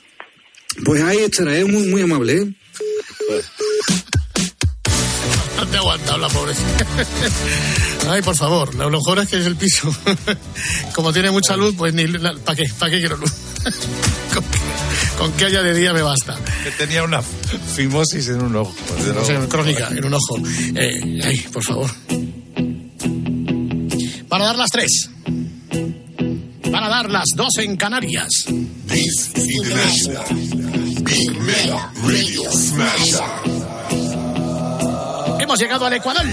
Pues 0.86 1.02
ahí 1.02 1.20
estará, 1.20 1.56
es 1.56 1.68
muy, 1.68 1.88
muy 1.88 2.02
amable, 2.02 2.38
¿eh? 2.38 2.56
No 5.58 5.68
te 5.68 5.78
aguanta 5.78 6.18
la 6.18 6.28
pobrecita. 6.30 6.88
Ay, 8.10 8.22
por 8.22 8.36
favor, 8.36 8.74
lo 8.74 8.90
mejor 8.90 9.20
es 9.20 9.30
que 9.30 9.38
es 9.38 9.46
el 9.46 9.56
piso. 9.56 9.96
Como 10.96 11.14
tiene 11.14 11.30
mucha 11.30 11.56
luz, 11.56 11.76
pues 11.78 11.94
ni 11.94 12.08
¿para 12.08 12.56
qué? 12.56 12.64
¿Para 12.80 12.92
qué 12.92 13.00
quiero 13.00 13.18
luz? 13.18 13.32
con, 14.34 14.44
que, 14.44 14.60
con 15.18 15.32
que 15.34 15.46
haya 15.46 15.62
de 15.62 15.76
día 15.76 15.94
me 15.94 16.02
basta. 16.02 16.38
Que 16.64 16.72
tenía 16.72 17.04
una 17.04 17.22
fimosis 17.22 18.30
en 18.30 18.42
un 18.42 18.56
ojo. 18.56 18.74
No 19.14 19.26
sé, 19.26 19.38
crónica, 19.48 19.90
en 19.92 20.06
un 20.06 20.14
ojo. 20.14 20.38
Eh, 20.76 21.22
ay, 21.24 21.38
por 21.54 21.64
favor. 21.64 21.92
Van 24.28 24.42
a 24.42 24.46
dar 24.46 24.56
las 24.56 24.70
tres. 24.72 25.10
Van 26.72 26.84
a 26.84 26.90
dar 26.90 27.10
las 27.10 27.26
dos 27.36 27.50
en 27.60 27.76
Canarias. 27.78 28.46
Hemos 35.40 35.60
llegado 35.60 35.86
al 35.86 35.94
Ecuador 35.94 36.26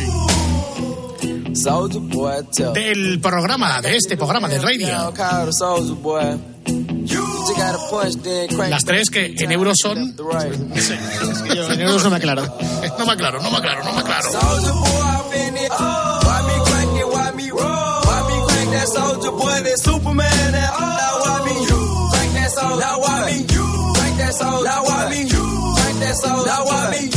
del 2.72 3.20
programa, 3.20 3.80
de 3.80 3.96
este 3.96 4.16
programa 4.16 4.48
de 4.48 4.58
radio. 4.58 5.12
Las 8.68 8.84
tres 8.84 9.10
que 9.10 9.34
en 9.36 9.52
euros 9.52 9.76
son. 9.82 10.14
Sí, 10.76 10.92
es 11.32 11.38
que 11.42 11.56
yo 11.56 11.72
en 11.72 11.80
euros 11.80 12.04
no 12.04 12.10
me 12.10 12.16
aclaro. 12.16 12.42
No 12.98 13.06
me 13.06 13.12
aclaro, 13.12 13.42
no 13.42 13.50
me 13.50 13.56
aclaro, 13.56 13.84
no 13.84 13.92
me 13.92 14.00
aclaro. 14.00 14.28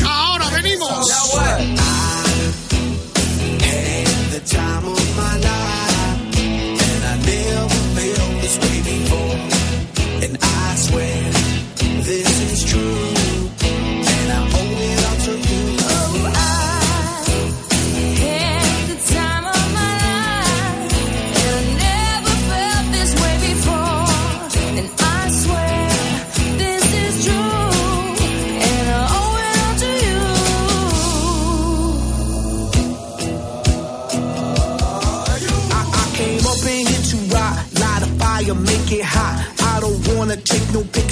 Ahora 0.06 0.50
venimos. 0.50 1.08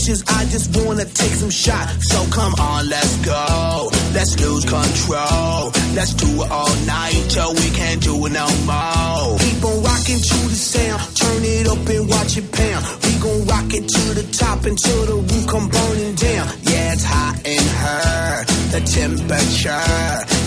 Pictures, 0.10 0.24
I 0.28 0.46
just 0.46 0.76
wanna 0.76 1.06
take 1.06 1.34
some 1.34 1.50
shots. 1.50 2.10
So 2.10 2.26
come 2.32 2.54
on, 2.60 2.90
let's 2.90 3.16
go. 3.26 3.90
Let's 4.14 4.40
lose 4.40 4.66
control. 4.66 5.72
Let's 5.94 6.14
do 6.14 6.44
it 6.44 6.52
all 6.52 6.76
night 6.86 7.26
till 7.30 7.54
we 7.54 7.70
can't 7.72 8.02
do 8.02 8.14
it 8.26 8.32
no 8.32 8.48
more. 8.66 9.38
Keep 9.40 9.64
on 9.64 9.84
rocking 9.84 10.20
to 10.20 10.38
the 10.50 10.56
sound, 10.56 11.02
turn 11.16 11.44
it 11.44 11.68
up 11.68 11.88
and 11.88 12.10
watch 12.10 12.38
it 12.38 12.52
pound. 12.52 12.86
We 13.04 13.12
gon' 13.20 13.46
rock 13.46 13.74
it 13.74 13.88
to 13.88 14.04
the 14.20 14.26
top 14.32 14.66
until 14.66 15.06
the 15.06 15.16
roof 15.16 15.48
come 15.48 15.70
burning 15.70 16.16
down. 16.16 16.48
Yeah, 16.64 16.94
it's 16.94 17.04
hot 17.04 17.36
in 17.46 17.66
her. 17.84 18.46
The 18.74 18.82
temperature 18.82 19.88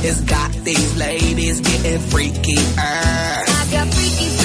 has 0.06 0.20
got 0.22 0.52
these 0.64 0.96
ladies 0.96 1.60
getting 1.60 2.00
freaky. 2.10 2.58
I 2.78 3.66
got 3.70 3.86
freaky, 3.94 4.41